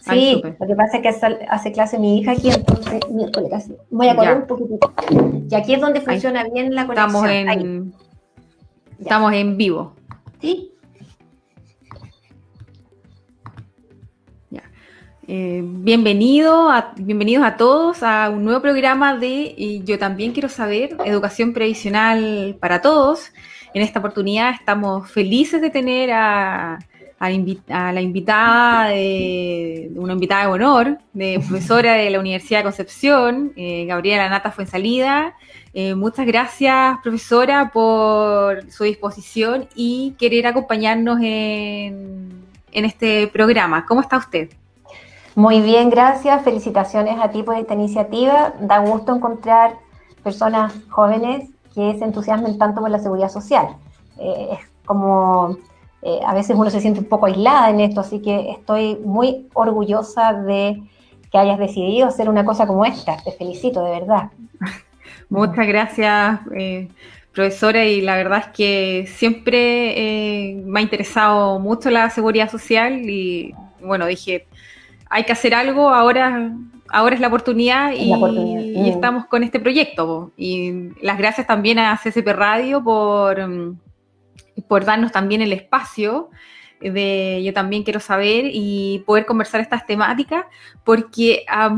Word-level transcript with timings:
Sí, 0.00 0.42
lo 0.42 0.66
que 0.66 0.74
pasa 0.74 0.98
es 0.98 1.02
que 1.02 1.26
hace 1.48 1.72
clase 1.72 1.98
mi 1.98 2.18
hija 2.18 2.32
aquí, 2.32 2.50
entonces 2.50 3.00
miércoles 3.10 3.70
voy 3.90 4.08
a 4.08 4.16
correr 4.16 4.36
un 4.38 4.46
poquitito. 4.46 4.92
Y 5.50 5.54
aquí 5.54 5.74
es 5.74 5.80
donde 5.80 6.00
funciona 6.00 6.44
bien 6.44 6.74
la 6.74 6.86
conexión. 6.86 7.26
Estamos 7.26 7.30
en, 7.30 7.94
estamos 8.98 9.32
en 9.34 9.56
vivo. 9.56 9.94
Sí. 10.40 10.72
Eh, 15.32 15.62
bienvenido 15.62 16.70
a, 16.70 16.92
bienvenidos 16.96 17.44
a 17.44 17.56
todos 17.56 18.02
a 18.02 18.30
un 18.30 18.42
nuevo 18.42 18.60
programa 18.60 19.16
de 19.16 19.80
Yo 19.84 19.96
también 19.96 20.32
quiero 20.32 20.48
saber, 20.48 20.96
educación 21.04 21.52
previsional 21.52 22.56
para 22.58 22.80
todos. 22.80 23.30
En 23.72 23.82
esta 23.82 24.00
oportunidad 24.00 24.54
estamos 24.54 25.08
felices 25.08 25.60
de 25.60 25.70
tener 25.70 26.10
a, 26.10 26.80
la 27.28 28.00
invitada, 28.00 28.84
de, 28.88 29.90
una 29.94 30.14
invitada 30.14 30.46
de 30.46 30.48
honor, 30.48 30.98
de 31.12 31.38
profesora 31.46 31.92
de 31.92 32.08
la 32.08 32.18
Universidad 32.18 32.60
de 32.60 32.64
Concepción, 32.64 33.52
eh, 33.56 33.84
Gabriela 33.84 34.28
Nata 34.30 34.50
Fuensalida. 34.50 35.34
Eh, 35.74 35.94
muchas 35.94 36.26
gracias, 36.26 36.98
profesora, 37.02 37.70
por 37.72 38.70
su 38.72 38.84
disposición 38.84 39.68
y 39.74 40.16
querer 40.18 40.46
acompañarnos 40.46 41.20
en, 41.20 42.42
en 42.72 42.84
este 42.86 43.26
programa. 43.28 43.84
¿Cómo 43.84 44.00
está 44.00 44.16
usted? 44.16 44.48
Muy 45.34 45.60
bien, 45.60 45.90
gracias. 45.90 46.42
Felicitaciones 46.42 47.18
a 47.20 47.30
ti 47.30 47.42
por 47.42 47.56
esta 47.56 47.74
iniciativa. 47.74 48.54
Da 48.60 48.78
gusto 48.78 49.14
encontrar 49.14 49.74
personas 50.24 50.72
jóvenes 50.88 51.50
que 51.74 51.96
se 51.98 52.04
entusiasmen 52.04 52.56
tanto 52.56 52.80
por 52.80 52.90
la 52.90 52.98
seguridad 52.98 53.28
social. 53.28 53.68
Eh, 54.18 54.48
es 54.52 54.58
como 54.86 55.58
eh, 56.02 56.20
a 56.26 56.34
veces 56.34 56.56
uno 56.56 56.70
se 56.70 56.80
siente 56.80 57.00
un 57.00 57.06
poco 57.06 57.26
aislada 57.26 57.70
en 57.70 57.80
esto, 57.80 58.00
así 58.00 58.20
que 58.20 58.50
estoy 58.50 58.96
muy 59.04 59.48
orgullosa 59.54 60.32
de 60.32 60.82
que 61.30 61.38
hayas 61.38 61.58
decidido 61.58 62.08
hacer 62.08 62.28
una 62.28 62.44
cosa 62.44 62.66
como 62.66 62.84
esta. 62.84 63.16
Te 63.18 63.32
felicito, 63.32 63.84
de 63.84 63.90
verdad. 63.90 64.30
Muchas 65.28 65.66
gracias, 65.66 66.40
eh, 66.56 66.88
profesora, 67.32 67.84
y 67.84 68.00
la 68.00 68.16
verdad 68.16 68.38
es 68.38 68.46
que 68.48 69.06
siempre 69.06 70.54
me 70.64 70.80
ha 70.80 70.82
interesado 70.82 71.60
mucho 71.60 71.90
la 71.90 72.10
seguridad 72.10 72.50
social 72.50 73.08
y 73.08 73.54
bueno, 73.80 74.06
dije, 74.06 74.46
hay 75.10 75.24
que 75.24 75.32
hacer 75.32 75.54
algo, 75.54 75.90
ahora, 75.90 76.52
ahora 76.88 77.14
es 77.14 77.20
la 77.20 77.26
oportunidad, 77.26 77.92
y, 77.92 78.14
mm. 78.14 78.86
estamos 78.86 79.26
con 79.26 79.42
este 79.42 79.58
proyecto. 79.58 80.30
Y 80.36 80.90
las 81.02 81.18
gracias 81.18 81.46
también 81.46 81.78
a 81.78 81.98
CCP 81.98 82.28
Radio 82.28 82.82
por, 82.82 83.46
mm, 83.46 83.78
por 84.68 84.84
darnos 84.84 85.12
también 85.12 85.42
el 85.42 85.52
espacio 85.52 86.30
de 86.80 87.42
yo 87.44 87.52
también 87.52 87.82
quiero 87.82 88.00
saber 88.00 88.46
y 88.52 89.02
poder 89.06 89.26
conversar 89.26 89.60
estas 89.60 89.86
temáticas, 89.86 90.46
porque 90.84 91.44
a 91.46 91.68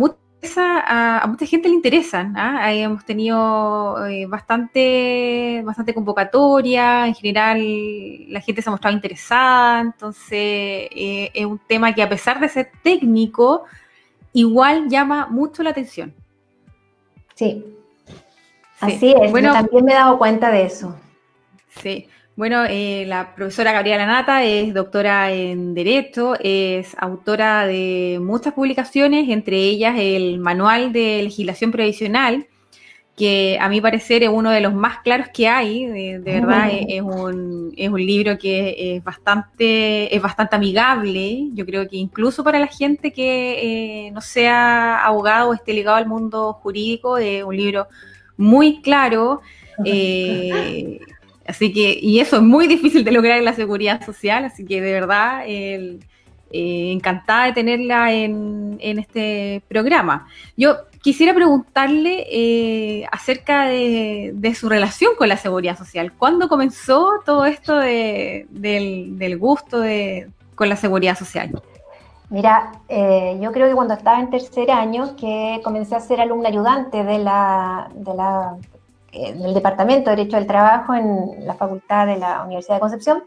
a, 0.56 1.26
mucha 1.28 1.46
gente 1.46 1.68
le 1.68 1.74
interesan. 1.74 2.34
¿ah? 2.36 2.72
Hemos 2.72 3.04
tenido 3.04 4.06
eh, 4.06 4.26
bastante, 4.26 5.62
bastante 5.64 5.94
convocatoria, 5.94 7.06
en 7.06 7.14
general 7.14 8.32
la 8.32 8.40
gente 8.40 8.62
se 8.62 8.68
ha 8.68 8.72
mostrado 8.72 8.94
interesada, 8.96 9.80
entonces 9.80 10.38
eh, 10.90 11.30
es 11.32 11.46
un 11.46 11.58
tema 11.58 11.94
que 11.94 12.02
a 12.02 12.08
pesar 12.08 12.40
de 12.40 12.48
ser 12.48 12.70
técnico, 12.82 13.64
igual 14.32 14.88
llama 14.88 15.26
mucho 15.26 15.62
la 15.62 15.70
atención. 15.70 16.14
Sí, 17.34 17.64
así 18.80 19.14
es, 19.20 19.30
bueno, 19.30 19.52
también 19.52 19.84
me 19.84 19.92
he 19.92 19.96
dado 19.96 20.18
cuenta 20.18 20.50
de 20.50 20.64
eso. 20.64 20.96
Sí, 21.80 22.08
bueno, 22.34 22.64
eh, 22.64 23.04
la 23.06 23.34
profesora 23.34 23.72
Gabriela 23.72 24.06
Nata 24.06 24.42
es 24.42 24.72
doctora 24.72 25.32
en 25.32 25.74
Derecho, 25.74 26.34
es 26.40 26.96
autora 26.98 27.66
de 27.66 28.18
muchas 28.22 28.54
publicaciones, 28.54 29.28
entre 29.28 29.58
ellas 29.58 29.96
el 29.98 30.38
Manual 30.38 30.92
de 30.92 31.22
Legislación 31.24 31.70
Previsional, 31.70 32.46
que 33.16 33.58
a 33.60 33.68
mi 33.68 33.82
parecer 33.82 34.22
es 34.22 34.30
uno 34.30 34.50
de 34.50 34.62
los 34.62 34.72
más 34.72 35.00
claros 35.00 35.28
que 35.34 35.46
hay, 35.46 35.84
de, 35.84 36.18
verdad 36.20 36.70
es, 36.72 37.02
un, 37.02 37.74
es, 37.76 37.90
un, 37.90 38.00
libro 38.00 38.38
que 38.38 38.96
es 38.96 39.04
bastante, 39.04 40.14
es 40.14 40.22
bastante 40.22 40.56
amigable, 40.56 41.48
yo 41.52 41.66
creo 41.66 41.86
que 41.86 41.96
incluso 41.98 42.42
para 42.42 42.58
la 42.58 42.68
gente 42.68 43.12
que 43.12 44.06
eh, 44.06 44.10
no 44.12 44.22
sea 44.22 45.04
abogado 45.04 45.50
o 45.50 45.54
esté 45.54 45.74
ligado 45.74 45.98
al 45.98 46.06
mundo 46.06 46.54
jurídico, 46.54 47.18
es 47.18 47.44
un 47.44 47.56
libro 47.56 47.88
muy 48.38 48.80
claro. 48.80 49.42
Eh, 49.84 50.98
Así 51.46 51.72
que, 51.72 51.98
y 52.00 52.20
eso 52.20 52.36
es 52.36 52.42
muy 52.42 52.66
difícil 52.66 53.04
de 53.04 53.12
lograr 53.12 53.38
en 53.38 53.44
la 53.44 53.52
seguridad 53.52 54.04
social, 54.04 54.44
así 54.44 54.64
que 54.64 54.80
de 54.80 54.92
verdad, 54.92 55.44
eh, 55.46 55.98
encantada 56.92 57.46
de 57.46 57.52
tenerla 57.52 58.12
en, 58.12 58.78
este 58.80 59.62
programa. 59.68 60.26
Yo 60.56 60.76
quisiera 61.00 61.34
preguntarle 61.34 62.26
eh, 62.30 63.06
acerca 63.10 63.66
de, 63.66 64.54
su 64.54 64.68
relación 64.68 65.14
con 65.16 65.28
la 65.28 65.36
seguridad 65.36 65.78
social. 65.78 66.12
¿Cuándo 66.12 66.48
comenzó 66.48 67.20
todo 67.24 67.46
esto 67.46 67.76
del, 67.76 69.38
gusto 69.38 69.82
con 70.54 70.68
la 70.68 70.76
seguridad 70.76 71.16
social? 71.16 71.62
Mira, 72.28 72.72
eh, 72.88 73.38
yo 73.42 73.52
creo 73.52 73.68
que 73.68 73.74
cuando 73.74 73.94
estaba 73.94 74.18
en 74.18 74.30
tercer 74.30 74.70
año, 74.70 75.16
que 75.16 75.60
comencé 75.62 75.94
a 75.94 76.00
ser 76.00 76.20
alumna 76.20 76.48
ayudante 76.48 77.04
de 77.04 77.18
la, 77.18 77.88
de 77.94 78.14
la 78.14 78.56
en 79.12 79.44
el 79.44 79.54
Departamento 79.54 80.10
de 80.10 80.16
Derecho 80.16 80.36
del 80.36 80.46
Trabajo 80.46 80.94
en 80.94 81.46
la 81.46 81.54
Facultad 81.54 82.06
de 82.06 82.16
la 82.16 82.42
Universidad 82.44 82.76
de 82.76 82.80
Concepción. 82.80 83.24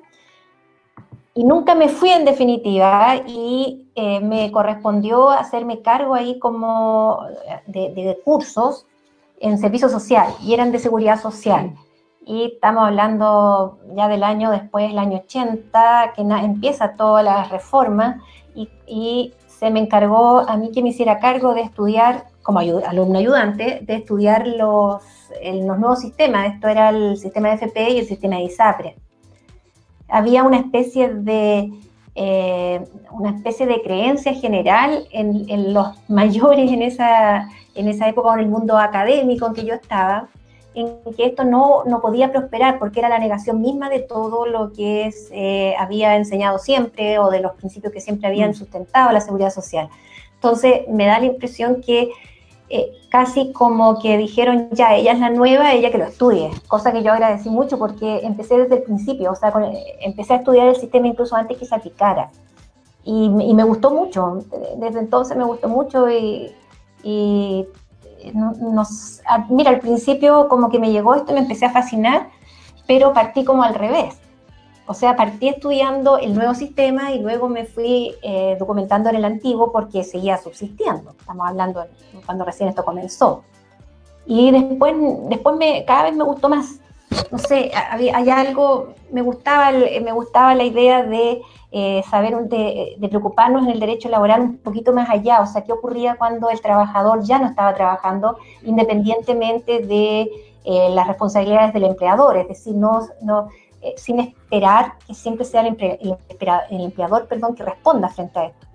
Y 1.34 1.44
nunca 1.44 1.76
me 1.76 1.90
fui 1.90 2.10
en 2.10 2.26
definitiva 2.26 3.18
y 3.28 3.90
eh, 3.96 4.20
me 4.22 4.52
correspondió 4.52 5.30
hacerme 5.30 5.82
cargo 5.82 6.16
ahí 6.16 6.40
como 6.40 7.28
de, 7.68 8.18
cursos 8.24 8.88
en 9.40 9.58
servicio 9.58 9.90
social 9.90 10.34
y 10.42 10.54
eran 10.54 10.72
de 10.72 10.80
seguridad 10.80 11.22
social. 11.22 11.76
Y 12.26 12.54
estamos 12.54 12.88
hablando 12.88 13.80
ya 13.96 14.08
del 14.08 14.24
año 14.24 14.50
después, 14.50 14.90
el 14.90 14.98
año 14.98 15.18
80, 15.26 16.14
que 16.16 16.22
empieza 16.22 16.96
toda 16.96 17.22
la 17.22 17.44
reforma 17.44 18.24
y, 18.56 18.70
y 18.88 19.34
se 19.46 19.70
me 19.70 19.82
encargó 19.82 20.40
a 20.40 20.58
mí 20.58 20.72
que 20.72 20.82
me 20.82 20.90
hiciera 20.90 21.20
cargo 21.20 21.54
de 21.54 21.62
estudiar, 21.62 22.28
como 22.46 22.60
alumno 22.60 23.18
ayudante, 23.18 23.80
de 23.82 23.96
estudiar 23.96 24.46
los 24.48 25.02
en 25.42 25.68
los 25.68 25.80
nuevos 25.80 26.00
sistemas, 26.00 26.54
esto 26.54 26.68
era 26.68 26.90
el 26.90 27.18
sistema 27.18 27.50
de 27.50 27.56
FP 27.56 27.90
y 27.90 27.98
el 27.98 28.06
sistema 28.06 28.36
de 28.36 28.44
ISAPRE. 28.44 28.96
Había 30.08 30.44
una 30.44 30.58
especie 30.58 31.10
de, 31.10 31.72
eh, 32.14 32.84
una 33.12 33.32
especie 33.32 33.66
de 33.66 33.82
creencia 33.82 34.36
general 34.36 35.08
en, 35.12 35.74
los 35.74 35.88
mayores 36.08 36.72
en 36.72 36.84
esa, 36.84 37.50
en 37.74 37.88
esa 37.88 38.08
época, 38.08 38.36
en 38.36 38.42
el 38.42 38.48
mundo 38.48 38.78
académico 38.78 39.48
en 39.48 39.54
que 39.54 39.66
yo 39.66 39.74
estaba, 39.74 40.28
en 40.76 41.00
que 41.18 41.26
esto 41.26 41.46
no, 41.46 41.84
no 41.86 42.00
podía 42.00 42.32
prosperar 42.32 42.78
porque 42.78 43.00
era 43.00 43.10
la 43.10 43.18
negación 43.18 43.60
misma 43.60 43.90
de 43.90 44.02
todo 44.02 44.46
lo 44.46 44.72
que 44.72 45.08
es, 45.08 45.30
eh, 45.32 45.74
había 45.80 46.16
enseñado 46.16 46.60
siempre 46.60 47.18
o 47.18 47.32
de 47.32 47.40
los 47.40 47.54
principios 47.54 47.92
que 47.92 48.02
siempre 48.02 48.28
habían 48.28 48.52
mm. 48.52 48.56
sustentado 48.56 49.12
la 49.12 49.22
seguridad 49.22 49.50
social. 49.50 49.90
Entonces, 50.36 50.82
me 50.88 51.08
da 51.08 51.18
la 51.18 51.26
impresión 51.26 51.82
que 51.82 52.12
eh, 52.70 52.92
casi 53.10 53.52
como 53.54 54.00
que 54.00 54.18
dijeron, 54.18 54.70
ya, 54.72 54.96
ella 54.96 55.14
es 55.14 55.20
la 55.20 55.30
nueva, 55.30 55.74
ella 55.74 55.92
que 55.92 55.98
lo 55.98 56.06
estudie, 56.06 56.52
cosa 56.68 56.92
que 56.92 57.04
yo 57.04 57.12
agradecí 57.12 57.50
mucho 57.50 57.78
porque 57.78 58.22
empecé 58.24 58.58
desde 58.58 58.78
el 58.78 58.84
principio, 58.84 59.32
o 59.32 59.36
sea, 59.36 59.54
empecé 60.02 60.34
a 60.34 60.38
estudiar 60.38 60.68
el 60.68 60.76
sistema 60.76 61.08
incluso 61.08 61.36
antes 61.36 61.58
que 61.58 61.66
se 61.66 61.76
aplicara. 61.76 62.32
y, 63.04 63.30
me 63.30 63.64
gustó 63.64 63.92
mucho, 63.92 64.44
desde 64.78 65.00
entonces 65.00 65.38
me 65.38 65.44
gustó 65.44 65.68
mucho 65.70 66.10
y, 66.10 66.52
y 67.04 67.68
nos, 68.34 69.22
mira, 69.50 69.70
al 69.70 69.80
principio 69.80 70.48
como 70.50 70.70
que 70.70 70.80
me 70.80 70.92
llegó 70.92 71.16
esto 71.16 71.32
y 71.32 71.36
me 71.36 71.42
empecé 71.42 71.66
a 71.66 71.72
fascinar, 71.72 72.30
pero 72.88 73.14
partí 73.14 73.44
como 73.44 73.64
al 73.64 73.76
revés. 73.76 74.18
O 74.88 74.94
sea, 74.94 75.16
partí 75.16 75.50
estudiando 75.50 76.20
el 76.20 76.36
nuevo 76.36 76.54
sistema 76.54 77.12
y 77.12 77.20
luego 77.20 77.50
me 77.50 77.66
fui 77.66 78.16
eh, 78.22 78.56
documentando 78.60 79.10
en 79.10 79.16
el 79.16 79.26
antiguo 79.26 79.72
porque 79.72 80.04
seguía 80.04 80.38
subsistiendo. 80.38 81.12
Estamos 81.20 81.48
hablando 81.48 81.86
cuando 82.26 82.46
recién 82.46 82.70
esto 82.70 82.86
comenzó. 82.86 83.44
Y 84.28 84.52
después, 84.52 84.94
después 85.30 85.56
me, 85.56 85.86
cada 85.86 86.04
vez 86.04 86.16
me 86.16 86.24
gustó 86.24 86.50
más. 86.50 86.80
No 87.32 87.38
sé, 87.38 87.72
había, 87.92 88.16
hay 88.18 88.30
algo, 88.30 88.94
me 89.12 89.22
gustaba, 89.22 89.72
me 89.72 90.12
gustaba 90.12 90.54
la 90.54 90.64
idea 90.64 91.04
de 91.04 91.42
eh, 91.72 92.04
saber, 92.10 92.36
de, 92.48 92.96
de, 92.98 93.10
preocuparnos 93.10 93.64
en 93.64 93.72
el 93.72 93.80
derecho 93.80 94.10
laboral 94.10 94.42
un 94.42 94.58
poquito 94.58 94.94
más 94.94 95.10
allá. 95.10 95.42
O 95.42 95.48
sea, 95.48 95.64
qué 95.64 95.72
ocurría 95.72 96.16
cuando 96.16 96.50
el 96.50 96.62
trabajador 96.62 97.24
ya 97.24 97.40
no 97.40 97.48
estaba 97.48 97.74
trabajando 97.74 98.38
independientemente 98.64 99.80
de 99.80 100.30
eh, 100.68 100.90
las 100.90 101.08
responsabilidades 101.08 101.74
del 101.74 101.84
empleador. 101.84 102.38
Es 102.38 102.48
decir, 102.48 102.76
no, 102.76 103.02
no 103.22 103.50
eh, 103.86 103.94
sin 103.98 104.20
esperar 104.20 104.98
que 105.06 105.14
siempre 105.14 105.46
sea 105.46 105.62
el, 105.62 105.78
empleador 106.72 107.28
perdón, 107.28 107.54
que 107.54 107.64
responda 107.64 108.10
frente 108.10 108.40
a 108.40 108.46
esto. 108.46 108.68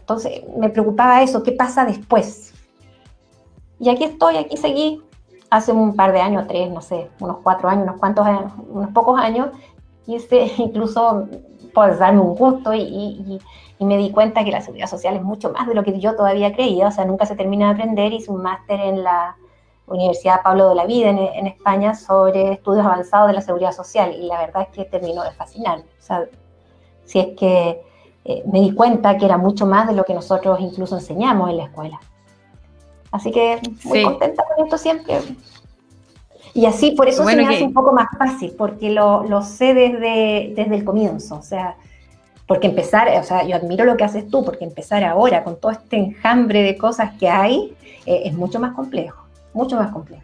Entonces 0.00 0.42
me 0.58 0.68
preocupaba 0.68 1.22
eso, 1.22 1.42
¿qué 1.42 1.52
pasa 1.52 1.84
después? 1.84 2.52
Y 3.78 3.88
aquí 3.88 4.04
estoy, 4.04 4.36
aquí 4.36 4.56
seguí, 4.56 5.02
hace 5.50 5.72
un 5.72 5.94
par 5.94 6.12
de 6.12 6.20
años, 6.20 6.46
tres, 6.48 6.70
no 6.70 6.80
sé, 6.80 7.08
unos 7.20 7.38
cuatro 7.42 7.68
años, 7.68 7.84
unos 7.84 8.00
cuantos 8.00 8.26
años, 8.26 8.52
unos 8.68 8.90
pocos 8.90 9.20
años, 9.20 9.50
quise 10.04 10.50
incluso 10.58 11.28
por 11.72 11.96
darme 11.96 12.20
un 12.20 12.34
gusto 12.34 12.74
y, 12.74 13.40
y, 13.78 13.84
me 13.84 13.98
di 13.98 14.10
cuenta 14.10 14.42
que 14.42 14.50
la 14.50 14.62
seguridad 14.62 14.88
social 14.88 15.14
es 15.14 15.22
mucho 15.22 15.52
más 15.52 15.68
de 15.68 15.74
lo 15.74 15.84
que 15.84 16.00
yo 16.00 16.16
todavía 16.16 16.52
creía, 16.54 16.88
o 16.88 16.90
sea, 16.90 17.04
nunca 17.04 17.26
se 17.26 17.36
termina 17.36 17.66
de 17.66 17.72
aprender, 17.72 18.12
hice 18.12 18.32
un 18.32 18.42
máster 18.42 18.80
en 18.80 19.04
la 19.04 19.36
Universidad 19.86 20.42
Pablo 20.42 20.68
de 20.68 20.74
la 20.74 20.84
Vida 20.84 21.10
en, 21.10 21.46
España 21.46 21.94
sobre 21.94 22.52
estudios 22.52 22.84
avanzados 22.84 23.28
de 23.28 23.34
la 23.34 23.40
seguridad 23.40 23.72
social 23.72 24.14
y 24.14 24.26
la 24.26 24.38
verdad 24.38 24.62
es 24.62 24.68
que 24.68 24.84
terminó 24.84 25.22
de 25.22 25.30
fascinarme. 25.30 25.84
O 25.84 26.02
sea, 26.02 26.24
si 27.04 27.20
es 27.20 27.26
que 27.38 27.80
eh, 28.24 28.42
me 28.50 28.60
di 28.60 28.74
cuenta 28.74 29.16
que 29.16 29.24
era 29.24 29.38
mucho 29.38 29.64
más 29.64 29.86
de 29.86 29.94
lo 29.94 30.04
que 30.04 30.14
nosotros 30.14 30.58
incluso 30.60 30.96
enseñamos 30.96 31.50
en 31.50 31.58
la 31.58 31.64
escuela. 31.64 32.00
Así 33.12 33.30
que 33.30 33.60
muy 33.84 34.02
contenta 34.02 34.44
con 34.44 34.64
esto 34.64 34.76
siempre. 34.76 35.20
Y 36.52 36.66
así, 36.66 36.92
por 36.92 37.08
eso 37.08 37.24
se 37.24 37.36
me 37.36 37.46
hace 37.46 37.62
un 37.62 37.72
poco 37.72 37.92
más 37.92 38.08
fácil, 38.18 38.54
porque 38.56 38.90
lo, 38.90 39.22
lo, 39.24 39.42
sé 39.42 39.74
desde, 39.74 40.52
desde 40.56 40.74
el 40.74 40.84
comienzo. 40.84 41.36
O 41.36 41.42
sea, 41.42 41.76
porque 42.46 42.66
empezar, 42.66 43.08
o 43.20 43.22
sea, 43.22 43.44
yo 43.44 43.54
admiro 43.56 43.84
lo 43.84 43.96
que 43.96 44.04
haces 44.04 44.28
tú, 44.28 44.44
porque 44.44 44.64
empezar 44.64 45.04
ahora 45.04 45.44
con 45.44 45.60
todo 45.60 45.70
este 45.70 45.96
enjambre 45.96 46.62
de 46.62 46.76
cosas 46.76 47.12
que 47.18 47.28
hay 47.28 47.76
eh, 48.06 48.22
es 48.24 48.34
mucho 48.34 48.58
más 48.58 48.74
complejo 48.74 49.25
mucho 49.56 49.76
más 49.76 49.90
complejo. 49.90 50.22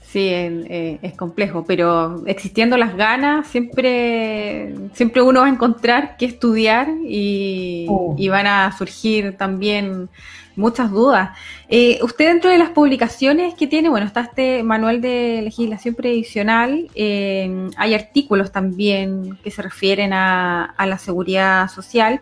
Sí, 0.00 0.28
eh, 0.30 0.98
es 1.02 1.14
complejo, 1.14 1.64
pero 1.66 2.24
existiendo 2.26 2.76
las 2.76 2.96
ganas, 2.96 3.48
siempre, 3.48 4.72
siempre 4.92 5.22
uno 5.22 5.40
va 5.40 5.46
a 5.46 5.50
encontrar 5.50 6.16
qué 6.16 6.26
estudiar 6.26 6.86
y, 7.04 7.86
oh. 7.88 8.16
van 8.30 8.46
a 8.46 8.70
surgir 8.78 9.36
también 9.36 10.08
muchas 10.54 10.92
dudas. 10.92 11.36
Eh, 11.68 11.98
usted 12.02 12.28
dentro 12.28 12.48
de 12.48 12.58
las 12.58 12.70
publicaciones 12.70 13.54
que 13.54 13.66
tiene, 13.66 13.88
bueno, 13.88 14.06
está 14.06 14.20
este 14.20 14.62
manual 14.62 15.00
de 15.00 15.40
legislación 15.42 15.96
previsional, 15.96 16.88
eh, 16.94 17.68
hay 17.76 17.94
artículos 17.94 18.52
también 18.52 19.36
que 19.42 19.50
se 19.50 19.62
refieren 19.62 20.12
a, 20.12 20.64
a 20.64 20.86
la 20.86 20.98
seguridad 20.98 21.68
social. 21.68 22.20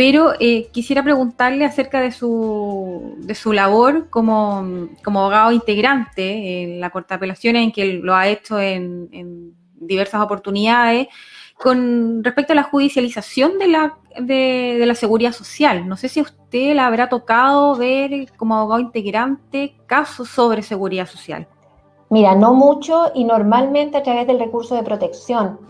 Pero 0.00 0.32
eh, 0.40 0.70
quisiera 0.72 1.02
preguntarle 1.02 1.66
acerca 1.66 2.00
de 2.00 2.10
su, 2.10 3.16
de 3.18 3.34
su 3.34 3.52
labor 3.52 4.08
como, 4.08 4.88
como 5.04 5.20
abogado 5.20 5.52
integrante 5.52 6.62
en 6.62 6.80
la 6.80 6.88
Corte 6.88 7.08
de 7.08 7.16
Apelaciones, 7.16 7.64
en 7.64 7.70
que 7.70 7.84
lo 7.84 8.14
ha 8.14 8.26
hecho 8.26 8.58
en, 8.58 9.54
diversas 9.74 10.22
oportunidades, 10.22 11.08
con 11.58 12.24
respecto 12.24 12.54
a 12.54 12.56
la 12.56 12.62
judicialización 12.62 13.58
de 13.58 13.68
la, 13.68 13.98
de, 14.18 14.82
la 14.86 14.94
seguridad 14.94 15.32
social. 15.32 15.86
No 15.86 15.98
sé 15.98 16.08
si 16.08 16.20
a 16.20 16.22
usted 16.22 16.72
le 16.72 16.80
habrá 16.80 17.10
tocado 17.10 17.76
ver 17.76 18.32
como 18.38 18.56
abogado 18.56 18.80
integrante 18.80 19.74
casos 19.84 20.30
sobre 20.30 20.62
seguridad 20.62 21.08
social. 21.08 21.46
Mira, 22.08 22.34
no 22.34 22.54
mucho 22.54 23.12
y 23.14 23.24
normalmente 23.24 23.98
a 23.98 24.02
través 24.02 24.26
del 24.26 24.38
recurso 24.38 24.74
de 24.76 24.82
protección. 24.82 25.60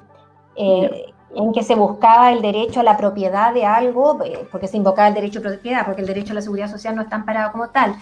Eh, 0.55 1.07
en 1.35 1.53
que 1.53 1.63
se 1.63 1.75
buscaba 1.75 2.33
el 2.33 2.43
derecho 2.43 2.81
a 2.81 2.83
la 2.83 2.97
propiedad 2.97 3.55
de 3.55 3.65
algo, 3.65 4.19
eh, 4.25 4.47
porque 4.51 4.69
se 4.69 4.77
invocaba 4.77 5.09
el 5.09 5.15
derecho 5.15 5.39
a 5.39 5.43
propiedad, 5.43 5.85
porque 5.85 6.01
el 6.01 6.07
derecho 6.07 6.33
a 6.33 6.35
la 6.35 6.43
seguridad 6.43 6.71
social 6.71 6.97
no 6.97 7.03
está 7.03 7.17
amparado 7.17 7.53
como 7.53 7.69
tal. 7.69 7.95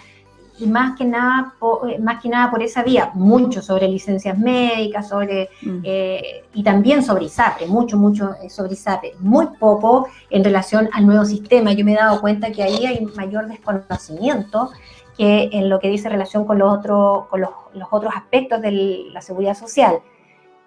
Y 0.57 0.67
más 0.67 0.97
que 0.97 1.05
nada, 1.05 1.53
eh, 1.87 1.99
más 1.99 2.21
que 2.21 2.27
nada 2.27 2.51
por 2.51 2.61
esa 2.61 2.83
vía, 2.83 3.11
mucho 3.13 3.61
sobre 3.61 3.87
licencias 3.87 4.37
médicas, 4.37 5.07
sobre 5.07 5.49
mm. 5.61 5.79
eh, 5.83 6.43
y 6.53 6.63
también 6.63 7.01
sobre 7.01 7.25
ISAPRE, 7.25 7.67
mucho, 7.67 7.95
mucho 7.97 8.35
sobre 8.49 8.73
ISAPRE, 8.73 9.13
muy 9.19 9.47
poco 9.57 10.07
en 10.29 10.43
relación 10.43 10.89
al 10.91 11.05
nuevo 11.05 11.23
sistema. 11.23 11.71
Yo 11.71 11.85
me 11.85 11.93
he 11.93 11.95
dado 11.95 12.19
cuenta 12.19 12.51
que 12.51 12.63
ahí 12.63 12.85
hay 12.85 13.05
mayor 13.15 13.47
desconocimiento 13.47 14.71
que 15.15 15.49
en 15.51 15.69
lo 15.69 15.79
que 15.79 15.89
dice 15.89 16.09
relación 16.09 16.45
con 16.45 16.57
los, 16.59 16.77
otros 16.77 17.27
con 17.27 17.41
los, 17.41 17.51
los 17.73 17.87
otros 17.91 18.13
aspectos 18.15 18.61
de 18.61 19.07
la 19.13 19.21
seguridad 19.21 19.55
social 19.55 19.99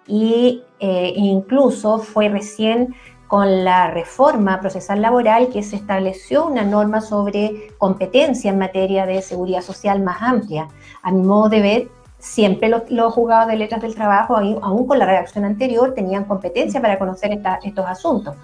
y 0.07 0.63
eh, 0.79 1.13
incluso 1.15 1.99
fue 1.99 2.29
recién 2.29 2.95
con 3.27 3.63
la 3.63 3.87
reforma 3.87 4.59
procesal 4.59 5.01
laboral 5.01 5.49
que 5.49 5.63
se 5.63 5.75
estableció 5.75 6.45
una 6.45 6.63
norma 6.63 7.01
sobre 7.01 7.71
competencia 7.77 8.51
en 8.51 8.59
materia 8.59 9.05
de 9.05 9.21
seguridad 9.21 9.61
social 9.61 10.03
más 10.03 10.21
amplia. 10.21 10.67
A 11.01 11.11
mi 11.11 11.23
modo 11.23 11.49
de 11.49 11.61
ver, 11.61 11.87
siempre 12.19 12.69
los, 12.69 12.83
los 12.89 13.13
juzgados 13.13 13.47
de 13.47 13.57
letras 13.57 13.81
del 13.81 13.95
trabajo, 13.95 14.37
aún 14.37 14.87
con 14.87 14.99
la 14.99 15.05
redacción 15.05 15.45
anterior, 15.45 15.93
tenían 15.93 16.25
competencia 16.25 16.81
para 16.81 16.99
conocer 16.99 17.31
estos 17.63 17.85
asuntos, 17.85 18.35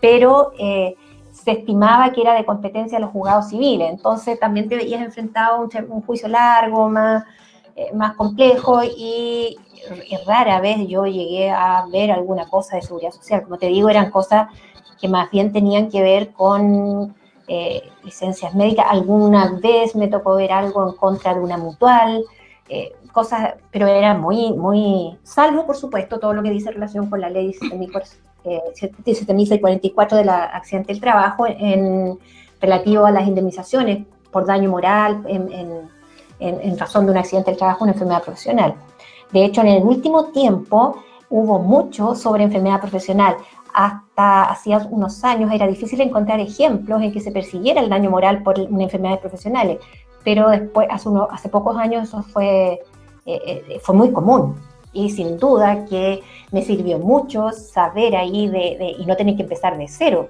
pero 0.00 0.52
eh, 0.58 0.96
se 1.30 1.52
estimaba 1.52 2.10
que 2.12 2.22
era 2.22 2.34
de 2.34 2.44
competencia 2.44 2.98
los 2.98 3.10
juzgados 3.10 3.48
civiles, 3.48 3.90
entonces 3.90 4.40
también 4.40 4.68
te 4.68 4.76
veías 4.76 5.00
enfrentado 5.02 5.56
a 5.56 5.60
un, 5.60 6.02
juicio 6.02 6.26
largo, 6.28 6.88
más, 6.88 7.24
eh, 7.78 7.94
más 7.94 8.16
complejo 8.16 8.82
y 8.82 9.56
rara 10.26 10.60
vez 10.60 10.88
yo 10.88 11.06
llegué 11.06 11.50
a 11.50 11.86
ver 11.90 12.10
alguna 12.10 12.46
cosa 12.48 12.76
de 12.76 12.82
seguridad 12.82 13.12
social. 13.12 13.44
Como 13.44 13.56
te 13.56 13.66
digo, 13.66 13.88
eran 13.88 14.10
cosas 14.10 14.48
que 15.00 15.08
más 15.08 15.30
bien 15.30 15.52
tenían 15.52 15.88
que 15.88 16.02
ver 16.02 16.32
con 16.32 17.14
eh, 17.46 17.82
licencias 18.04 18.54
médicas. 18.54 18.86
Alguna 18.90 19.58
vez 19.62 19.96
me 19.96 20.08
tocó 20.08 20.34
ver 20.34 20.52
algo 20.52 20.86
en 20.88 20.96
contra 20.96 21.34
de 21.34 21.40
una 21.40 21.56
mutual, 21.56 22.24
eh, 22.68 22.92
cosas, 23.12 23.54
pero 23.70 23.86
era 23.86 24.12
muy, 24.14 24.52
muy, 24.52 25.16
salvo 25.22 25.64
por 25.64 25.76
supuesto 25.76 26.18
todo 26.18 26.34
lo 26.34 26.42
que 26.42 26.50
dice 26.50 26.70
relación 26.70 27.08
con 27.08 27.20
la 27.20 27.30
ley 27.30 27.54
7644 27.54 30.16
eh, 30.16 30.20
de 30.20 30.26
la 30.26 30.44
accidente 30.44 30.92
del 30.92 31.00
trabajo 31.00 31.46
en 31.46 32.18
relativo 32.60 33.06
a 33.06 33.10
las 33.10 33.26
indemnizaciones 33.26 34.04
por 34.30 34.44
daño 34.44 34.68
moral 34.68 35.24
en, 35.26 35.50
en 35.52 35.97
razón 36.78 37.06
de 37.06 37.12
un 37.12 37.18
accidente 37.18 37.50
del 37.50 37.58
trabajo, 37.58 37.84
una 37.84 37.92
enfermedad 37.92 38.22
profesional. 38.22 38.74
De 39.32 39.44
hecho, 39.44 39.60
en 39.60 39.68
el 39.68 39.82
último 39.82 40.26
tiempo 40.26 40.96
hubo 41.30 41.58
mucho 41.58 42.14
sobre 42.14 42.44
enfermedad 42.44 42.80
profesional. 42.80 43.36
Hasta 43.74 44.44
hacía 44.44 44.78
unos 44.90 45.22
años 45.24 45.52
era 45.52 45.66
difícil 45.66 46.00
encontrar 46.00 46.40
ejemplos 46.40 47.02
en 47.02 47.12
que 47.12 47.20
se 47.20 47.30
persiguiera 47.30 47.80
el 47.80 47.90
daño 47.90 48.10
moral 48.10 48.42
por 48.42 48.58
una 48.58 48.84
enfermedad 48.84 49.20
profesionales, 49.20 49.78
pero 50.24 50.48
después, 50.48 50.88
hace, 50.90 51.08
hace 51.30 51.48
pocos 51.48 51.76
años, 51.76 52.08
eso 52.08 52.22
fue, 52.22 52.80
eh, 53.26 53.64
eh, 53.68 53.80
fue 53.82 53.94
muy 53.94 54.10
común. 54.12 54.56
Y 54.92 55.10
sin 55.10 55.36
duda 55.36 55.84
que 55.84 56.22
me 56.50 56.62
sirvió 56.62 56.98
mucho 56.98 57.50
saber 57.52 58.16
ahí 58.16 58.48
de, 58.48 58.96
y 58.98 59.04
no 59.06 59.16
tener 59.16 59.36
que 59.36 59.42
empezar 59.42 59.76
de 59.76 59.86
cero. 59.86 60.28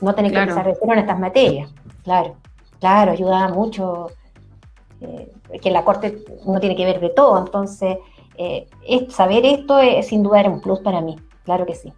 No 0.00 0.14
tener 0.14 0.32
que 0.32 0.38
empezar 0.38 0.66
de 0.66 0.74
cero 0.74 0.92
en 0.92 0.98
estas 0.98 1.18
materias. 1.18 1.70
Claro, 2.02 2.36
claro, 2.80 3.12
ayudaba 3.12 3.48
mucho 3.48 4.08
eh, 5.00 5.32
que 5.60 5.70
la 5.70 5.84
Corte 5.84 6.24
no 6.46 6.60
tiene 6.60 6.76
que 6.76 6.84
ver 6.84 7.00
de 7.00 7.10
todo. 7.10 7.38
Entonces, 7.38 7.98
eh, 8.36 8.66
saber 9.10 9.44
esto 9.44 9.78
es, 9.78 10.08
sin 10.08 10.22
duda 10.22 10.40
era 10.40 10.50
un 10.50 10.60
plus 10.60 10.80
para 10.80 11.00
mí, 11.00 11.16
claro 11.44 11.66
que 11.66 11.74
sí. 11.74 11.92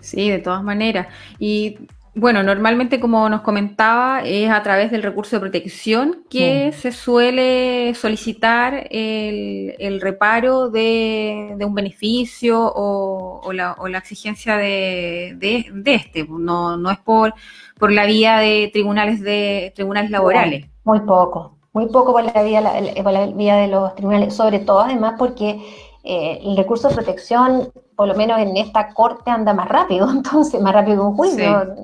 Sí, 0.00 0.30
de 0.30 0.38
todas 0.38 0.62
maneras. 0.62 1.08
Y 1.38 1.78
bueno, 2.14 2.42
normalmente 2.42 2.98
como 2.98 3.28
nos 3.28 3.42
comentaba, 3.42 4.22
es 4.24 4.48
a 4.48 4.62
través 4.62 4.90
del 4.90 5.02
recurso 5.02 5.36
de 5.36 5.40
protección 5.40 6.24
que 6.30 6.72
se 6.72 6.90
suele 6.90 7.92
solicitar 7.94 8.86
el, 8.90 10.00
reparo 10.00 10.70
de, 10.70 11.56
un 11.60 11.74
beneficio 11.74 12.72
o, 12.74 13.52
la, 13.52 13.76
exigencia 13.98 14.56
de, 14.56 15.36
este. 15.84 16.26
No, 16.26 16.78
no 16.78 16.90
es 16.90 16.98
por, 17.00 17.34
por 17.78 17.92
la 17.92 18.06
vía 18.06 18.38
de 18.38 18.70
tribunales 18.72 19.20
de 19.20 19.72
tribunales 19.74 20.10
laborales. 20.10 20.66
Muy 20.84 21.00
poco, 21.00 21.55
muy 21.76 21.88
poco 21.88 22.12
por 22.12 22.24
la 22.24 22.42
vía, 22.42 22.62
la, 22.62 23.26
vía 23.26 23.56
de 23.56 23.68
los 23.68 23.94
tribunales, 23.94 24.34
sobre 24.34 24.60
todo 24.60 24.80
además 24.80 25.16
porque 25.18 25.60
eh, 26.04 26.40
el 26.42 26.56
recurso 26.56 26.88
de 26.88 26.94
protección, 26.94 27.70
por 27.94 28.08
lo 28.08 28.14
menos 28.14 28.38
en 28.38 28.56
esta 28.56 28.94
corte, 28.94 29.30
anda 29.30 29.52
más 29.52 29.68
rápido, 29.68 30.10
entonces 30.18 30.58
más 30.62 30.72
rápido 30.72 30.96
que 30.96 31.02
un 31.02 31.16
juicio. 31.16 31.74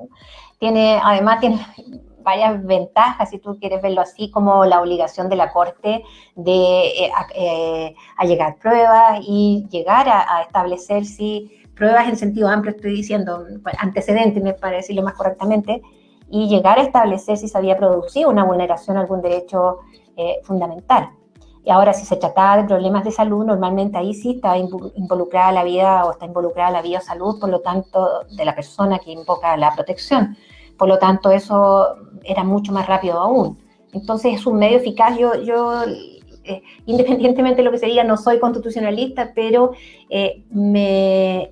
tiene, 0.59 0.99
además 1.05 1.41
tiene 1.41 1.61
varias 2.23 2.65
ventajas, 2.65 3.29
si 3.29 3.39
tú 3.39 3.59
quieres 3.61 3.83
verlo 3.83 4.01
así, 4.01 4.31
como 4.31 4.65
la 4.65 4.81
obligación 4.81 5.29
de 5.29 5.37
la 5.37 5.53
Corte 5.53 6.03
de 6.37 6.87
eh, 6.87 7.13
eh, 7.35 7.95
a, 8.17 8.25
llegar 8.25 8.57
pruebas 8.57 9.21
y 9.21 9.67
llegar 9.71 10.09
a, 10.09 10.41
establecer 10.41 11.05
si 11.05 11.51
pruebas 11.77 12.09
en 12.09 12.17
sentido 12.17 12.49
amplio, 12.49 12.75
estoy 12.75 12.93
diciendo 12.93 13.45
antecedentes, 13.79 14.43
me 14.43 14.55
parece 14.55 14.79
decirlo 14.79 15.03
más 15.03 15.15
correctamente, 15.15 15.83
y 16.33 16.49
llegar 16.49 16.79
a 16.79 16.83
establecer 16.83 17.37
si 17.37 17.47
se 17.47 17.59
había 17.59 17.77
producido 17.77 18.31
una 18.31 18.43
vulneración 18.43 18.97
a 18.97 19.01
algún 19.01 19.21
derecho 19.21 19.81
eh, 20.17 20.41
fundamental. 20.45 21.11
Y 21.63 21.71
ahora, 21.71 21.93
si 21.93 22.07
se 22.07 22.17
trataba 22.17 22.57
de 22.57 22.65
problemas 22.65 23.05
de 23.05 23.11
salud, 23.11 23.45
normalmente 23.45 23.99
ahí 23.99 24.15
sí 24.15 24.33
está 24.37 24.57
involucrada 24.57 25.53
la 25.53 25.63
vida 25.63 26.07
o 26.07 26.13
está 26.13 26.25
involucrada 26.25 26.71
la 26.71 26.81
vida 26.81 26.99
o 26.99 27.03
salud, 27.03 27.39
por 27.39 27.51
lo 27.51 27.61
tanto, 27.61 28.25
de 28.31 28.45
la 28.47 28.55
persona 28.55 28.99
que 28.99 29.13
invoca 29.13 29.57
la 29.59 29.75
protección. 29.75 30.35
Por 30.79 30.89
lo 30.89 30.99
tanto, 30.99 31.31
eso 31.31 31.97
era 32.25 32.45
mucho 32.45 32.73
más 32.73 32.87
rápido 32.87 33.21
aún. 33.21 33.59
Entonces, 33.93 34.35
es 34.35 34.47
un 34.47 34.59
medio 34.59 34.79
eficaz. 34.79 35.19
Yo, 35.19 35.35
eh, 36.45 36.63
independientemente 36.87 37.59
de 37.59 37.65
lo 37.65 37.71
que 37.71 37.79
se 37.79 37.87
diga, 37.87 38.05
no 38.05 38.17
soy 38.17 38.39
constitucionalista, 38.39 39.33
pero 39.35 39.73
eh, 40.11 40.43
me, 40.51 41.51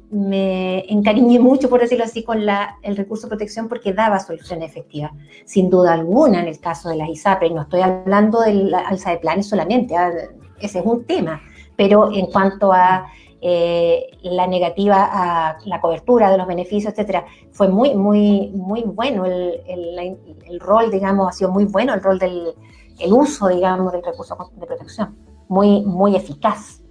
encariñé 0.88 1.38
mucho, 1.38 1.68
por 1.68 1.80
decirlo 1.80 2.04
así, 2.04 2.22
con 2.22 2.44
la, 2.44 2.76
el 2.82 2.96
recurso 2.96 3.26
de 3.26 3.30
protección 3.30 3.68
porque 3.68 3.92
daba 3.92 4.18
soluciones 4.18 4.70
efectivas, 4.70 5.12
sin 5.44 5.70
duda 5.70 5.94
alguna, 5.94 6.40
en 6.40 6.48
el 6.48 6.58
caso 6.58 6.88
de 6.88 6.96
las 6.96 7.08
ISAPRES. 7.08 7.52
No 7.52 7.62
estoy 7.62 7.80
hablando 7.82 8.40
del 8.40 8.74
alza 8.74 9.10
de 9.10 9.18
planes 9.18 9.48
solamente, 9.48 9.96
ah, 9.96 10.12
ese 10.60 10.80
es 10.80 10.84
un 10.84 11.04
tema, 11.04 11.40
pero 11.76 12.12
en 12.12 12.26
cuanto 12.26 12.72
a 12.72 13.06
eh, 13.42 14.10
la 14.22 14.46
negativa 14.46 15.08
a 15.10 15.56
la 15.64 15.80
cobertura 15.80 16.30
de 16.30 16.36
los 16.36 16.46
beneficios, 16.46 16.92
etcétera, 16.92 17.24
fue 17.52 17.68
muy, 17.68 17.94
muy, 17.94 18.50
muy 18.50 18.82
bueno 18.82 19.24
el, 19.24 20.60
rol, 20.60 20.90
digamos, 20.90 21.28
ha 21.28 21.32
sido 21.32 21.50
muy 21.50 21.64
bueno 21.64 21.94
el 21.94 22.02
rol 22.02 22.18
del 22.18 22.54
el 23.00 23.12
uso, 23.12 23.48
digamos, 23.48 23.92
del 23.92 24.02
recurso 24.02 24.36
de 24.54 24.66
protección, 24.66 25.16
muy, 25.48 25.82
muy 25.82 26.16
eficaz. 26.16 26.82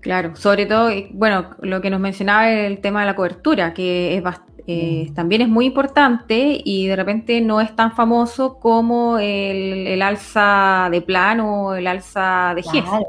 Claro, 0.00 0.34
sobre 0.34 0.66
todo, 0.66 0.90
bueno, 1.12 1.50
lo 1.60 1.80
que 1.80 1.90
nos 1.90 2.00
mencionaba 2.00 2.50
el 2.50 2.80
tema 2.80 3.00
de 3.00 3.06
la 3.06 3.16
cobertura, 3.16 3.74
que 3.74 4.16
es 4.16 4.24
eh, 4.66 5.08
mm. 5.10 5.14
también 5.14 5.42
es 5.42 5.48
muy 5.48 5.66
importante 5.66 6.60
y 6.64 6.86
de 6.86 6.96
repente 6.96 7.40
no 7.40 7.60
es 7.60 7.74
tan 7.76 7.92
famoso 7.92 8.58
como 8.58 9.18
el, 9.18 10.00
alza 10.00 10.88
de 10.90 11.02
plan 11.02 11.40
o 11.40 11.74
el 11.74 11.86
alza 11.86 12.54
de 12.54 12.62
GES. 12.62 12.84
Claro, 12.84 13.06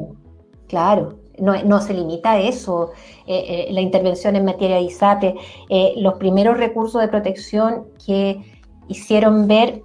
claro 0.67 1.21
no, 1.41 1.81
se 1.81 1.93
limita 1.93 2.33
a 2.33 2.39
eso. 2.39 2.91
Eh, 3.25 3.67
eh, 3.69 3.73
la 3.73 3.81
intervención 3.81 4.35
en 4.35 4.45
materia 4.45 4.77
de 4.77 4.83
ISAPE, 4.83 5.35
eh, 5.69 5.93
los 5.97 6.15
primeros 6.15 6.57
recursos 6.57 7.01
de 7.01 7.07
protección 7.07 7.87
que 8.05 8.41
hicieron 8.87 9.47
ver, 9.47 9.81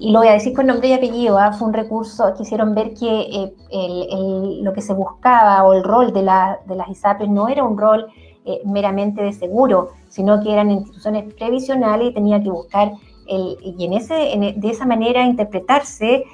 y 0.00 0.10
lo 0.10 0.20
voy 0.20 0.28
a 0.28 0.32
decir 0.32 0.52
con 0.54 0.66
nombre 0.66 0.88
y 0.88 0.92
apellido, 0.92 1.38
¿ah? 1.38 1.52
fue 1.52 1.68
un 1.68 1.74
recurso 1.74 2.34
que 2.36 2.42
hicieron 2.42 2.74
ver 2.74 2.94
que 2.94 3.52
lo 4.62 4.72
que 4.72 4.80
se 4.80 4.94
buscaba 4.94 5.64
o 5.64 5.72
el 5.72 5.84
rol 5.84 6.12
de, 6.12 6.22
la, 6.22 6.58
de 6.66 6.76
las 6.76 6.88
ISAPES 6.88 7.28
no 7.28 7.48
era 7.48 7.64
un 7.64 7.78
rol 7.78 8.06
meramente 8.64 9.22
de 9.22 9.32
seguro, 9.32 9.90
sino 10.08 10.42
que 10.42 10.52
eran 10.52 10.70
instituciones 10.70 11.32
previsionales 11.34 12.10
y 12.10 12.14
tenía 12.14 12.42
que 12.42 12.50
buscar, 12.50 12.92
el, 13.26 13.56
y 13.62 13.84
en 13.84 13.94
ese, 13.94 14.14
de 14.14 14.68
esa 14.68 14.84
manera 14.84 15.24
interpretarse 15.24 16.24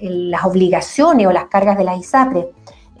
las 0.00 0.44
obligaciones 0.44 1.26
o 1.26 1.32
las 1.32 1.46
cargas 1.46 1.78
de 1.78 1.84
la 1.84 1.96
ISAPRE, 1.96 2.50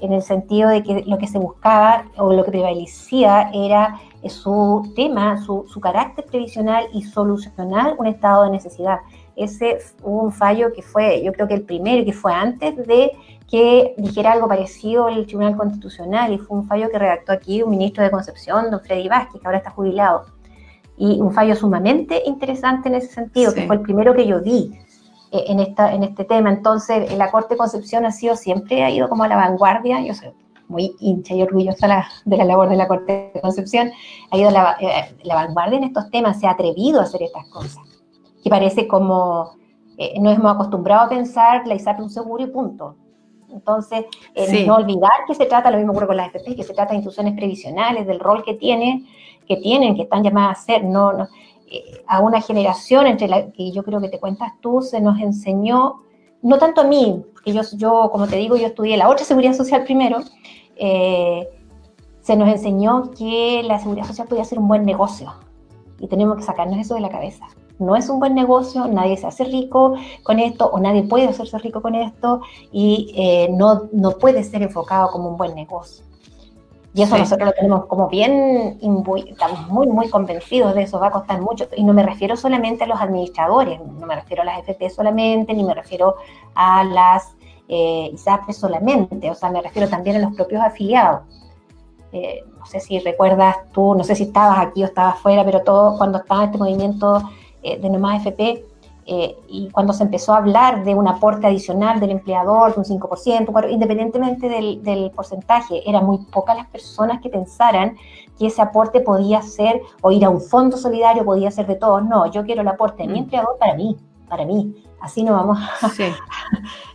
en 0.02 0.12
el 0.12 0.22
sentido 0.22 0.68
de 0.68 0.82
que 0.82 1.04
lo 1.06 1.16
que 1.16 1.28
se 1.28 1.38
buscaba 1.38 2.04
o 2.16 2.32
lo 2.32 2.44
que 2.44 2.50
prevalecía 2.50 3.50
era 3.54 4.00
su 4.28 4.92
tema, 4.94 5.40
su, 5.42 5.64
carácter 5.80 6.24
previsional 6.26 6.86
y 6.92 7.02
solucionar 7.02 7.94
un 7.98 8.06
estado 8.06 8.44
de 8.44 8.50
necesidad. 8.50 8.98
Ese 9.36 9.78
hubo 10.02 10.24
un 10.24 10.32
fallo 10.32 10.72
que 10.72 10.82
fue, 10.82 11.22
yo 11.22 11.32
creo 11.32 11.48
que 11.48 11.54
el 11.54 11.62
primero, 11.62 12.04
que 12.04 12.12
fue 12.12 12.32
antes 12.34 12.76
de 12.86 13.12
que 13.48 13.94
dijera 13.96 14.32
algo 14.32 14.48
parecido 14.48 15.08
el 15.08 15.26
Tribunal 15.26 15.56
Constitucional, 15.56 16.32
y 16.32 16.38
fue 16.38 16.58
un 16.58 16.66
fallo 16.66 16.90
que 16.90 16.98
redactó 16.98 17.32
aquí 17.32 17.62
un 17.62 17.70
ministro 17.70 18.02
de 18.02 18.10
Concepción, 18.10 18.70
don 18.70 18.80
Freddy 18.80 19.08
Vázquez, 19.08 19.40
que 19.40 19.46
ahora 19.46 19.58
está 19.58 19.70
jubilado. 19.70 20.26
Y 20.96 21.20
un 21.20 21.32
fallo 21.32 21.54
sumamente 21.54 22.22
interesante 22.26 22.88
en 22.88 22.96
ese 22.96 23.08
sentido, 23.08 23.54
que 23.54 23.66
fue 23.66 23.76
el 23.76 23.82
primero 23.82 24.14
que 24.14 24.26
yo 24.26 24.40
vi 24.40 24.78
eh, 25.32 25.44
en, 25.46 25.60
esta, 25.60 25.94
en 25.94 26.02
este 26.02 26.24
tema. 26.24 26.50
Entonces, 26.50 27.16
la 27.16 27.30
Corte 27.30 27.54
de 27.54 27.58
Concepción 27.58 28.04
ha 28.04 28.12
sido 28.12 28.36
siempre, 28.36 28.84
ha 28.84 28.90
ido 28.90 29.08
como 29.08 29.24
a 29.24 29.28
la 29.28 29.36
vanguardia, 29.36 30.02
yo 30.02 30.12
soy 30.12 30.28
muy 30.68 30.94
hincha 31.00 31.34
y 31.34 31.42
orgullosa 31.42 32.04
de 32.26 32.36
la 32.36 32.44
labor 32.44 32.68
de 32.68 32.76
la 32.76 32.86
Corte 32.86 33.30
de 33.32 33.40
Concepción, 33.40 33.90
ha 34.30 34.36
ido 34.36 34.50
a 34.50 34.52
la, 34.52 34.76
eh, 34.78 35.16
la 35.22 35.34
vanguardia 35.36 35.78
en 35.78 35.84
estos 35.84 36.10
temas, 36.10 36.38
se 36.38 36.46
ha 36.46 36.50
atrevido 36.50 37.00
a 37.00 37.04
hacer 37.04 37.22
estas 37.22 37.46
cosas, 37.48 37.82
que 38.44 38.50
parece 38.50 38.86
como, 38.86 39.56
eh, 39.96 40.20
no 40.20 40.30
hemos 40.30 40.52
acostumbrado 40.54 41.06
a 41.06 41.08
pensar 41.08 41.66
la 41.66 41.76
ISAP 41.76 42.00
un 42.00 42.10
seguro 42.10 42.42
y 42.42 42.48
punto. 42.48 42.96
Entonces, 43.50 44.04
no 44.66 44.76
olvidar 44.76 45.12
que 45.26 45.34
se 45.34 45.46
trata, 45.46 45.70
lo 45.70 45.78
mismo 45.78 45.92
ocurre 45.92 46.08
con 46.08 46.16
la 46.18 46.26
FP, 46.26 46.56
que 46.56 46.62
se 46.62 46.74
trata 46.74 46.90
de 46.90 46.96
instituciones 46.96 47.34
previsionales, 47.34 48.06
del 48.06 48.20
rol 48.20 48.42
que 48.42 48.54
tienen, 48.54 49.06
que 49.46 49.56
tienen, 49.56 49.94
que 49.94 50.02
están 50.02 50.22
llamadas 50.22 50.58
a 50.58 50.62
ser, 50.62 50.84
no, 50.84 51.12
no 51.12 51.28
a 52.06 52.20
una 52.20 52.40
generación 52.40 53.06
entre 53.06 53.28
la 53.28 53.50
que 53.52 53.70
yo 53.72 53.82
creo 53.82 54.00
que 54.00 54.08
te 54.08 54.20
cuentas 54.20 54.52
tú, 54.60 54.82
se 54.82 55.00
nos 55.00 55.20
enseñó, 55.20 56.02
no 56.42 56.58
tanto 56.58 56.80
a 56.82 56.84
mí, 56.84 57.22
porque 57.32 57.52
yo, 57.52 57.62
yo 57.76 58.08
como 58.10 58.26
te 58.26 58.36
digo, 58.36 58.56
yo 58.56 58.66
estudié 58.66 58.96
la 58.96 59.08
otra 59.08 59.24
seguridad 59.24 59.54
social 59.54 59.84
primero, 59.84 60.18
eh, 60.76 61.48
se 62.20 62.36
nos 62.36 62.48
enseñó 62.48 63.10
que 63.10 63.62
la 63.64 63.78
seguridad 63.78 64.06
social 64.06 64.28
podía 64.28 64.44
ser 64.44 64.58
un 64.58 64.68
buen 64.68 64.84
negocio 64.84 65.32
y 65.98 66.06
tenemos 66.08 66.36
que 66.36 66.42
sacarnos 66.42 66.78
eso 66.78 66.94
de 66.94 67.00
la 67.00 67.08
cabeza. 67.08 67.46
No 67.78 67.96
es 67.96 68.08
un 68.08 68.20
buen 68.20 68.34
negocio, 68.34 68.86
nadie 68.86 69.16
se 69.16 69.26
hace 69.26 69.44
rico 69.44 69.94
con 70.22 70.38
esto 70.38 70.66
o 70.66 70.78
nadie 70.78 71.02
puede 71.02 71.26
hacerse 71.26 71.58
rico 71.58 71.82
con 71.82 71.94
esto 71.94 72.40
y 72.70 73.12
eh, 73.16 73.48
no, 73.50 73.88
no 73.92 74.12
puede 74.12 74.44
ser 74.44 74.62
enfocado 74.62 75.10
como 75.10 75.30
un 75.30 75.36
buen 75.36 75.54
negocio. 75.54 76.04
Y 76.94 77.02
eso 77.02 77.16
nosotros 77.16 77.48
lo 77.48 77.52
tenemos 77.54 77.86
como 77.86 78.08
bien, 78.08 78.78
estamos 79.26 79.68
muy, 79.68 79.86
muy 79.86 80.10
convencidos 80.10 80.74
de 80.74 80.82
eso, 80.82 81.00
va 81.00 81.06
a 81.06 81.10
costar 81.10 81.40
mucho. 81.40 81.66
Y 81.74 81.84
no 81.84 81.94
me 81.94 82.02
refiero 82.02 82.36
solamente 82.36 82.84
a 82.84 82.86
los 82.86 83.00
administradores, 83.00 83.80
no 83.80 84.06
me 84.06 84.14
refiero 84.14 84.42
a 84.42 84.44
las 84.44 84.58
FP 84.58 84.90
solamente, 84.90 85.54
ni 85.54 85.64
me 85.64 85.72
refiero 85.72 86.16
a 86.54 86.84
las 86.84 87.34
eh, 87.68 88.10
ISAPRES 88.12 88.58
solamente, 88.58 89.30
o 89.30 89.34
sea, 89.34 89.50
me 89.50 89.62
refiero 89.62 89.88
también 89.88 90.16
a 90.16 90.18
los 90.18 90.34
propios 90.34 90.62
afiliados. 90.62 91.22
Eh, 92.12 92.44
no 92.58 92.66
sé 92.66 92.78
si 92.80 92.98
recuerdas 92.98 93.56
tú, 93.72 93.94
no 93.94 94.04
sé 94.04 94.14
si 94.14 94.24
estabas 94.24 94.58
aquí 94.58 94.82
o 94.82 94.86
estabas 94.86 95.18
fuera, 95.18 95.44
pero 95.46 95.62
todo 95.62 95.96
cuando 95.96 96.18
estaba 96.18 96.44
este 96.44 96.58
movimiento 96.58 97.22
eh, 97.62 97.78
de 97.78 97.88
nomás 97.88 98.20
FP, 98.20 98.66
eh, 99.04 99.36
y 99.48 99.68
cuando 99.70 99.92
se 99.92 100.04
empezó 100.04 100.32
a 100.32 100.38
hablar 100.38 100.84
de 100.84 100.94
un 100.94 101.08
aporte 101.08 101.46
adicional 101.46 101.98
del 101.98 102.10
empleador 102.10 102.74
de 102.74 102.80
un 102.80 103.00
5%, 103.00 103.70
independientemente 103.70 104.48
del, 104.48 105.10
porcentaje, 105.10 105.88
eran 105.88 106.06
muy 106.06 106.18
pocas 106.18 106.56
las 106.56 106.68
personas 106.68 107.20
que 107.20 107.28
pensaran 107.28 107.96
que 108.38 108.46
ese 108.46 108.62
aporte 108.62 109.00
podía 109.00 109.42
ser, 109.42 109.80
o 110.00 110.12
ir 110.12 110.24
a 110.24 110.30
un 110.30 110.40
fondo 110.40 110.76
solidario 110.76 111.24
podía 111.24 111.50
ser 111.50 111.66
de 111.66 111.74
todos. 111.74 112.04
No, 112.04 112.30
yo 112.30 112.44
quiero 112.44 112.62
el 112.62 112.68
aporte 112.68 113.02
de 113.02 113.08
mi 113.08 113.20
mm. 113.20 113.24
empleador 113.24 113.58
para 113.58 113.74
mí, 113.74 113.96
para 114.28 114.44
mí. 114.44 114.74
Así 115.00 115.22
no 115.24 115.32
vamos. 115.32 115.58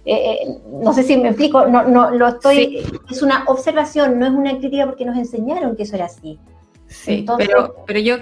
Eh, 0.10 0.42
eh, 0.42 0.62
no 0.72 0.94
sé 0.94 1.04
si 1.04 1.18
me 1.18 1.28
explico, 1.28 1.66
no, 1.66 1.84
no, 1.84 2.12
lo 2.12 2.30
estoy. 2.30 2.82
Es 3.12 3.22
una 3.22 3.44
observación, 3.48 4.18
no 4.18 4.26
es 4.26 4.32
una 4.32 4.58
crítica 4.58 4.86
porque 4.86 5.04
nos 5.04 5.18
enseñaron 5.18 5.76
que 5.76 5.84
eso 5.84 5.98
era 5.98 6.06
así. 6.06 6.40
Sí, 6.88 7.26
pero, 7.38 7.76
pero, 7.86 8.00
yo, 8.00 8.16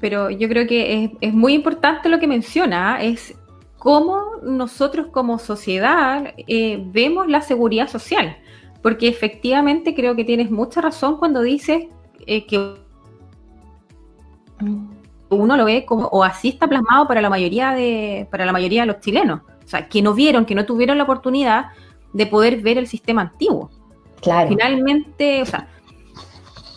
pero 0.00 0.30
yo 0.30 0.48
creo 0.48 0.66
que 0.66 1.10
es, 1.20 1.34
muy 1.34 1.54
importante 1.54 2.08
lo 2.08 2.18
que 2.18 2.26
menciona, 2.26 3.02
es 3.02 3.34
cómo 3.78 4.20
nosotros 4.42 5.08
como 5.08 5.38
sociedad 5.38 6.34
eh, 6.36 6.82
vemos 6.86 7.28
la 7.28 7.40
seguridad 7.40 7.88
social, 7.88 8.36
porque 8.82 9.08
efectivamente 9.08 9.94
creo 9.94 10.14
que 10.14 10.24
tienes 10.24 10.50
mucha 10.50 10.80
razón 10.80 11.16
cuando 11.16 11.40
dices 11.40 11.86
eh, 12.26 12.46
que 12.46 12.76
uno 15.28 15.56
lo 15.56 15.64
ve 15.64 15.84
como, 15.84 16.06
o 16.06 16.22
así 16.22 16.50
está 16.50 16.68
plasmado 16.68 17.08
para 17.08 17.20
la 17.20 17.30
mayoría 17.30 17.72
de, 17.72 18.28
para 18.30 18.44
la 18.44 18.52
mayoría 18.52 18.82
de 18.82 18.86
los 18.86 19.00
chilenos, 19.00 19.40
o 19.64 19.68
sea, 19.68 19.88
que 19.88 20.02
no 20.02 20.14
vieron, 20.14 20.44
que 20.44 20.54
no 20.54 20.66
tuvieron 20.66 20.98
la 20.98 21.04
oportunidad 21.04 21.66
de 22.12 22.26
poder 22.26 22.60
ver 22.60 22.78
el 22.78 22.86
sistema 22.86 23.22
antiguo. 23.22 23.70
Claro. 24.20 24.48
Finalmente, 24.48 25.42
o 25.42 25.46
sea, 25.46 25.68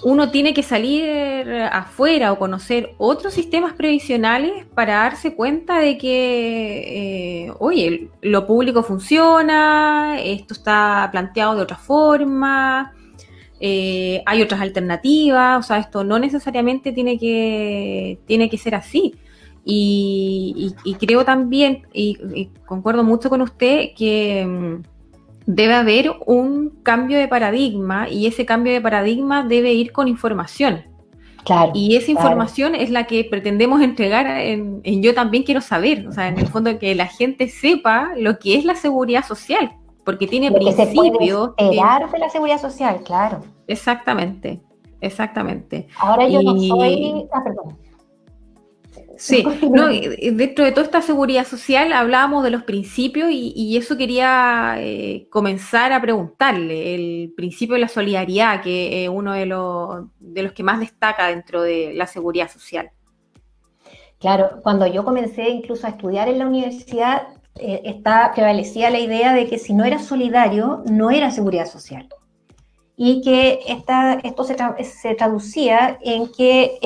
uno 0.03 0.29
tiene 0.29 0.53
que 0.53 0.63
salir 0.63 1.05
afuera 1.71 2.31
o 2.31 2.39
conocer 2.39 2.93
otros 2.97 3.33
sistemas 3.33 3.73
previsionales 3.73 4.65
para 4.73 4.95
darse 4.95 5.35
cuenta 5.35 5.79
de 5.79 5.97
que, 5.97 7.45
eh, 7.47 7.53
oye, 7.59 8.09
lo 8.21 8.45
público 8.45 8.83
funciona, 8.83 10.19
esto 10.21 10.53
está 10.53 11.09
planteado 11.11 11.55
de 11.55 11.61
otra 11.61 11.77
forma, 11.77 12.93
eh, 13.59 14.21
hay 14.25 14.41
otras 14.41 14.61
alternativas, 14.61 15.65
o 15.65 15.67
sea, 15.67 15.77
esto 15.77 16.03
no 16.03 16.19
necesariamente 16.19 16.91
tiene 16.91 17.17
que, 17.17 18.19
tiene 18.25 18.49
que 18.49 18.57
ser 18.57 18.75
así. 18.75 19.15
Y, 19.67 20.75
creo 20.99 21.25
también, 21.25 21.87
y, 21.91 22.49
concuerdo 22.65 23.03
mucho 23.03 23.29
con 23.29 23.41
usted, 23.41 23.89
que... 23.97 24.81
Debe 25.45 25.75
haber 25.75 26.11
un 26.25 26.69
cambio 26.83 27.17
de 27.17 27.27
paradigma 27.27 28.09
y 28.09 28.27
ese 28.27 28.45
cambio 28.45 28.73
de 28.73 28.81
paradigma 28.81 29.43
debe 29.43 29.73
ir 29.73 29.91
con 29.91 30.07
información. 30.07 30.83
Claro, 31.43 31.71
y 31.75 31.95
esa 31.95 32.09
información 32.09 32.73
es 32.73 32.89
la 32.89 33.05
que 33.05 33.23
pretendemos 33.23 33.79
entregar 33.81 34.25
en, 34.25 34.81
Yo 34.83 35.13
también 35.13 35.43
quiero 35.43 35.61
saber, 35.61 36.07
o 36.07 36.11
sea, 36.11 36.27
en 36.27 36.39
el 36.39 36.47
fondo 36.47 36.79
que 36.79 36.95
la 36.95 37.05
gente 37.05 37.47
sepa 37.49 38.13
lo 38.17 38.39
que 38.39 38.55
es 38.55 38.65
la 38.65 38.73
seguridad 38.73 39.23
social, 39.23 39.71
porque 40.03 40.25
tiene 40.25 40.51
principios. 40.51 41.51
esperar 41.55 42.09
de 42.09 42.17
la 42.17 42.29
seguridad 42.29 42.59
social, 42.59 43.01
claro. 43.03 43.43
Exactamente, 43.67 44.59
exactamente. 45.01 45.87
Ahora 45.99 46.27
yo 46.27 46.41
no 46.41 46.59
soy. 46.59 47.27
Ah, 47.31 47.43
perdón. 47.43 47.77
Sí, 49.17 49.43
no, 49.71 49.87
dentro 50.33 50.65
de 50.65 50.71
toda 50.71 50.83
esta 50.83 51.01
seguridad 51.01 51.45
social 51.45 51.93
hablábamos 51.93 52.43
de 52.43 52.51
los 52.51 52.63
principios 52.63 53.29
y, 53.31 53.77
eso 53.77 53.97
quería 53.97 54.75
eh, 54.79 55.27
comenzar 55.29 55.93
a 55.93 56.01
preguntarle, 56.01 56.95
el 56.95 57.33
principio 57.35 57.75
de 57.75 57.81
la 57.81 57.87
solidaridad, 57.87 58.61
que 58.61 59.03
es 59.03 59.09
uno 59.09 59.33
de 59.33 59.45
los, 59.45 60.05
de 60.19 60.43
los 60.43 60.53
que 60.53 60.63
más 60.63 60.79
destaca 60.79 61.27
dentro 61.27 61.61
de 61.61 61.93
la 61.93 62.07
seguridad 62.07 62.49
social. 62.49 62.91
Claro, 64.19 64.61
cuando 64.63 64.87
yo 64.87 65.03
comencé 65.03 65.49
incluso 65.49 65.87
a 65.87 65.91
estudiar 65.91 66.29
en 66.29 66.39
la 66.39 66.47
universidad, 66.47 67.27
eh, 67.55 68.01
prevalecía 68.33 68.89
la 68.89 68.99
idea 68.99 69.33
de 69.33 69.47
que 69.47 69.59
si 69.59 69.73
no 69.73 69.83
era 69.83 69.99
solidario, 69.99 70.83
no 70.85 71.11
era 71.11 71.31
seguridad 71.31 71.67
social 71.67 72.07
y 72.97 73.21
que 73.21 73.59
esta, 73.67 74.13
esto 74.23 74.43
se, 74.43 74.55
se, 74.83 75.15
traducía 75.15 75.97
en 76.01 76.31
que 76.31 76.79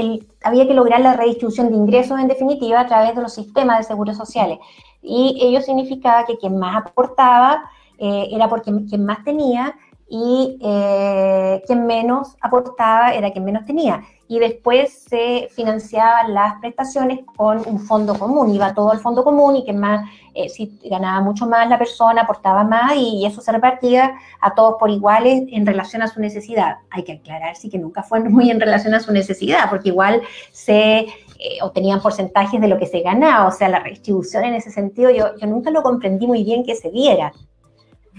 había 0.43 0.67
que 0.67 0.73
lograr 0.73 1.01
la 1.01 1.13
redistribución 1.13 1.69
de 1.69 1.75
ingresos 1.75 2.19
en 2.19 2.27
definitiva 2.27 2.81
a 2.81 2.87
través 2.87 3.15
de 3.15 3.21
los 3.21 3.33
sistemas 3.33 3.77
de 3.79 3.83
seguros 3.83 4.17
sociales. 4.17 4.57
Y 5.01 5.37
ello 5.41 5.61
significaba 5.61 6.25
que 6.25 6.37
quien 6.37 6.57
más 6.57 6.75
aportaba 6.77 7.69
eh, 7.99 8.29
era 8.31 8.49
porque 8.49 8.71
quien 8.89 9.05
más 9.05 9.23
tenía 9.23 9.75
y 10.09 10.57
eh, 10.61 11.61
quien 11.67 11.85
menos 11.85 12.35
aportaba 12.41 13.13
era 13.13 13.31
quien 13.31 13.45
menos 13.45 13.65
tenía. 13.65 14.01
Y 14.29 14.37
después 14.37 15.05
se 15.09 15.49
financiaban 15.51 16.35
las 16.35 16.59
prestaciones 16.61 17.19
con 17.35 17.67
un 17.67 17.79
fondo 17.79 18.13
común, 18.13 18.53
iba 18.53 18.75
todo 18.75 18.91
al 18.91 18.99
fondo 18.99 19.23
común 19.23 19.55
y 19.55 19.63
quien 19.63 19.79
más, 19.79 20.07
eh, 20.35 20.47
si 20.49 20.79
ganaba 20.85 21.19
mucho 21.19 21.47
más 21.47 21.67
la 21.67 21.79
persona, 21.79 22.21
aportaba 22.21 22.63
más 22.63 22.95
y, 22.95 23.25
eso 23.25 23.41
se 23.41 23.51
repartía 23.51 24.13
a 24.39 24.53
todos 24.53 24.75
por 24.79 24.91
iguales 24.91 25.45
en 25.51 25.65
relación 25.65 26.03
a 26.03 26.07
su 26.07 26.21
necesidad. 26.21 26.77
Hay 26.91 27.03
que 27.03 27.13
aclarar, 27.13 27.55
sí 27.55 27.69
que 27.69 27.79
nunca 27.79 28.03
fue 28.03 28.19
muy 28.21 28.51
en 28.51 28.59
relación 28.59 28.93
a 28.93 28.99
su 28.99 29.11
necesidad, 29.11 29.67
porque 29.67 29.89
igual 29.89 30.21
se 30.51 30.99
eh, 30.99 31.57
obtenían 31.63 31.99
porcentajes 31.99 32.61
de 32.61 32.67
lo 32.67 32.77
que 32.77 32.85
se 32.85 33.01
ganaba, 33.01 33.47
o 33.47 33.51
sea, 33.51 33.67
la 33.67 33.79
redistribución 33.79 34.43
en 34.43 34.53
ese 34.53 34.69
sentido, 34.69 35.09
yo, 35.09 35.35
yo 35.37 35.47
nunca 35.47 35.71
lo 35.71 35.81
comprendí 35.81 36.27
muy 36.27 36.43
bien 36.43 36.63
que 36.63 36.75
se 36.75 36.91
diera. 36.91 37.33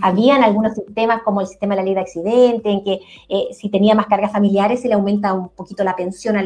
Habían 0.02 0.42
algunos 0.42 0.75
sistemas 0.75 1.23
como 1.23 1.40
el 1.40 1.47
sistema 1.47 1.75
de 1.75 1.80
la 1.80 1.85
ley 1.85 1.95
de 1.95 2.00
accidente, 2.00 2.71
en 2.71 2.85
que 2.85 3.00
eh, 3.28 3.49
si 3.52 3.69
tenía 3.69 3.95
más 3.95 4.07
cargas 4.07 4.33
familiares 4.33 4.80
se 4.80 4.88
le 4.88 4.95
aumenta 4.95 5.33
un 5.33 5.49
poquito 5.50 5.85
la 5.85 5.97
pensión 5.97 6.37
a, 6.37 6.45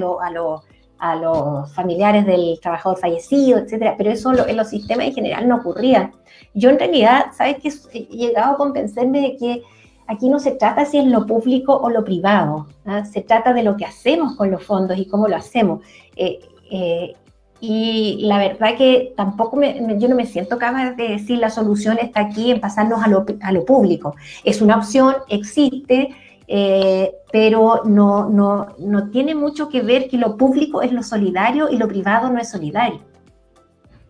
a, 0.99 1.17
los 1.17 1.75
familiares 1.75 2.27
del 2.27 2.59
trabajador 2.61 2.99
fallecido, 2.99 3.59
etcétera, 3.59 3.95
pero 3.97 4.11
eso 4.11 4.33
en 4.47 4.57
los 4.57 4.69
sistemas 4.69 5.07
en 5.07 5.15
general 5.15 5.49
no 5.49 5.57
ocurría. 5.57 6.13
Yo 6.55 6.71
en 6.71 6.79
realidad, 6.79 7.27
¿sabes 7.37 7.57
qué? 7.63 7.73
He 7.93 8.17
llegado 8.17 8.55
a 8.55 8.57
convencerme 8.57 9.21
de 9.21 9.37
que 9.37 9.63
aquí 10.07 10.29
no 10.29 10.39
se 10.39 10.53
trata 10.53 10.85
si 10.85 10.99
es 10.99 11.07
lo 11.07 11.27
público 11.27 11.77
o 11.77 11.91
lo 11.91 12.05
privado, 12.05 12.67
¿ah? 12.87 13.05
se 13.05 13.23
trata 13.23 13.53
de 13.53 13.63
lo 13.63 13.77
que 13.77 13.85
hacemos 13.85 14.37
con 14.37 14.51
los 14.51 14.63
fondos 14.63 14.99
y 14.99 15.07
cómo 15.07 15.29
lo 15.29 15.37
hacemos. 15.37 15.81
Eh, 16.17 16.41
eh, 16.71 17.15
y 17.61 18.19
la 18.23 18.39
verdad 18.39 18.77
que 18.77 19.15
tampoco 19.17 19.61
yo 19.63 20.09
no 20.09 20.17
me 20.17 20.27
siento 20.27 20.59
capaz 20.59 20.93
de 20.93 21.09
decir 21.09 21.39
la 21.39 21.51
solución 21.51 21.99
está 21.99 22.21
aquí 22.21 22.51
en 22.51 22.61
pasarnos 22.61 23.03
a 23.03 23.09
lo, 23.09 23.25
a 23.41 23.53
lo 23.53 23.65
público. 23.65 24.15
Es 24.43 24.61
una 24.61 24.77
opción, 24.77 25.15
existe, 25.29 26.11
eh, 26.47 27.13
pero 27.33 27.83
no, 27.85 28.29
no, 28.29 28.69
no, 28.79 29.11
tiene 29.11 29.35
mucho 29.35 29.69
que 29.69 29.81
ver 29.81 30.09
que 30.09 30.19
lo 30.19 30.37
público 30.37 30.83
es 30.83 30.93
lo 30.93 31.03
solidario 31.03 31.71
y 31.71 31.79
lo 31.79 31.89
privado 31.89 32.29
no 32.31 32.39
es 32.39 32.51
solidario. 32.51 33.01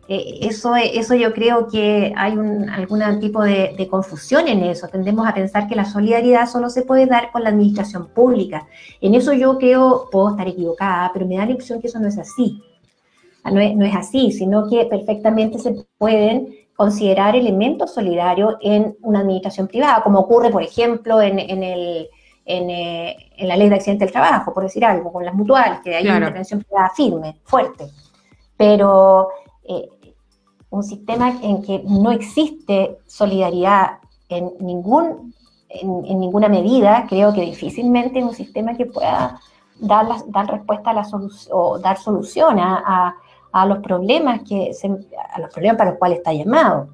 Eh, 0.09 0.41
eso, 0.43 0.75
eso 0.77 1.15
yo 1.15 1.33
creo 1.33 1.69
que 1.69 2.13
hay 2.17 2.37
un, 2.37 2.69
algún 2.69 3.21
tipo 3.21 3.43
de, 3.43 3.75
de, 3.79 3.89
confusión 3.89 4.49
en 4.49 4.63
eso. 4.65 4.89
Tendemos 4.89 5.27
a 5.27 5.33
pensar 5.33 5.67
que 5.69 5.77
la 5.77 5.85
solidaridad 5.85 6.47
solo 6.47 6.69
se 6.69 6.83
puede 6.83 7.07
dar 7.07 7.31
con 7.31 7.45
la 7.45 7.51
administración 7.51 8.09
pública. 8.09 8.67
En 9.01 9.15
eso 9.15 9.33
yo 9.33 9.59
creo, 9.59 10.09
puedo 10.11 10.31
estar 10.31 10.49
equivocada, 10.49 11.11
pero 11.15 11.27
me 11.27 11.37
da 11.37 11.45
la 11.45 11.53
impresión 11.53 11.81
que 11.81 11.87
eso 11.87 12.01
no 12.01 12.09
es 12.09 12.19
así. 12.19 12.61
No 13.51 13.61
es, 13.61 13.95
así, 13.95 14.33
sino 14.33 14.69
que 14.69 14.87
perfectamente 14.87 15.59
se 15.59 15.85
pueden 15.99 16.49
considerar 16.75 17.37
elementos 17.37 17.93
solidarios 17.93 18.55
en 18.61 18.97
una 19.03 19.21
administración 19.21 19.69
privada, 19.69 20.03
como 20.03 20.21
ocurre, 20.21 20.51
por 20.51 20.63
ejemplo, 20.63 21.21
en, 21.21 21.39
el, 21.39 22.09
eh, 22.47 23.17
en, 23.37 23.49
la 23.49 23.57
ley 23.57 23.69
de 23.69 23.75
accidente 23.75 24.07
del 24.07 24.13
trabajo, 24.13 24.53
por 24.53 24.63
decir 24.63 24.85
algo, 24.85 25.13
con 25.13 25.25
las 25.25 25.35
mutuales, 25.35 25.81
que 25.85 25.95
hay 25.95 26.05
una 26.05 26.17
intervención 26.17 26.63
privada 26.63 26.91
firme, 26.97 27.37
fuerte. 27.45 27.87
Pero 28.57 29.29
eh, 29.63 29.89
un 30.71 30.83
sistema 30.83 31.39
en 31.43 31.63
que 31.63 31.83
no 31.87 32.11
existe 32.11 32.99
solidaridad 33.07 33.99
en, 34.29 34.53
ningún, 34.59 35.35
en, 35.69 36.19
ninguna 36.19 36.49
medida, 36.49 37.07
creo 37.09 37.33
que 37.33 37.43
difícilmente 37.43 38.19
es 38.19 38.25
un 38.25 38.35
sistema 38.35 38.75
que 38.75 38.87
pueda 38.87 39.39
dar, 39.79 40.07
dar 40.29 40.51
respuesta 40.51 40.91
a 40.91 40.95
la 40.95 41.05
solución 41.05 41.57
o 41.57 41.79
dar 41.79 41.99
solución 41.99 42.59
a, 42.59 42.83
a 42.85 43.17
los 43.67 43.79
problemas 43.79 44.41
que 44.49 44.73
a 45.33 45.41
los 45.41 45.53
problemas 45.53 45.79
para 45.79 45.91
los 45.91 45.99
cuales 45.99 46.19
está 46.19 46.33
llamado. 46.33 46.89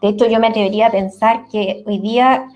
De 0.00 0.08
hecho, 0.08 0.26
yo 0.26 0.38
me 0.40 0.46
atrevería 0.46 0.86
a 0.86 0.90
pensar 0.90 1.44
que 1.50 1.82
hoy 1.86 1.98
día 1.98 2.48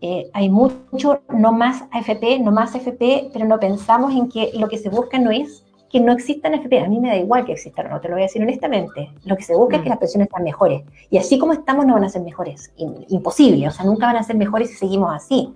eh, 0.00 0.30
hay 0.32 0.48
mucho 0.48 1.20
no 1.28 1.52
más 1.52 1.84
AFP, 1.90 2.38
no 2.40 2.52
más 2.52 2.74
AFP, 2.74 3.30
pero 3.32 3.44
no 3.44 3.58
pensamos 3.58 4.14
en 4.14 4.28
que 4.28 4.52
lo 4.54 4.68
que 4.68 4.78
se 4.78 4.88
busca 4.88 5.18
no 5.18 5.30
es 5.30 5.64
que 5.90 6.00
no 6.00 6.12
existan 6.12 6.54
AFP. 6.54 6.80
A 6.80 6.88
mí 6.88 7.00
me 7.00 7.08
da 7.08 7.16
igual 7.16 7.44
que 7.44 7.52
existan, 7.52 7.90
no 7.90 8.00
te 8.00 8.08
lo 8.08 8.14
voy 8.14 8.22
a 8.22 8.26
decir 8.26 8.42
honestamente. 8.42 9.10
Lo 9.24 9.36
que 9.36 9.42
se 9.42 9.54
busca 9.56 9.76
es 9.76 9.82
que 9.82 9.88
mm. 9.88 9.90
las 9.90 9.98
pensiones 9.98 10.28
sean 10.30 10.44
mejores. 10.44 10.82
Y 11.10 11.18
así 11.18 11.38
como 11.38 11.52
estamos, 11.52 11.86
no 11.86 11.94
van 11.94 12.04
a 12.04 12.08
ser 12.08 12.22
mejores. 12.22 12.72
Imposible, 13.08 13.68
o 13.68 13.70
sea, 13.70 13.84
nunca 13.84 14.06
van 14.06 14.16
a 14.16 14.22
ser 14.22 14.36
mejores 14.36 14.70
si 14.70 14.76
seguimos 14.76 15.14
así. 15.14 15.54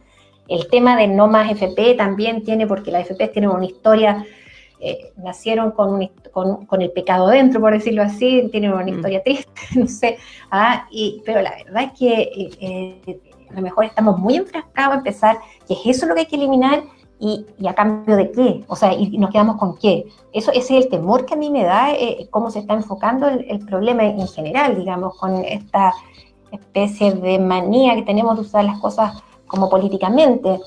El 0.48 0.68
tema 0.68 0.96
de 0.96 1.06
no 1.06 1.28
más 1.28 1.50
AFP 1.50 1.94
también 1.96 2.42
tiene, 2.42 2.66
porque 2.66 2.90
las 2.90 3.08
AFP 3.08 3.28
tienen 3.28 3.50
una 3.50 3.66
historia 3.66 4.24
eh, 4.82 5.12
nacieron 5.18 5.72
con, 5.72 6.10
con, 6.32 6.80
el 6.80 6.90
pecado 6.92 7.28
dentro, 7.28 7.60
por 7.60 7.74
decirlo 7.74 8.02
así, 8.02 8.48
tienen 8.50 8.72
una 8.72 8.82
mm. 8.84 8.88
historia 8.88 9.22
triste, 9.22 9.52
no 9.76 9.86
sé, 9.86 10.16
ah, 10.50 10.86
y, 10.90 11.22
pero 11.26 11.42
la 11.42 11.50
verdad 11.50 11.82
es 11.82 11.98
que 11.98 12.22
eh, 12.22 12.50
eh, 13.06 13.20
a 13.50 13.54
lo 13.54 13.60
mejor 13.60 13.84
estamos 13.84 14.18
muy 14.18 14.36
enfrascados 14.36 14.94
a 14.94 14.98
empezar, 14.98 15.38
que 15.68 15.74
es 15.74 15.80
eso 15.84 16.06
lo 16.06 16.14
que 16.14 16.20
hay 16.20 16.26
que 16.26 16.36
eliminar 16.36 16.82
y, 17.18 17.44
a 17.66 17.74
cambio 17.74 18.16
de 18.16 18.30
qué, 18.30 18.64
o 18.68 18.74
sea, 18.74 18.94
y, 18.94 19.18
nos 19.18 19.30
quedamos 19.30 19.56
con 19.56 19.76
qué. 19.76 20.06
Eso, 20.32 20.50
ese 20.52 20.78
es 20.78 20.84
el 20.84 20.90
temor 20.90 21.26
que 21.26 21.34
a 21.34 21.36
mí 21.36 21.50
me 21.50 21.64
da, 21.64 21.88
cómo 22.30 22.50
se 22.50 22.60
está 22.60 22.72
enfocando 22.72 23.28
el, 23.28 23.44
el, 23.50 23.66
problema 23.66 24.04
en 24.04 24.26
general, 24.28 24.76
digamos, 24.76 25.14
con 25.18 25.44
esta 25.44 25.92
especie 26.52 27.12
de 27.12 27.38
manía 27.38 27.94
que 27.96 28.02
tenemos 28.02 28.36
de 28.36 28.42
usar 28.42 28.64
las 28.64 28.80
cosas 28.80 29.22
como 29.46 29.68
políticamente 29.68 30.58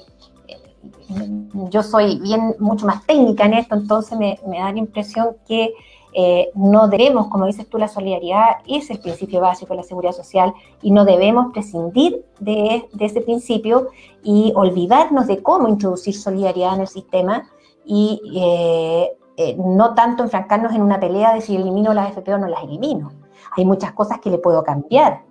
yo 1.70 1.84
soy 1.84 2.20
bien 2.20 2.56
mucho 2.60 2.86
más 2.86 3.06
técnica 3.06 3.46
en 3.46 3.54
esto, 3.54 3.76
entonces 3.76 4.18
me, 4.18 4.40
da 4.46 4.72
la 4.72 4.78
impresión 4.78 5.38
que 5.48 5.74
eh, 6.14 6.50
no 6.54 6.88
debemos, 6.88 7.28
como 7.28 7.48
dices 7.48 7.68
tú, 7.68 7.78
la 7.78 7.88
solidaridad 7.88 8.58
es 8.68 8.90
el 8.90 9.00
principio 9.00 9.42
básico 9.42 9.74
de 9.74 9.78
la 9.78 9.84
seguridad 9.84 10.14
social 10.14 10.54
y 10.82 10.92
no 10.92 11.06
debemos 11.06 11.52
prescindir 11.52 12.24
de, 12.40 12.88
ese 13.00 13.22
principio 13.22 13.88
y 14.24 14.54
olvidarnos 14.56 15.28
de 15.28 15.42
cómo 15.42 15.68
introducir 15.68 16.16
solidaridad 16.16 16.76
en 16.76 16.82
el 16.82 16.88
sistema 16.88 17.50
y 17.86 18.22
eh, 18.36 19.18
eh, 19.38 19.56
no 19.58 19.96
tanto 19.96 20.24
enfrancarnos 20.24 20.74
en 20.74 20.82
una 20.84 21.00
pelea 21.00 21.34
de 21.34 21.42
si 21.42 21.56
elimino 21.56 21.94
las 21.94 22.12
FP 22.12 22.36
o 22.36 22.38
no 22.38 22.48
las 22.48 22.64
elimino. 22.64 23.12
Hay 23.58 23.66
muchas 23.66 23.92
cosas 23.94 24.20
que 24.20 24.30
le 24.30 24.38
puedo 24.38 24.64
cambiar, 24.64 25.24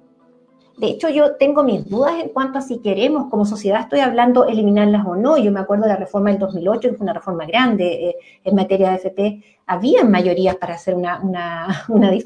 de 0.77 0.87
hecho, 0.89 1.09
yo 1.09 1.37
tengo 1.37 1.63
mis 1.63 1.89
dudas 1.89 2.15
en 2.21 2.31
cuanto 2.31 2.59
a 2.59 2.63
si 2.63 2.79
queremos, 2.79 3.29
como 3.31 3.45
sociedad, 3.45 3.81
estoy 3.81 4.01
hablando 4.01 4.47
eliminarlas 4.47 5.07
o 5.07 5.15
no. 5.15 5.37
Yo 5.37 5.53
me 5.53 5.61
acuerdo 5.61 5.85
de 5.85 5.91
la 5.91 5.97
reforma 5.97 6.31
del 6.31 6.39
2008, 6.39 6.81
que 6.81 6.95
fue 6.97 7.05
una 7.05 7.13
reforma 7.13 7.45
grande 7.45 8.09
eh, 8.09 8.17
en 8.43 8.55
materia 8.55 8.91
de 8.91 8.97
FP. 8.97 9.45
Habían 9.67 10.11
mayorías 10.11 10.57
para 10.57 10.75
hacer 10.75 10.95
una, 10.95 11.21
una, 11.21 11.69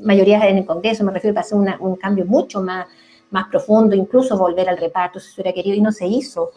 mayoría 0.03 0.49
en 0.49 0.59
el 0.59 0.67
Congreso, 0.67 1.05
me 1.05 1.13
refiero 1.13 1.35
para 1.35 1.45
hacer 1.45 1.59
un 1.81 1.97
cambio 1.97 2.25
mucho 2.25 2.63
más, 2.63 2.87
más 3.31 3.49
profundo, 3.49 3.97
incluso 3.97 4.39
volver 4.39 4.69
al 4.69 4.79
reparto, 4.79 5.21
si 5.21 5.31
se 5.31 5.41
hubiera 5.41 5.55
querido, 5.55 5.77
y 5.77 5.81
no 5.81 5.93
se 5.93 6.07
hizo. 6.07 6.51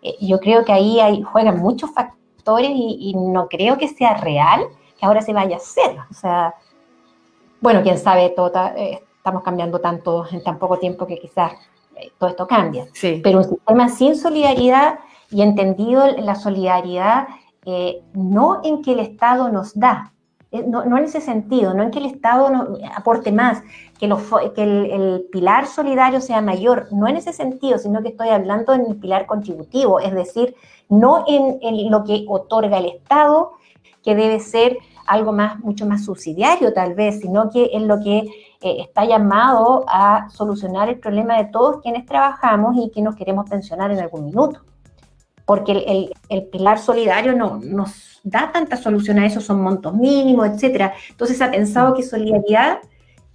Eh, 0.00 0.16
yo 0.20 0.38
creo 0.38 0.64
que 0.64 0.72
ahí 0.72 1.00
hay, 1.00 1.22
juegan 1.22 1.58
muchos 1.58 1.90
factores 1.92 2.70
y, 2.74 3.14
no 3.14 3.48
creo 3.48 3.78
que 3.78 3.88
sea 3.88 4.16
real 4.16 4.62
que 4.98 5.06
ahora 5.06 5.22
se 5.22 5.32
vaya 5.32 5.56
a 5.56 5.58
hacer. 5.58 5.96
O 6.10 6.14
sea, 6.14 6.54
bueno, 7.60 7.82
quién 7.82 7.98
sabe, 7.98 8.30
todo, 8.30 8.52
eh, 8.76 9.02
estamos 9.22 9.44
cambiando 9.44 9.78
tanto 9.78 10.26
en 10.32 10.42
tan 10.42 10.58
poco 10.58 10.80
tiempo 10.80 11.06
que 11.06 11.16
quizás 11.16 11.52
eh, 11.94 12.10
todo 12.18 12.30
esto 12.30 12.44
cambia. 12.44 12.88
Pero 13.22 13.38
un 13.38 13.44
sistema 13.44 13.88
sin 13.88 14.16
solidaridad 14.16 14.98
y 15.30 15.42
entendido 15.42 16.04
la 16.18 16.34
solidaridad 16.34 17.28
eh, 17.64 18.02
no 18.14 18.60
en 18.64 18.82
que 18.82 18.94
el 18.94 18.98
Estado 18.98 19.48
nos 19.48 19.78
da, 19.78 20.12
eh, 20.50 20.64
no, 20.66 20.82
en 20.82 21.04
ese 21.04 21.20
sentido, 21.20 21.72
no 21.72 21.84
en 21.84 21.92
que 21.92 22.00
el 22.00 22.06
Estado 22.06 22.50
nos 22.50 22.80
aporte 22.96 23.30
más, 23.30 23.62
que, 24.00 24.12
que 24.56 24.62
el, 24.64 25.28
pilar 25.30 25.68
solidario 25.68 26.20
sea 26.20 26.40
mayor, 26.40 26.88
no 26.90 27.06
en 27.06 27.14
ese 27.14 27.32
sentido, 27.32 27.78
sino 27.78 28.02
que 28.02 28.08
estoy 28.08 28.30
hablando 28.30 28.74
en 28.74 28.86
el 28.86 28.96
pilar 28.96 29.26
contributivo, 29.26 30.00
es 30.00 30.12
decir, 30.12 30.56
no 30.88 31.24
en, 31.28 31.58
en 31.62 31.92
lo 31.92 32.02
que 32.02 32.24
otorga 32.26 32.78
el 32.78 32.86
Estado, 32.86 33.52
que 34.02 34.16
debe 34.16 34.40
ser 34.40 34.78
algo 35.06 35.32
más, 35.32 35.60
mucho 35.60 35.86
más 35.86 36.04
subsidiario 36.04 36.72
tal 36.72 36.94
vez, 36.94 37.20
sino 37.20 37.50
que 37.50 37.70
es 37.72 37.82
lo 37.82 38.00
que 38.00 38.28
eh, 38.62 38.76
está 38.80 39.04
llamado 39.04 39.84
a 39.88 40.28
solucionar 40.30 40.88
el 40.88 40.98
problema 40.98 41.36
de 41.36 41.46
todos 41.46 41.80
quienes 41.82 42.06
trabajamos 42.06 42.76
y 42.76 42.90
que 42.90 43.02
nos 43.02 43.16
queremos 43.16 43.48
pensionar 43.48 43.90
en 43.90 44.00
algún 44.00 44.26
minuto. 44.26 44.60
Porque 45.44 46.12
el, 46.28 46.44
pilar 46.44 46.78
solidario 46.78 47.34
no 47.34 47.58
nos 47.62 48.20
da 48.22 48.52
tanta 48.52 48.76
solución 48.76 49.18
a 49.18 49.26
eso, 49.26 49.40
son 49.40 49.60
montos 49.60 49.94
mínimos, 49.94 50.46
etcétera. 50.46 50.94
Entonces 51.10 51.42
ha 51.42 51.50
pensado 51.50 51.94
que 51.94 52.02
solidaridad 52.04 52.78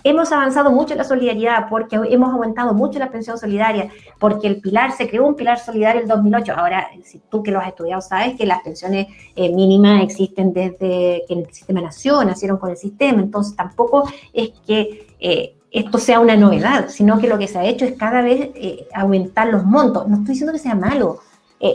Hemos 0.03 0.31
avanzado 0.31 0.71
mucho 0.71 0.93
en 0.93 0.99
la 0.99 1.03
solidaridad 1.03 1.67
porque 1.69 1.95
hemos 1.95 2.31
aumentado 2.31 2.73
mucho 2.73 2.99
la 2.99 3.09
pensión 3.09 3.37
solidaria, 3.37 3.89
porque 4.19 4.47
el 4.47 4.61
pilar, 4.61 4.91
se 4.91 5.09
creó 5.09 5.25
un 5.25 5.35
pilar 5.35 5.59
solidario 5.59 6.01
en 6.01 6.09
el 6.09 6.15
2008. 6.15 6.53
Ahora, 6.55 6.87
si 7.03 7.19
tú 7.29 7.41
que 7.41 7.51
lo 7.51 7.59
has 7.59 7.69
estudiado 7.69 8.01
sabes 8.01 8.37
que 8.37 8.45
las 8.45 8.61
pensiones 8.61 9.07
eh, 9.35 9.51
mínimas 9.53 10.03
existen 10.03 10.53
desde 10.53 11.23
que 11.27 11.33
el 11.33 11.51
sistema 11.51 11.81
nació, 11.81 12.23
nacieron 12.23 12.57
con 12.57 12.69
el 12.69 12.77
sistema, 12.77 13.21
entonces 13.21 13.55
tampoco 13.55 14.07
es 14.33 14.51
que 14.65 15.07
eh, 15.19 15.55
esto 15.71 15.97
sea 15.97 16.19
una 16.19 16.37
novedad, 16.37 16.89
sino 16.89 17.17
que 17.19 17.27
lo 17.27 17.37
que 17.37 17.47
se 17.47 17.57
ha 17.57 17.65
hecho 17.65 17.85
es 17.85 17.97
cada 17.97 18.21
vez 18.21 18.51
eh, 18.55 18.87
aumentar 18.93 19.47
los 19.47 19.65
montos. 19.65 20.07
No 20.07 20.17
estoy 20.17 20.33
diciendo 20.33 20.53
que 20.53 20.59
sea 20.59 20.75
malo, 20.75 21.19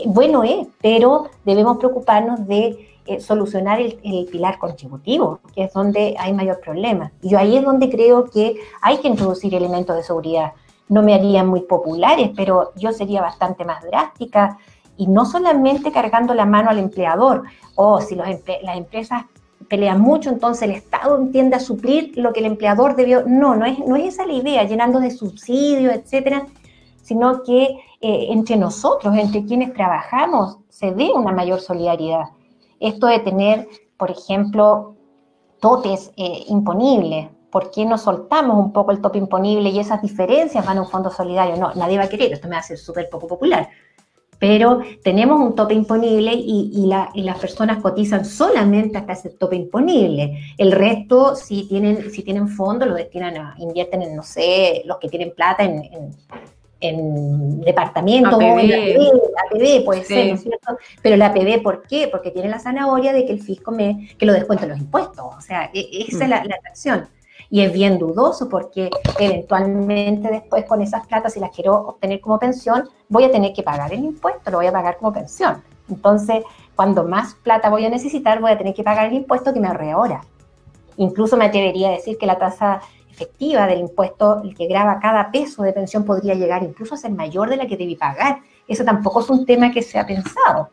bueno 0.05 0.43
es, 0.43 0.65
pero 0.81 1.29
debemos 1.43 1.77
preocuparnos 1.77 2.47
de 2.47 2.92
eh, 3.05 3.19
solucionar 3.19 3.81
el, 3.81 4.27
pilar 4.31 4.57
contributivo, 4.57 5.39
que 5.53 5.65
es 5.65 5.73
donde 5.73 6.15
hay 6.17 6.33
mayor 6.33 6.59
problema. 6.61 7.11
Yo 7.21 7.37
ahí 7.37 7.57
es 7.57 7.63
donde 7.63 7.89
creo 7.89 8.25
que 8.25 8.55
hay 8.81 8.97
que 8.97 9.07
introducir 9.07 9.53
elementos 9.53 9.95
de 9.95 10.03
seguridad. 10.03 10.53
No 10.89 11.01
me 11.01 11.13
harían 11.13 11.47
muy 11.47 11.61
populares, 11.61 12.31
pero 12.35 12.71
yo 12.75 12.91
sería 12.91 13.21
bastante 13.21 13.65
más 13.65 13.83
drástica 13.83 14.57
y 14.97 15.07
no 15.07 15.25
solamente 15.25 15.91
cargando 15.91 16.33
la 16.33 16.45
mano 16.45 16.69
al 16.69 16.79
empleador, 16.79 17.43
o 17.75 17.99
si 17.99 18.15
las 18.15 18.29
empresas 18.75 19.23
pelean 19.67 19.99
mucho, 20.01 20.29
entonces 20.29 20.63
el 20.63 20.71
Estado 20.71 21.17
entiende 21.17 21.55
a 21.55 21.59
suplir 21.59 22.17
lo 22.17 22.31
que 22.31 22.39
el 22.39 22.45
empleador 22.45 22.95
debió. 22.95 23.23
No, 23.25 23.55
no 23.55 23.65
es, 23.65 23.79
no 23.79 23.95
es 23.95 24.13
esa 24.13 24.25
la 24.25 24.33
idea, 24.33 24.63
llenando 24.63 24.99
de 24.99 25.11
subsidios, 25.11 25.93
etcétera, 25.93 26.45
sino 27.01 27.43
que 27.43 27.63
eh, 28.01 28.27
entre 28.29 28.55
nosotros, 28.55 29.15
entre 29.17 29.45
quienes 29.45 29.73
trabajamos, 29.73 30.57
se 30.69 30.91
dé 30.91 31.11
una 31.13 31.31
mayor 31.31 31.59
solidaridad. 31.59 32.25
Esto 32.83 33.07
de 33.07 33.19
tener, 33.19 33.69
por 33.95 34.11
ejemplo, 34.11 34.97
topes 35.61 36.11
eh, 36.17 36.43
imponibles, 36.49 37.29
¿por 37.49 37.71
qué 37.71 37.85
no 37.85 37.97
soltamos 37.97 38.57
un 38.57 38.73
poco 38.73 38.91
el 38.91 38.99
tope 38.99 39.17
imponible 39.19 39.69
y 39.69 39.79
esas 39.79 40.01
diferencias 40.01 40.65
van 40.65 40.79
a 40.79 40.81
un 40.81 40.89
fondo 40.89 41.09
solidario? 41.09 41.55
No, 41.55 41.73
nadie 41.75 41.97
va 41.97 42.03
a 42.03 42.09
querer, 42.09 42.33
esto 42.33 42.49
me 42.49 42.55
va 42.55 42.57
a 42.57 42.59
hacer 42.59 42.77
súper 42.77 43.09
poco 43.09 43.25
popular. 43.27 43.69
Pero 44.37 44.81
tenemos 45.01 45.39
un 45.39 45.55
tope 45.55 45.73
imponible 45.73 46.33
y, 46.33 46.85
las 46.87 47.39
personas 47.39 47.81
cotizan 47.81 48.25
solamente 48.25 48.97
hasta 48.97 49.13
ese 49.13 49.29
tope 49.29 49.55
imponible. 49.55 50.37
El 50.57 50.73
resto, 50.73 51.37
si 51.37 51.65
tienen, 51.69 52.11
si 52.11 52.21
tienen 52.21 52.49
fondos, 52.49 52.89
lo 52.89 52.95
destinan 52.95 53.37
a, 53.37 53.55
invierten 53.59 54.01
en, 54.01 54.13
no 54.13 54.23
sé, 54.23 54.81
los 54.83 54.97
que 54.97 55.07
tienen 55.07 55.33
plata 55.33 55.63
en 55.63 56.11
departamento 57.61 58.35
APB. 58.35 58.59
en 58.59 58.97
la 58.97 59.41
APB, 59.49 59.85
puede 59.85 60.03
ser, 60.03 60.27
¿no 60.27 60.35
es 60.35 60.41
cierto? 60.41 60.77
Pero 61.01 61.15
la 61.15 61.27
APB, 61.27 61.61
¿por 61.61 61.83
qué? 61.87 62.07
Porque 62.07 62.31
tiene 62.31 62.49
la 62.49 62.59
zanahoria 62.59 63.13
de 63.13 63.25
que 63.25 63.33
el 63.33 63.41
fisco 63.41 63.71
me, 63.71 64.09
que 64.17 64.25
lo 64.25 64.33
descuente 64.33 64.67
los 64.67 64.77
impuestos. 64.77 65.25
O 65.37 65.41
sea, 65.41 65.69
e, 65.73 66.05
esa 66.07 66.23
es 66.23 66.29
la, 66.29 66.43
la 66.43 66.55
atracción. 66.55 67.07
Y 67.49 67.61
es 67.61 67.71
bien 67.71 67.99
dudoso 67.99 68.49
porque 68.49 68.89
eventualmente 69.19 70.29
después 70.29 70.65
con 70.65 70.81
esas 70.81 71.05
platas, 71.05 71.33
si 71.33 71.39
las 71.39 71.51
quiero 71.51 71.75
obtener 71.75 72.19
como 72.19 72.39
pensión, 72.39 72.89
voy 73.09 73.25
a 73.25 73.31
tener 73.31 73.53
que 73.53 73.61
pagar 73.61 73.93
el 73.93 74.03
impuesto, 74.03 74.49
lo 74.49 74.57
voy 74.57 74.67
a 74.67 74.71
pagar 74.71 74.97
como 74.97 75.13
pensión. 75.13 75.61
Entonces, 75.89 76.43
cuando 76.75 77.03
más 77.03 77.35
plata 77.35 77.69
voy 77.69 77.85
a 77.85 77.89
necesitar, 77.89 78.39
voy 78.39 78.51
a 78.51 78.57
tener 78.57 78.73
que 78.73 78.83
pagar 78.83 79.07
el 79.07 79.13
impuesto 79.13 79.53
que 79.53 79.59
me 79.59 79.67
ahorré 79.67 79.91
ahora. 79.91 80.21
Incluso 80.97 81.37
me 81.37 81.45
atrevería 81.45 81.89
a 81.89 81.91
decir 81.91 82.17
que 82.17 82.25
la 82.25 82.37
tasa 82.37 82.81
efectiva 83.13 83.67
del 83.67 83.79
impuesto, 83.79 84.41
el 84.43 84.55
que 84.55 84.67
graba 84.67 84.99
cada 84.99 85.31
peso 85.31 85.63
de 85.63 85.71
pensión 85.71 86.03
podría 86.03 86.33
llegar 86.33 86.63
incluso 86.63 86.95
a 86.95 86.97
ser 86.97 87.11
mayor 87.11 87.49
de 87.49 87.57
la 87.57 87.67
que 87.67 87.77
debí 87.77 87.95
pagar. 87.95 88.39
Eso 88.67 88.83
tampoco 88.83 89.21
es 89.21 89.29
un 89.29 89.45
tema 89.45 89.71
que 89.71 89.81
se 89.81 89.99
ha 89.99 90.05
pensado. 90.05 90.69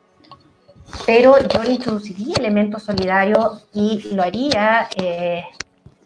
Pero 1.07 1.37
yo 1.39 1.63
le 1.63 1.73
introduciría 1.73 2.35
elementos 2.39 2.83
solidarios 2.83 3.67
y 3.73 4.15
lo 4.15 4.23
haría 4.23 4.89
eh, 4.97 5.45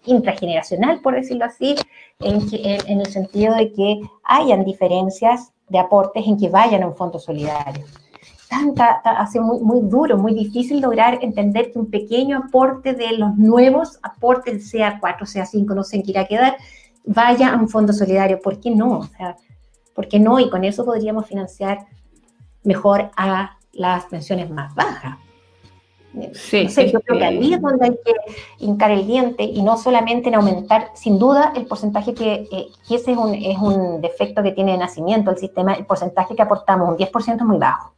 intrageneracional, 0.04 1.00
por 1.00 1.14
decirlo 1.14 1.44
así, 1.46 1.74
en, 2.20 2.42
en 2.52 3.00
el 3.00 3.06
sentido 3.06 3.54
de 3.54 3.72
que 3.72 4.00
hayan 4.24 4.64
diferencias 4.64 5.52
de 5.68 5.78
aportes 5.78 6.26
en 6.26 6.38
que 6.38 6.50
vayan 6.50 6.82
a 6.82 6.88
un 6.88 6.96
fondo 6.96 7.18
solidario 7.18 7.84
hace 9.04 9.40
muy, 9.40 9.60
muy 9.60 9.80
duro, 9.82 10.18
muy 10.18 10.34
difícil 10.34 10.80
lograr 10.80 11.18
entender 11.22 11.72
que 11.72 11.78
un 11.78 11.90
pequeño 11.90 12.38
aporte 12.38 12.94
de 12.94 13.16
los 13.16 13.36
nuevos 13.36 13.98
aportes, 14.02 14.68
sea 14.68 14.98
4, 15.00 15.26
sea 15.26 15.46
5, 15.46 15.74
no 15.74 15.84
sé 15.84 15.96
en 15.96 16.02
qué 16.02 16.10
irá 16.10 16.20
a 16.22 16.26
quedar, 16.26 16.56
vaya 17.04 17.52
a 17.52 17.56
un 17.56 17.68
fondo 17.68 17.92
solidario. 17.92 18.40
¿Por 18.40 18.60
qué 18.60 18.70
no? 18.70 18.98
O 18.98 19.04
sea, 19.04 19.36
¿por 19.94 20.08
qué 20.08 20.18
no? 20.18 20.40
Y 20.40 20.50
con 20.50 20.64
eso 20.64 20.84
podríamos 20.84 21.26
financiar 21.26 21.86
mejor 22.62 23.10
a 23.16 23.58
las 23.72 24.04
pensiones 24.06 24.50
más 24.50 24.74
bajas. 24.74 25.18
Sí, 26.32 26.68
yo 26.68 27.00
creo 27.00 27.18
que 27.18 27.24
ahí 27.24 27.54
es 27.54 27.60
donde 27.60 27.86
hay 27.86 27.98
que 28.04 28.12
hincar 28.58 28.92
el 28.92 29.04
diente 29.06 29.42
y 29.42 29.62
no 29.62 29.76
solamente 29.76 30.28
en 30.28 30.36
aumentar, 30.36 30.90
sin 30.94 31.18
duda, 31.18 31.52
el 31.56 31.66
porcentaje 31.66 32.14
que, 32.14 32.46
eh, 32.52 32.68
ese 32.88 33.12
es 33.12 33.18
un, 33.18 33.34
es 33.34 33.58
un 33.58 34.00
defecto 34.00 34.42
que 34.42 34.52
tiene 34.52 34.72
de 34.72 34.78
nacimiento 34.78 35.32
el 35.32 35.38
sistema, 35.38 35.74
el 35.74 35.86
porcentaje 35.86 36.36
que 36.36 36.42
aportamos, 36.42 36.88
un 36.88 36.96
10% 36.96 37.36
es 37.36 37.42
muy 37.42 37.58
bajo. 37.58 37.93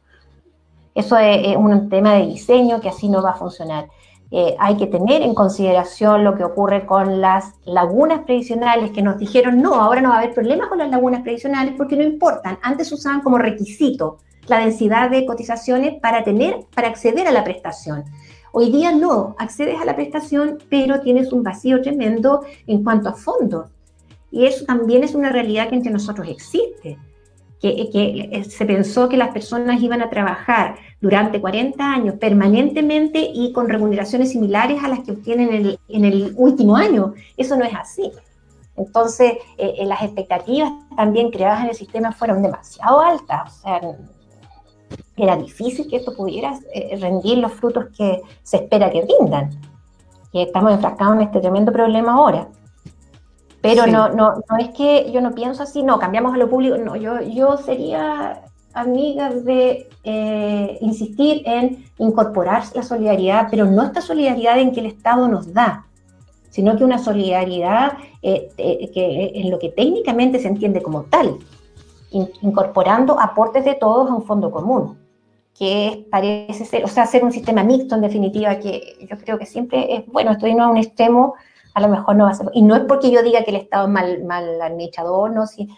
Eso 0.97 1.15
es, 1.15 1.55
un 1.55 1.89
tema 1.89 2.15
de 2.15 2.25
diseño 2.25 2.81
que 2.81 2.89
así 2.89 3.07
no 3.07 3.21
va 3.21 3.29
a 3.29 3.35
funcionar. 3.35 3.87
Eh, 4.31 4.55
hay 4.57 4.77
que 4.77 4.87
tener 4.87 5.21
en 5.21 5.35
consideración 5.35 6.23
lo 6.23 6.33
que 6.33 6.43
ocurre 6.43 6.87
con 6.87 7.21
las 7.21 7.53
lagunas 7.65 8.21
previsionales 8.21 8.89
que 8.89 9.03
nos 9.03 9.19
dijeron, 9.19 9.61
no, 9.61 9.75
ahora 9.75 10.01
no 10.01 10.09
va 10.09 10.15
a 10.15 10.17
haber 10.21 10.33
problema 10.33 10.67
con 10.67 10.79
las 10.79 10.89
lagunas 10.89 11.21
previsionales 11.21 11.75
porque 11.77 11.95
no 11.95 12.01
importan. 12.01 12.57
Antes 12.63 12.91
usaban 12.91 13.21
como 13.21 13.37
requisito 13.37 14.17
la 14.47 14.57
densidad 14.57 15.11
de 15.11 15.27
cotizaciones 15.27 15.99
para 16.01 16.23
tener, 16.23 16.61
para 16.73 16.87
acceder 16.87 17.27
a 17.27 17.31
la 17.31 17.43
prestación. 17.43 18.03
Hoy 18.51 18.71
día 18.71 18.91
no, 18.91 19.35
accedes 19.37 19.79
a 19.79 19.85
la 19.85 19.95
prestación, 19.95 20.57
pero 20.67 21.01
tienes 21.01 21.31
un 21.31 21.43
vacío 21.43 21.79
tremendo 21.79 22.43
en 22.65 22.83
cuanto 22.83 23.09
a 23.09 23.13
fondos. 23.13 23.69
Y 24.31 24.47
eso 24.47 24.65
también 24.65 25.03
es 25.03 25.13
una 25.13 25.29
realidad 25.29 25.69
que 25.69 25.75
entre 25.75 25.91
nosotros 25.91 26.27
existe 26.27 26.97
que, 27.61 27.89
eh, 27.93 28.43
se 28.43 28.65
pensó 28.65 29.09
que 29.09 29.17
las 29.17 29.29
personas 29.29 29.81
iban 29.81 30.01
a 30.01 30.09
trabajar 30.09 30.75
durante 31.01 31.41
40 31.41 31.83
años 31.83 32.15
permanentemente 32.15 33.19
y 33.33 33.51
con 33.51 33.67
remuneraciones 33.67 34.31
similares 34.31 34.83
a 34.83 34.87
las 34.87 34.99
que 34.99 35.11
obtienen 35.11 35.77
en 35.87 36.05
el, 36.05 36.33
último 36.35 36.75
año. 36.75 37.13
Eso 37.35 37.55
no 37.55 37.65
es 37.65 37.73
así. 37.73 38.11
Entonces, 38.75 39.33
eh, 39.57 39.73
eh, 39.79 39.85
las 39.85 40.03
expectativas 40.03 40.71
también 40.95 41.31
creadas 41.31 41.63
en 41.63 41.69
el 41.69 41.75
sistema 41.75 42.11
fueron 42.11 42.43
demasiado 42.43 42.99
altas. 42.99 43.57
O 43.57 43.61
sea, 43.61 43.81
era 45.15 45.35
difícil 45.35 45.87
que 45.89 45.97
esto 45.97 46.15
pudiera 46.15 46.59
rendir 46.99 47.39
los 47.39 47.51
frutos 47.53 47.85
que 47.97 48.21
se 48.43 48.57
espera 48.57 48.91
que 48.91 49.01
rindan. 49.01 49.49
Y 50.31 50.43
estamos 50.43 50.71
enfrascados 50.73 51.15
en 51.15 51.21
este 51.21 51.39
tremendo 51.39 51.71
problema 51.71 52.13
ahora. 52.13 52.49
Pero 53.67 53.85
no, 53.85 54.09
no, 54.09 54.35
no 54.49 54.57
es 54.57 54.69
que 54.69 55.11
yo 55.11 55.19
no 55.19 55.35
pienso 55.35 55.63
así, 55.63 55.83
no, 55.83 55.99
cambiamos 55.99 56.33
a 56.33 56.37
lo 56.37 56.49
público, 56.49 56.77
no, 56.77 56.95
yo, 56.95 57.21
yo 57.21 57.57
sería 57.57 58.41
amiga 58.73 59.29
de 59.29 59.89
eh, 60.03 60.77
insistir 60.81 61.41
en 61.45 61.85
incorporar 61.97 62.63
la 62.75 62.83
solidaridad, 62.83 63.47
pero 63.49 63.65
no 63.65 63.83
esta 63.83 64.01
solidaridad 64.01 64.59
en 64.59 64.71
que 64.71 64.79
el 64.79 64.85
Estado 64.85 65.27
nos 65.27 65.53
da, 65.53 65.85
sino 66.49 66.77
que 66.77 66.85
una 66.85 66.97
solidaridad 66.97 67.97
eh, 68.21 68.49
eh, 68.57 68.89
que 68.93 69.31
en 69.35 69.51
lo 69.51 69.59
que 69.59 69.69
técnicamente 69.69 70.39
se 70.39 70.47
entiende 70.47 70.81
como 70.81 71.03
tal, 71.03 71.37
incorporando 72.41 73.19
aportes 73.19 73.65
de 73.65 73.75
todos 73.75 74.09
a 74.09 74.15
un 74.15 74.23
fondo 74.23 74.49
común, 74.49 74.97
que 75.57 76.07
parece 76.09 76.63
ser, 76.65 76.85
o 76.85 76.87
sea, 76.87 77.03
hacer 77.03 77.23
un 77.23 77.31
sistema 77.31 77.63
mixto 77.63 77.95
en 77.95 78.01
definitiva, 78.01 78.59
que 78.59 78.95
yo 79.09 79.17
creo 79.17 79.37
que 79.37 79.45
siempre 79.45 79.93
es 79.93 80.05
bueno, 80.07 80.31
estoy 80.31 80.53
no 80.53 80.65
a 80.65 80.69
un 80.69 80.77
extremo 80.77 81.33
a 81.77 81.79
lo 81.79 81.89
mejor 81.89 82.15
no 82.15 82.23
va 82.23 82.31
a 82.31 82.33
ser. 82.33 82.49
Y 82.53 82.63
no 82.63 82.75
es 82.75 82.81
porque 82.85 83.11
yo 83.11 83.21
diga 83.21 83.43
que 83.43 83.51
el 83.51 83.57
Estado 83.57 83.85
es 83.85 83.93
mal, 83.93 84.23
mal 84.23 84.59
administrador, 84.59 85.29
no, 85.29 85.45
si, 85.45 85.69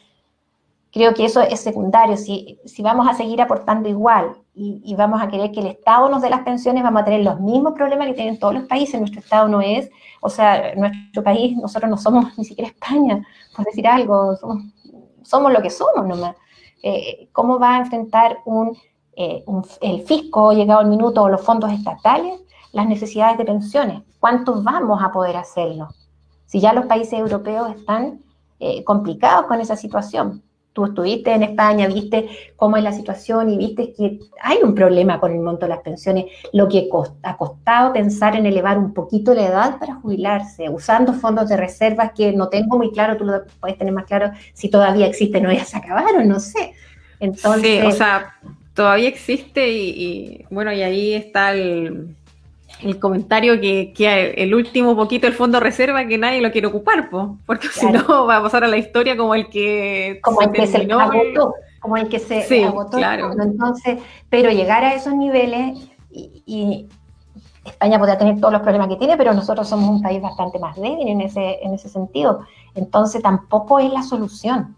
creo 0.93 1.13
que 1.13 1.25
eso 1.25 1.41
es 1.41 1.59
secundario. 1.59 2.15
Si, 2.15 2.57
si 2.63 2.81
vamos 2.81 3.05
a 3.09 3.13
seguir 3.13 3.41
aportando 3.41 3.89
igual 3.89 4.37
y, 4.55 4.95
vamos 4.95 5.21
a 5.21 5.27
querer 5.27 5.51
que 5.51 5.59
el 5.59 5.67
Estado 5.67 6.07
nos 6.07 6.21
dé 6.21 6.29
las 6.29 6.43
pensiones, 6.43 6.83
vamos 6.83 7.01
a 7.01 7.05
tener 7.05 7.25
los 7.25 7.41
mismos 7.41 7.73
problemas 7.73 8.07
que 8.07 8.13
tienen 8.13 8.39
todos 8.39 8.53
los 8.53 8.63
países. 8.63 8.97
Nuestro 8.97 9.19
Estado 9.19 9.49
no 9.49 9.59
es, 9.59 9.89
o 10.21 10.29
sea, 10.29 10.73
nuestro 10.75 11.21
país, 11.21 11.57
nosotros 11.57 11.89
no 11.89 11.97
somos 11.97 12.25
ni 12.37 12.45
siquiera 12.45 12.71
España, 12.71 13.21
por 13.53 13.65
decir 13.65 13.85
algo, 13.85 14.37
somos, 15.23 15.51
lo 15.51 15.61
que 15.61 15.69
somos 15.69 16.07
nomás. 16.07 16.37
Eh, 16.81 17.27
¿Cómo 17.33 17.59
va 17.59 17.75
a 17.75 17.79
enfrentar 17.79 18.37
un, 18.45 18.77
eh, 19.17 19.43
el 19.81 20.01
fisco 20.03 20.53
llegado 20.53 20.79
al 20.79 20.87
minuto 20.87 21.23
o 21.23 21.29
los 21.29 21.41
fondos 21.41 21.73
estatales 21.73 22.39
las 22.71 22.87
necesidades 22.87 23.37
de 23.37 23.45
pensiones. 23.45 24.01
¿Cuántos 24.19 24.63
vamos 24.63 25.01
a 25.01 25.11
poder 25.11 25.37
hacerlo? 25.37 25.89
Si 26.45 26.59
ya 26.59 26.73
los 26.73 26.85
países 26.85 27.13
europeos 27.13 27.75
están 27.75 28.21
eh, 28.59 28.83
complicados 28.83 29.45
con 29.45 29.61
esa 29.61 29.75
situación. 29.75 30.43
tú 30.71 30.85
estuviste 30.85 31.33
en 31.33 31.43
España, 31.43 31.87
viste 31.87 32.29
cómo 32.55 32.77
es 32.77 32.83
la 32.83 32.93
situación 32.93 33.49
y 33.49 33.57
viste 33.57 33.91
que 33.91 34.19
hay 34.41 34.59
un 34.63 34.75
problema 34.75 35.19
con 35.19 35.31
el 35.31 35.39
monto 35.39 35.65
de 35.65 35.69
las 35.69 35.81
pensiones, 35.81 36.25
lo 36.53 36.67
que 36.67 36.87
ha 37.23 37.37
costado 37.37 37.91
pensar 37.91 38.35
en 38.35 38.45
elevar 38.45 38.77
un 38.77 38.93
poquito 38.93 39.33
la 39.33 39.47
edad 39.47 39.79
para 39.79 39.95
jubilarse, 39.95 40.69
usando 40.69 41.13
fondos 41.13 41.49
de 41.49 41.57
reservas 41.57 42.11
que 42.13 42.31
no 42.33 42.49
tengo 42.49 42.77
muy 42.77 42.91
claro, 42.91 43.17
tú 43.17 43.25
lo 43.25 43.43
puedes 43.59 43.77
tener 43.77 43.93
más 43.93 44.05
claro 44.05 44.31
si 44.53 44.69
todavía 44.69 45.07
existen 45.07 45.45
o 45.47 45.51
ya 45.51 45.65
se 45.65 45.77
acabaron, 45.77 46.27
no 46.27 46.39
sé. 46.39 46.73
Entonces, 47.19 47.81
sí, 47.81 47.85
o 47.85 47.91
sea, 47.91 48.35
todavía 48.73 49.09
existe 49.09 49.69
y 49.69 50.45
bueno, 50.49 50.71
y 50.71 50.81
ahí 50.81 51.13
está 51.13 51.51
el 51.51 52.15
el 52.81 52.99
comentario 52.99 53.59
que, 53.59 53.93
que, 53.93 54.31
el 54.37 54.55
último 54.55 54.95
poquito 54.95 55.27
del 55.27 55.35
fondo 55.35 55.59
reserva 55.59 56.05
que 56.05 56.17
nadie 56.17 56.41
lo 56.41 56.51
quiere 56.51 56.67
ocupar, 56.67 57.09
porque 57.45 57.67
si 57.67 57.85
no 57.87 58.25
va 58.25 58.37
a 58.37 58.43
pasar 58.43 58.63
a 58.63 58.67
la 58.67 58.77
historia 58.77 59.17
como 59.17 59.35
el 59.35 59.49
que 59.49 60.19
como 60.23 60.41
el 60.41 60.51
que 60.51 60.67
se 60.67 60.91
agotó, 60.91 61.53
como 61.79 61.97
el 61.97 62.09
que 62.09 62.19
se 62.19 62.63
agotó. 62.63 62.97
Claro. 62.97 63.31
Entonces, 63.41 63.99
pero 64.29 64.51
llegar 64.51 64.83
a 64.83 64.93
esos 64.93 65.13
niveles 65.13 65.89
y, 66.11 66.87
España 67.65 67.99
podría 67.99 68.17
tener 68.17 68.39
todos 68.39 68.53
los 68.53 68.61
problemas 68.61 68.87
que 68.87 68.95
tiene, 68.95 69.15
pero 69.15 69.33
nosotros 69.33 69.67
somos 69.67 69.89
un 69.89 70.01
país 70.01 70.19
bastante 70.21 70.57
más 70.57 70.75
débil 70.75 71.07
en 71.07 71.21
ese, 71.21 71.59
en 71.61 71.73
ese 71.73 71.87
sentido. 71.87 72.41
Entonces 72.73 73.21
tampoco 73.21 73.79
es 73.79 73.91
la 73.91 74.01
solución. 74.01 74.75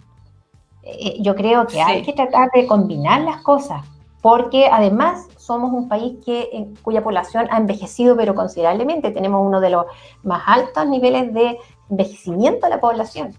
Eh, 0.84 1.22
yo 1.22 1.36
creo 1.36 1.68
que 1.68 1.80
hay 1.82 2.02
que 2.02 2.12
tratar 2.12 2.50
de 2.54 2.66
combinar 2.66 3.22
las 3.22 3.42
cosas 3.44 3.86
porque 4.22 4.68
además 4.72 5.28
somos 5.38 5.74
un 5.74 5.90
país 5.90 6.18
que, 6.24 6.50
en, 6.54 6.76
cuya 6.76 7.04
población 7.04 7.48
ha 7.50 7.58
envejecido 7.58 8.16
pero 8.16 8.36
considerablemente. 8.36 9.12
Tenemos 9.12 9.46
uno 9.46 9.60
de 9.60 9.72
los 9.72 9.86
más 10.24 10.44
altos 10.46 10.88
niveles 10.88 11.34
de 11.34 11.58
envejecimiento 11.90 12.68
de 12.68 12.70
la 12.70 12.80
población. 12.80 13.36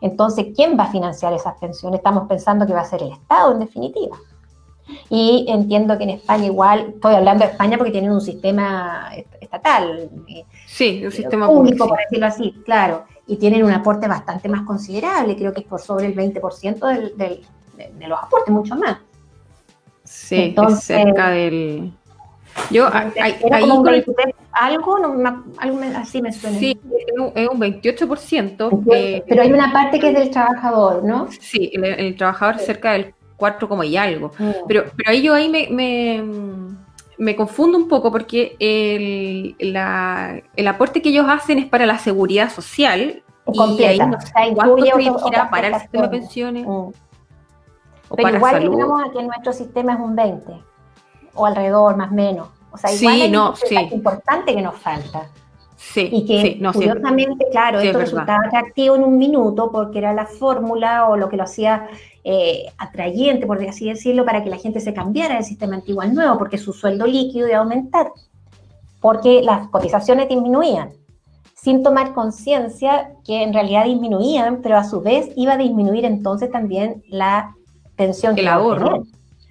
Entonces, 0.00 0.48
¿quién 0.54 0.78
va 0.78 0.84
a 0.84 0.92
financiar 0.92 1.32
esas 1.32 1.58
pensiones? 1.58 1.98
Estamos 1.98 2.28
pensando 2.28 2.66
que 2.66 2.72
va 2.72 2.82
a 2.82 2.84
ser 2.84 3.02
el 3.02 3.12
Estado, 3.12 3.52
en 3.52 3.60
definitiva. 3.60 4.16
Y 5.10 5.46
entiendo 5.48 5.98
que 5.98 6.04
en 6.04 6.10
España 6.10 6.46
igual, 6.46 6.92
estoy 6.94 7.14
hablando 7.14 7.44
de 7.44 7.50
España 7.50 7.76
porque 7.76 7.90
tienen 7.90 8.12
un 8.12 8.20
sistema 8.20 9.10
estatal. 9.40 10.08
Eh, 10.28 10.44
sí, 10.66 11.04
un 11.04 11.10
sistema 11.10 11.48
público, 11.48 11.88
por 11.88 11.98
decirlo 11.98 12.26
así, 12.26 12.52
claro. 12.64 13.04
Y 13.26 13.36
tienen 13.36 13.64
un 13.64 13.72
aporte 13.72 14.06
bastante 14.06 14.48
más 14.48 14.62
considerable, 14.62 15.36
creo 15.36 15.52
que 15.52 15.60
es 15.60 15.66
por 15.66 15.80
sobre 15.80 16.06
el 16.06 16.14
20% 16.14 17.14
de 17.16 18.08
los 18.08 18.18
aportes, 18.22 18.54
mucho 18.54 18.76
más. 18.76 18.98
Sí, 20.28 20.54
es 20.56 20.80
cerca 20.80 21.30
del... 21.30 21.90
Yo, 22.70 22.88
hay, 22.92 23.36
algo, 24.52 24.96
algo 25.58 25.80
así 25.96 26.20
me 26.20 26.32
suena. 26.32 26.58
Sí, 26.58 26.78
es 27.34 27.48
un 27.48 27.58
28%. 27.60 28.84
Eh, 28.92 29.22
pero 29.26 29.42
hay 29.42 29.52
una 29.52 29.72
parte 29.72 29.98
que 29.98 30.08
es 30.08 30.14
del 30.14 30.30
trabajador, 30.30 31.02
¿no? 31.04 31.28
Sí, 31.40 31.70
el, 31.72 32.14
trabajador 32.16 32.58
cerca 32.58 32.92
del 32.92 33.14
4 33.36 33.68
como 33.68 33.84
y 33.84 33.96
algo. 33.96 34.32
Mm. 34.38 34.50
Pero, 34.66 34.84
pero 34.96 35.10
ahí 35.10 35.22
yo 35.22 35.32
ahí 35.32 35.48
me, 35.48 36.22
me, 37.16 37.36
confundo 37.36 37.78
un 37.78 37.88
poco 37.88 38.10
porque 38.10 38.56
el, 38.58 39.56
la, 39.60 40.42
el 40.56 40.68
aporte 40.68 41.00
que 41.00 41.08
ellos 41.08 41.26
hacen 41.28 41.58
es 41.58 41.66
para 41.66 41.86
la 41.86 41.98
seguridad 41.98 42.50
social. 42.50 43.22
Y 43.78 43.84
ahí 43.84 43.98
no 43.98 44.20
sé 44.20 44.32
cuánto 44.54 45.50
para 45.50 45.68
el 45.68 45.74
sistema 45.76 46.08
de 46.08 46.18
pensiones. 46.18 46.66
Mm. 46.66 46.88
Pero 48.14 48.36
igual 48.36 48.60
que 48.60 48.68
tenemos 48.68 49.02
aquí 49.02 49.18
en 49.18 49.26
nuestro 49.26 49.52
sistema 49.52 49.94
es 49.94 50.00
un 50.00 50.16
20, 50.16 50.62
o 51.34 51.46
alrededor, 51.46 51.96
más 51.96 52.10
o 52.10 52.14
menos. 52.14 52.48
O 52.70 52.78
sea, 52.78 52.92
igual 52.92 53.16
sí, 53.16 53.28
no, 53.28 53.56
sí. 53.56 53.76
importante 53.92 54.54
que 54.54 54.62
nos 54.62 54.76
falta. 54.76 55.28
Sí, 55.76 56.08
y 56.12 56.26
que 56.26 56.60
curiosamente, 56.72 57.46
claro, 57.52 57.78
esto 57.78 57.98
resultaba 57.98 58.40
atractivo 58.46 58.96
en 58.96 59.04
un 59.04 59.16
minuto 59.16 59.70
porque 59.70 59.98
era 59.98 60.12
la 60.12 60.26
fórmula 60.26 61.08
o 61.08 61.16
lo 61.16 61.28
que 61.28 61.36
lo 61.36 61.44
hacía 61.44 61.88
eh, 62.24 62.66
atrayente, 62.78 63.46
por 63.46 63.62
así 63.62 63.88
decirlo, 63.88 64.24
para 64.24 64.42
que 64.42 64.50
la 64.50 64.56
gente 64.56 64.80
se 64.80 64.92
cambiara 64.92 65.36
del 65.36 65.44
sistema 65.44 65.76
antiguo 65.76 66.02
al 66.02 66.14
nuevo, 66.14 66.36
porque 66.36 66.58
su 66.58 66.72
sueldo 66.72 67.06
líquido 67.06 67.46
iba 67.46 67.58
a 67.58 67.60
aumentar, 67.60 68.10
porque 69.00 69.40
las 69.42 69.68
cotizaciones 69.68 70.28
disminuían, 70.28 70.90
sin 71.54 71.84
tomar 71.84 72.12
conciencia 72.12 73.12
que 73.24 73.44
en 73.44 73.54
realidad 73.54 73.84
disminuían, 73.84 74.60
pero 74.62 74.76
a 74.76 74.84
su 74.84 75.00
vez 75.00 75.30
iba 75.36 75.52
a 75.52 75.56
disminuir 75.58 76.04
entonces 76.04 76.50
también 76.50 77.04
la 77.08 77.54
pensión. 77.98 78.38
El 78.38 78.48
ahorro. 78.48 79.02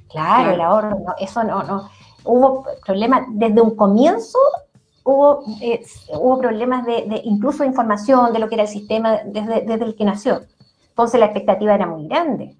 Claro, 0.10 0.52
el 0.52 0.62
ahorro, 0.62 0.98
eso 1.20 1.44
no, 1.44 1.62
no. 1.64 1.90
Hubo 2.24 2.66
problemas, 2.84 3.26
desde 3.30 3.62
un 3.62 3.76
comienzo 3.76 4.40
hubo, 5.08 5.44
eh, 5.62 5.86
hubo 6.14 6.38
problemas 6.40 6.86
de, 6.86 7.22
incluso 7.24 7.64
información 7.64 8.34
de 8.34 8.40
lo 8.40 8.50
que 8.50 8.56
era 8.56 8.64
el 8.64 8.70
sistema 8.70 9.20
desde, 9.26 9.62
desde, 9.62 9.86
el 9.86 9.96
que 9.96 10.04
nació. 10.04 10.42
Entonces 10.90 11.20
la 11.20 11.28
expectativa 11.28 11.74
era 11.76 11.86
muy 11.86 12.08
grande. 12.08 12.56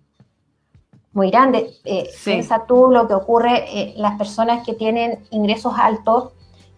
Muy 1.12 1.30
grande. 1.30 1.72
Eh, 1.84 2.10
Piensa 2.24 2.66
tú 2.66 2.90
lo 2.90 3.08
que 3.08 3.16
ocurre, 3.16 3.66
eh, 3.68 3.94
las 3.98 4.18
personas 4.18 4.66
que 4.66 4.74
tienen 4.74 5.20
ingresos 5.32 5.74
altos, 5.76 6.32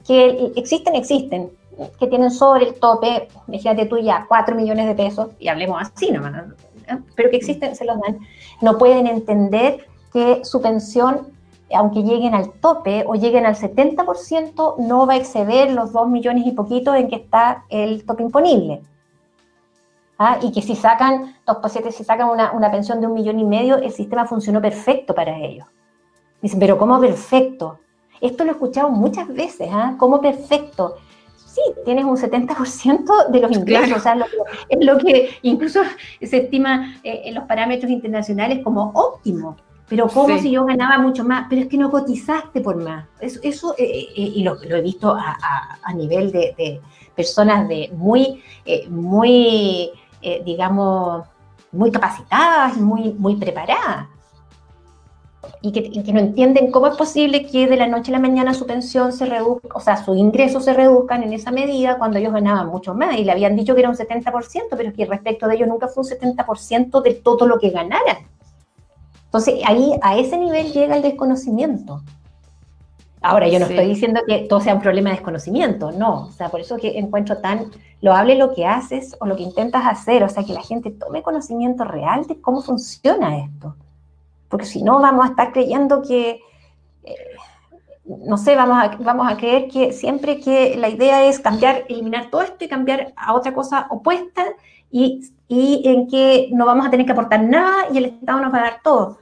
que 0.07 0.53
existen, 0.55 0.95
existen, 0.95 1.51
que 1.99 2.07
tienen 2.07 2.31
sobre 2.31 2.69
el 2.69 2.73
tope, 2.75 3.27
imagínate 3.47 3.85
tú 3.85 3.97
ya, 3.99 4.25
4 4.27 4.55
millones 4.55 4.87
de 4.87 4.95
pesos, 4.95 5.27
y 5.39 5.49
hablemos 5.49 5.81
así 5.81 6.11
nomás, 6.11 6.45
pero 7.15 7.29
que 7.29 7.37
existen, 7.37 7.75
se 7.75 7.85
los 7.85 7.99
dan, 7.99 8.19
no 8.61 8.77
pueden 8.77 9.07
entender 9.07 9.87
que 10.11 10.43
su 10.43 10.61
pensión, 10.61 11.27
aunque 11.73 12.03
lleguen 12.03 12.33
al 12.33 12.51
tope 12.53 13.03
o 13.07 13.15
lleguen 13.15 13.45
al 13.45 13.55
70%, 13.55 14.77
no 14.77 15.05
va 15.05 15.13
a 15.13 15.17
exceder 15.17 15.71
los 15.71 15.91
2 15.91 16.09
millones 16.09 16.45
y 16.45 16.51
poquito 16.51 16.93
en 16.95 17.09
que 17.09 17.17
está 17.17 17.65
el 17.69 18.05
tope 18.05 18.23
imponible. 18.23 18.81
¿Ah? 20.17 20.37
Y 20.41 20.51
que 20.51 20.61
si 20.61 20.75
sacan, 20.75 21.35
si 21.91 22.03
sacan 22.03 22.29
una, 22.29 22.51
una 22.51 22.69
pensión 22.71 22.99
de 22.99 23.07
un 23.07 23.13
millón 23.13 23.39
y 23.39 23.45
medio, 23.45 23.77
el 23.77 23.91
sistema 23.91 24.25
funcionó 24.25 24.61
perfecto 24.61 25.15
para 25.15 25.37
ellos. 25.37 25.65
Dicen, 26.41 26.59
pero 26.59 26.77
¿cómo 26.77 26.99
perfecto? 26.99 27.79
Esto 28.19 28.43
lo 28.43 28.51
he 28.51 28.53
escuchado 28.53 28.89
muchas 28.89 29.27
veces, 29.29 29.69
¿ah? 29.71 29.95
¿Cómo 29.97 30.19
perfecto? 30.19 30.95
Sí, 31.53 31.61
tienes 31.85 32.05
un 32.05 32.17
70% 32.17 33.29
de 33.29 33.39
los 33.39 33.51
ingresos, 33.51 33.97
o 33.97 33.99
sea, 33.99 34.17
es 34.69 34.85
lo 34.85 34.97
que 34.97 35.29
incluso 35.41 35.81
se 36.21 36.37
estima 36.37 36.95
eh, 37.03 37.21
en 37.25 37.35
los 37.35 37.45
parámetros 37.45 37.91
internacionales 37.91 38.59
como 38.63 38.91
óptimo. 38.93 39.57
Pero 39.87 40.07
¿cómo 40.07 40.37
si 40.37 40.51
yo 40.51 40.65
ganaba 40.65 40.99
mucho 40.99 41.23
más? 41.23 41.47
Pero 41.49 41.63
es 41.63 41.67
que 41.67 41.77
no 41.77 41.89
cotizaste 41.89 42.61
por 42.61 42.75
más. 42.75 43.07
Eso, 43.19 43.39
eso 43.41 43.73
eh, 43.75 44.07
eh, 44.15 44.31
y 44.35 44.43
lo, 44.43 44.61
he 44.61 44.81
visto 44.81 45.15
a, 45.15 45.93
nivel 45.95 46.31
de, 46.31 46.79
personas 47.15 47.67
de 47.67 47.89
muy, 47.95 48.43
muy 48.87 49.89
digamos, 50.45 51.25
muy 51.71 51.91
capacitadas, 51.91 52.77
muy, 52.77 53.13
muy 53.13 53.35
preparadas 53.37 54.07
y 55.61 55.71
que, 55.71 56.13
no 56.13 56.19
entienden 56.19 56.71
cómo 56.71 56.87
es 56.87 56.95
posible 56.95 57.45
que 57.45 57.67
de 57.67 57.75
la 57.75 57.87
noche 57.87 58.11
a 58.11 58.13
la 58.13 58.19
mañana 58.19 58.53
su 58.53 58.65
pensión 58.65 59.11
se 59.11 59.25
reduzca, 59.25 59.69
o 59.73 59.79
sea, 59.79 60.03
sus 60.03 60.17
ingresos 60.17 60.65
se 60.65 60.73
reduzcan 60.73 61.23
en 61.23 61.33
esa 61.33 61.51
medida 61.51 61.97
cuando 61.97 62.17
ellos 62.17 62.33
ganaban 62.33 62.67
mucho 62.67 62.93
más 62.93 63.17
y 63.17 63.23
le 63.23 63.31
habían 63.31 63.55
dicho 63.55 63.73
que 63.73 63.81
era 63.81 63.89
un 63.89 63.95
70%, 63.95 64.67
pero 64.71 64.89
es 64.89 64.95
que 64.95 65.05
respecto 65.05 65.47
de 65.47 65.55
ellos 65.55 65.67
nunca 65.67 65.87
fue 65.87 66.03
un 66.03 66.09
70% 66.09 67.01
de 67.01 67.13
todo 67.15 67.45
lo 67.45 67.59
que 67.59 67.69
ganaran. 67.69 68.17
Entonces, 69.25 69.55
ahí 69.65 69.91
a 70.01 70.17
ese 70.17 70.37
nivel 70.37 70.71
llega 70.71 70.95
el 70.95 71.01
desconocimiento. 71.01 72.01
Ahora, 73.21 73.47
yo 73.49 73.59
no 73.59 73.65
estoy 73.65 73.85
diciendo 73.85 74.21
que 74.25 74.47
todo 74.47 74.61
sea 74.61 74.73
un 74.73 74.81
problema 74.81 75.09
de 75.09 75.17
desconocimiento, 75.17 75.91
no. 75.91 76.27
O 76.27 76.31
sea, 76.31 76.49
por 76.49 76.61
eso 76.61 76.77
que 76.77 76.97
encuentro 76.97 77.37
tan 77.37 77.69
loable 78.01 78.35
lo 78.35 78.53
que 78.53 78.65
haces 78.65 79.15
o 79.19 79.25
lo 79.25 79.35
que 79.35 79.43
intentas 79.43 79.83
hacer, 79.85 80.23
o 80.23 80.29
sea, 80.29 80.45
que 80.45 80.53
la 80.53 80.63
gente 80.63 80.89
tome 80.89 81.21
conocimiento 81.21 81.83
real 81.83 82.25
de 82.25 82.39
cómo 82.39 82.61
funciona 82.61 83.37
esto 83.39 83.75
porque 84.49 84.65
si 84.65 84.81
no 84.81 84.99
vamos 84.99 85.25
a 85.25 85.29
estar 85.29 85.53
creyendo 85.53 86.01
que, 86.01 86.41
eh, 87.03 87.15
no 88.05 88.37
sé, 88.37 88.55
vamos 88.55 88.77
a, 88.77 88.97
vamos 88.97 89.31
a 89.31 89.37
creer 89.37 89.69
que 89.69 89.93
siempre 89.93 90.39
que 90.39 90.75
la 90.75 90.89
idea 90.89 91.25
es 91.25 91.39
cambiar, 91.39 91.85
eliminar 91.87 92.29
todo 92.31 92.41
esto 92.41 92.65
y 92.65 92.67
cambiar 92.67 93.13
a 93.15 93.35
otra 93.35 93.53
cosa 93.53 93.87
opuesta 93.91 94.43
y, 94.91 95.31
en 95.49 96.07
que 96.07 96.49
no 96.51 96.65
vamos 96.65 96.85
a 96.85 96.89
tener 96.89 97.05
que 97.05 97.11
aportar 97.11 97.41
nada 97.41 97.87
y 97.91 97.99
el 97.99 98.05
Estado 98.05 98.41
nos 98.41 98.53
va 98.53 98.57
a 98.57 98.61
dar 98.61 98.81
todo. 98.83 99.19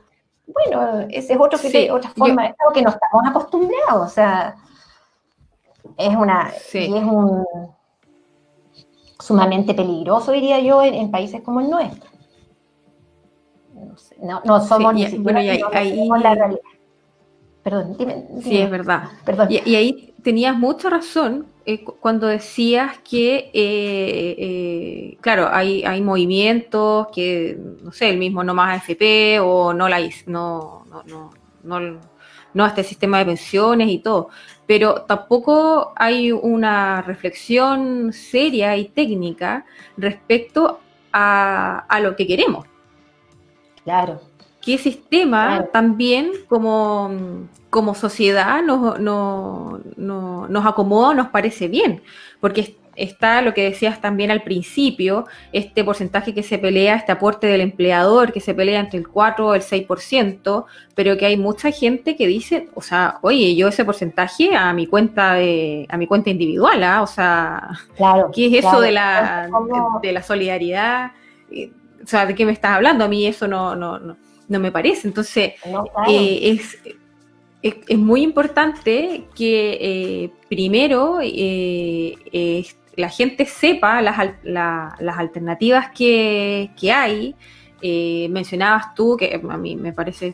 Bueno, 0.48 1.06
ese 1.10 1.34
es 1.34 1.40
otro 1.40 1.60
que, 1.60 1.92
otra 1.92 2.10
forma 2.12 2.44
de 2.44 2.50
Estado 2.50 2.72
que 2.74 2.82
no 2.82 2.90
estamos 2.90 3.28
acostumbrados, 3.28 4.08
o 4.08 4.10
sea, 4.10 4.56
es 5.98 6.16
una, 6.16 6.54
es 6.74 6.90
un 6.90 7.46
sumamente 9.20 9.74
peligroso, 9.74 10.32
diría 10.32 10.60
yo, 10.60 10.82
en 10.84 11.12
países 11.12 11.42
como 11.42 11.60
el 11.60 11.70
nuestro 11.70 12.17
no, 14.22 14.42
no 14.46 14.66
somos 14.66 14.94
ni 14.94 15.08
siquiera 15.08 15.42
la 15.42 16.36
realidad. 16.36 16.62
Perdón, 17.64 17.98
dime, 17.98 18.26
Sí, 18.42 18.58
es 18.58 18.72
verdad. 18.72 19.10
Perdón. 19.26 19.50
Y, 19.50 19.76
ahí 19.76 20.14
tenías 20.24 20.58
mucha 20.58 20.90
razón 20.90 21.48
eh, 21.66 21.84
cuando 21.84 22.28
decías 22.28 22.98
que, 23.00 23.52
eh, 23.54 24.36
eh, 24.38 25.18
claro, 25.20 25.50
hay, 25.52 25.84
hay 25.84 26.02
movimientos 26.02 27.08
que, 27.14 27.60
no 27.84 27.92
sé, 27.92 28.10
el 28.10 28.18
mismo 28.20 28.42
no 28.42 28.54
más 28.54 28.78
AFP 28.78 29.42
o 29.42 29.74
no 29.74 29.90
la 29.90 30.00
no, 30.28 30.86
no, 30.90 31.04
no, 31.04 31.32
no, 31.64 32.00
no 32.54 32.66
este 32.66 32.86
sistema 32.86 33.20
de 33.20 33.26
pensiones 33.26 33.90
y 33.90 34.00
todo, 34.00 34.30
pero 34.66 35.02
tampoco 35.02 35.92
hay 35.98 36.32
una 36.32 37.02
reflexión 37.02 38.14
seria 38.14 38.78
y 38.78 38.86
técnica 38.86 39.66
respecto 39.98 40.80
a, 41.12 41.80
a 41.80 42.00
lo 42.00 42.16
que 42.16 42.26
queremos. 42.26 42.66
Claro. 43.88 44.20
¿Qué 44.62 44.78
sistema 44.78 45.68
también 45.72 46.32
como, 46.50 47.10
como 47.70 47.96
sociedad 47.96 48.62
nos, 48.62 49.00
no, 49.00 49.80
nos 49.96 50.66
acomoda, 50.66 51.14
nos 51.14 51.30
parece 51.30 51.70
bien? 51.70 52.02
Porque 52.42 52.76
está 52.98 53.42
lo 53.42 53.54
que 53.54 53.64
decías 53.64 54.02
también 54.02 54.30
al 54.30 54.42
principio, 54.42 55.26
este 55.54 55.86
porcentaje 55.86 56.34
que 56.34 56.44
se 56.44 56.58
pelea, 56.58 56.96
este 56.96 57.14
aporte 57.14 57.48
del 57.48 57.62
empleador 57.62 58.34
que 58.34 58.42
se 58.42 58.54
pelea 58.54 58.82
entre 58.82 59.00
el 59.00 59.08
4 59.08 59.48
o 59.48 59.56
el 59.56 59.62
6%, 59.62 60.66
pero 60.96 61.16
que 61.16 61.28
hay 61.28 61.38
mucha 61.38 61.72
gente 61.72 62.18
que 62.18 62.28
dice, 62.28 62.68
o 62.76 62.82
sea, 62.82 63.20
oye, 63.22 63.56
yo 63.56 63.70
ese 63.70 63.86
porcentaje 63.86 64.54
a 64.54 64.74
mi 64.74 64.86
cuenta 64.86 65.36
de, 65.36 65.86
a 65.88 65.96
mi 65.96 66.08
cuenta 66.08 66.30
individual, 66.30 66.84
¿ah? 66.84 67.04
o 67.04 67.08
sea, 67.08 67.70
claro, 67.96 68.32
¿qué 68.36 68.48
es 68.48 68.66
eso 68.66 68.82
de 68.82 68.92
la, 68.92 69.48
de, 70.02 70.12
la 70.12 70.24
solidaridad? 70.24 71.12
O 72.08 72.10
sea, 72.10 72.26
¿de 72.26 72.36
qué 72.36 72.46
me 72.46 72.54
estás 72.54 72.72
hablando? 72.72 73.04
A 73.04 73.10
mí 73.10 73.28
eso 73.28 73.50
no, 73.50 73.76
no, 73.76 74.00
no, 74.00 74.16
no 74.48 74.60
me 74.62 74.72
parece. 74.72 75.10
Entonces, 75.10 75.56
eh, 76.08 76.40
es, 76.42 76.80
es, 77.62 77.98
muy 77.98 78.22
importante 78.22 79.26
que 79.36 79.78
eh, 79.82 80.32
primero 80.48 81.20
eh, 81.22 82.66
la 82.96 83.10
gente 83.10 83.46
sepa 83.46 84.02
las, 84.02 84.18
las 84.46 85.18
alternativas 85.18 85.90
que, 85.92 86.72
hay. 86.94 87.36
Eh, 87.82 88.30
mencionabas 88.30 88.96
tú, 88.96 89.18
que 89.18 89.42
a 89.44 89.58
mí 89.58 89.76
me 89.76 89.92
parece 89.92 90.34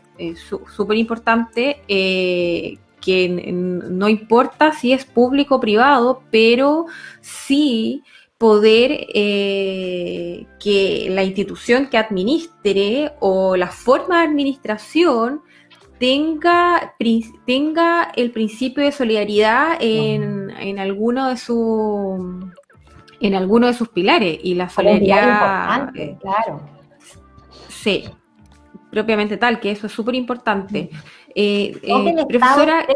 súper 0.76 0.96
importante, 0.96 1.80
que 1.88 3.50
no 3.52 4.08
importa 4.08 4.70
si 4.70 4.92
es 4.92 5.04
público 5.04 5.56
o 5.56 5.60
privado, 5.60 6.22
pero 6.30 6.86
sí 7.20 8.04
poder 8.44 9.06
que 9.14 11.06
la 11.08 11.22
institución 11.22 11.86
que 11.86 11.96
administre 11.96 13.12
o 13.20 13.56
la 13.56 13.68
forma 13.68 14.18
de 14.18 14.24
administración 14.28 15.40
tenga, 15.98 16.94
tenga 17.46 18.12
el 18.14 18.30
principio 18.32 18.84
de 18.84 18.92
solidaridad 18.92 19.78
en, 19.80 20.50
en 20.50 20.78
alguno 20.78 21.30
de 21.30 21.38
sus 21.38 22.20
en 23.20 23.34
alguno 23.34 23.68
de 23.68 23.72
sus 23.72 23.88
pilares 23.88 24.38
y 24.42 24.54
la 24.54 24.68
solidaridad 24.68 25.96
eh, 25.96 26.18
claro. 26.20 26.60
Sí 27.68 28.04
propiamente 28.90 29.38
tal 29.38 29.60
que 29.60 29.70
eso 29.70 29.86
es 29.86 29.92
súper 29.92 30.14
importante 30.14 30.90
eh, 31.34 31.72
eh, 31.82 32.26
profesora 32.28 32.86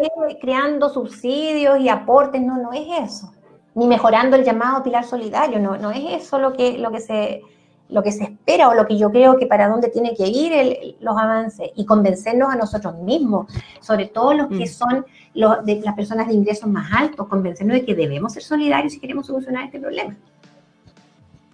creando 0.41 0.91
subsidios 0.91 1.81
y 1.81 1.89
aportes 1.89 2.43
no 2.43 2.59
no 2.59 2.73
es 2.73 3.11
eso 3.11 3.33
ni 3.79 3.87
mejorando 3.87 4.37
el 4.37 4.45
llamado 4.45 4.83
pilar 4.83 5.05
solidario 5.05 5.59
no 5.61 5.77
no 5.77 5.91
es 5.91 6.25
eso 6.25 6.39
lo 6.39 6.53
que 6.53 6.79
lo 6.79 6.91
que 6.91 7.01
se 7.01 7.43
lo 7.89 8.03
que 8.03 8.13
se 8.13 8.25
espera 8.25 8.69
o 8.69 8.75
lo 8.75 8.87
que 8.87 8.99
yo 8.99 9.11
creo 9.11 9.39
que 9.39 9.47
para 9.47 9.69
dónde 9.69 9.89
tiene 9.89 10.15
que 10.15 10.27
ir 10.27 10.97
los 11.01 11.17
avances 11.17 11.71
y 11.75 11.87
convencernos 11.87 12.51
a 12.51 12.57
nosotros 12.57 12.97
mismos, 12.99 13.51
sobre 13.81 14.07
todo 14.07 14.35
los 14.35 14.49
que 14.49 14.65
mm. 14.65 14.69
son 14.69 15.07
los, 15.35 15.65
de 15.65 15.81
las 15.81 15.95
personas 15.95 16.29
de 16.29 16.35
ingresos 16.35 16.69
más 16.69 16.93
altos, 16.93 17.27
convencernos 17.29 17.79
de 17.79 17.85
que 17.85 17.95
debemos 17.95 18.35
ser 18.35 18.43
solidarios 18.43 18.93
si 18.93 19.01
queremos 19.01 19.27
solucionar 19.27 19.65
este 19.65 19.81
problema. 19.81 20.15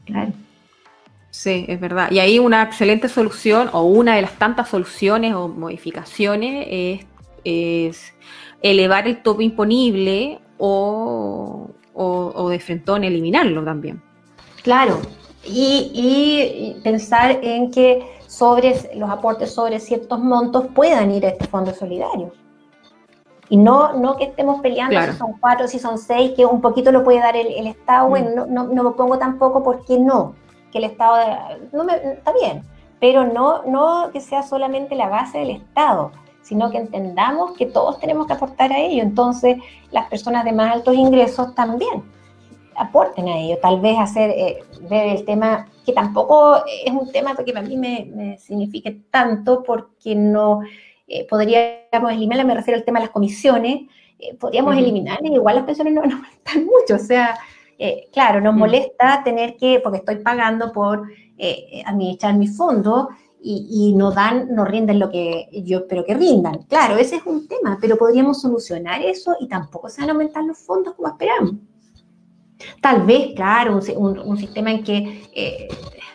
Claro. 0.04 0.32
Sí, 1.30 1.66
es 1.68 1.80
verdad. 1.80 2.10
Y 2.10 2.18
ahí 2.18 2.38
una 2.38 2.62
excelente 2.62 3.08
solución 3.08 3.68
o 3.72 3.82
una 3.82 4.16
de 4.16 4.22
las 4.22 4.32
tantas 4.32 4.68
soluciones 4.68 5.34
o 5.34 5.48
modificaciones 5.48 6.66
es, 6.70 7.06
es 7.44 8.12
elevar 8.62 9.06
el 9.06 9.22
tope 9.22 9.44
imponible 9.44 10.40
o, 10.58 11.70
o, 11.94 12.32
o 12.34 12.48
de 12.48 12.58
frentón 12.58 13.04
eliminarlo 13.04 13.64
también. 13.64 14.02
Claro, 14.62 15.00
y, 15.46 16.76
pensar 16.82 17.38
en 17.42 17.70
que 17.70 18.06
sobre 18.26 18.74
los 18.94 19.10
aportes 19.10 19.52
sobre 19.52 19.78
ciertos 19.80 20.18
montos 20.18 20.66
puedan 20.74 21.10
ir 21.10 21.26
a 21.26 21.30
este 21.30 21.46
fondo 21.46 21.72
solidario. 21.72 22.32
Y 23.50 23.58
no, 23.58 23.92
no 23.92 24.16
que 24.16 24.24
estemos 24.24 24.60
peleando 24.62 25.00
si 25.00 25.18
son 25.18 25.34
cuatro, 25.38 25.68
si 25.68 25.78
son 25.78 25.98
seis, 25.98 26.32
que 26.34 26.46
un 26.46 26.60
poquito 26.60 26.90
lo 26.90 27.04
puede 27.04 27.18
dar 27.18 27.36
el, 27.36 27.66
Estado. 27.66 28.08
Bueno, 28.08 28.46
mm. 28.46 28.52
no, 28.52 28.64
no, 28.64 28.82
me 28.82 28.90
pongo 28.92 29.18
tampoco 29.18 29.62
porque 29.62 29.98
no, 29.98 30.34
que 30.72 30.78
el 30.78 30.84
Estado 30.84 31.18
no 31.72 31.84
me, 31.84 31.94
está 31.94 32.32
bien, 32.32 32.62
pero 33.00 33.24
no, 33.24 33.62
no 33.64 34.10
que 34.12 34.20
sea 34.20 34.42
solamente 34.42 34.94
la 34.94 35.08
base 35.08 35.38
del 35.38 35.50
Estado, 35.50 36.10
sino 36.44 36.70
que 36.70 36.76
entendamos 36.76 37.52
que 37.52 37.66
todos 37.66 37.98
tenemos 37.98 38.26
que 38.26 38.34
aportar 38.34 38.70
a 38.70 38.78
ello. 38.78 39.02
Entonces, 39.02 39.56
las 39.90 40.08
personas 40.08 40.44
de 40.44 40.52
más 40.52 40.72
altos 40.72 40.94
ingresos 40.94 41.54
también 41.54 42.04
aporten 42.76 43.28
a 43.28 43.38
ello, 43.38 43.58
tal 43.62 43.80
vez 43.80 43.98
hacer, 43.98 44.30
eh, 44.30 44.62
ver 44.88 45.16
el 45.16 45.24
tema, 45.24 45.66
que 45.86 45.92
tampoco 45.92 46.62
es 46.66 46.92
un 46.92 47.10
tema 47.10 47.34
que 47.34 47.52
para 47.52 47.66
mí 47.66 47.76
me, 47.76 48.36
signifique 48.38 49.00
tanto, 49.10 49.62
porque 49.62 50.14
no 50.14 50.60
eh, 51.08 51.26
podríamos 51.28 52.12
eliminar, 52.12 52.44
me 52.44 52.54
refiero 52.54 52.78
al 52.78 52.84
tema 52.84 52.98
de 52.98 53.06
las 53.06 53.12
comisiones, 53.12 53.82
eh, 54.18 54.34
podríamos 54.34 54.76
eliminar, 54.76 55.18
igual 55.22 55.56
las 55.56 55.64
pensiones 55.64 55.94
no 55.94 56.02
nos 56.02 56.20
molestan 56.20 56.66
mucho, 56.66 56.96
o 56.96 57.06
sea, 57.06 57.38
claro, 58.12 58.40
nos 58.40 58.54
molesta 58.54 59.22
tener 59.24 59.56
que, 59.56 59.80
porque 59.82 59.98
estoy 59.98 60.16
pagando 60.16 60.72
por 60.72 61.08
administrar 61.84 62.34
mi 62.34 62.46
fondo, 62.46 63.08
y, 63.46 63.92
no 63.94 64.10
dan, 64.10 64.54
no 64.54 64.64
rinden 64.64 64.98
lo 64.98 65.10
que 65.10 65.48
yo 65.52 65.80
espero 65.80 66.04
que 66.04 66.14
rindan. 66.14 66.62
Claro, 66.62 66.96
ese 66.96 67.16
es 67.16 67.26
un 67.26 67.46
tema, 67.46 67.76
pero 67.78 67.98
podríamos 67.98 68.40
solucionar 68.40 69.02
eso 69.02 69.36
y 69.38 69.48
tampoco 69.48 69.90
se 69.90 70.00
van 70.00 70.10
a 70.10 70.12
aumentar 70.14 70.44
los 70.44 70.58
fondos 70.58 70.94
como 70.94 71.08
esperamos. 71.08 71.56
Tal 72.80 73.02
vez, 73.02 73.34
claro, 73.36 73.80
un, 73.96 74.38
sistema 74.38 74.70
en 74.70 74.82
que 74.82 75.22
eh, 75.34 75.68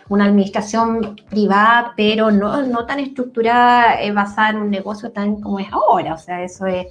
una 0.09 0.25
administración 0.25 1.17
privada, 1.29 1.93
pero 1.95 2.31
no, 2.31 2.85
tan 2.87 2.99
estructurada, 2.99 4.01
es 4.01 4.13
basada 4.13 4.49
en 4.49 4.57
un 4.57 4.71
negocio 4.71 5.11
tan 5.11 5.39
como 5.39 5.59
es 5.59 5.67
ahora. 5.71 6.15
O 6.15 6.17
sea, 6.17 6.43
eso 6.43 6.65
es... 6.65 6.87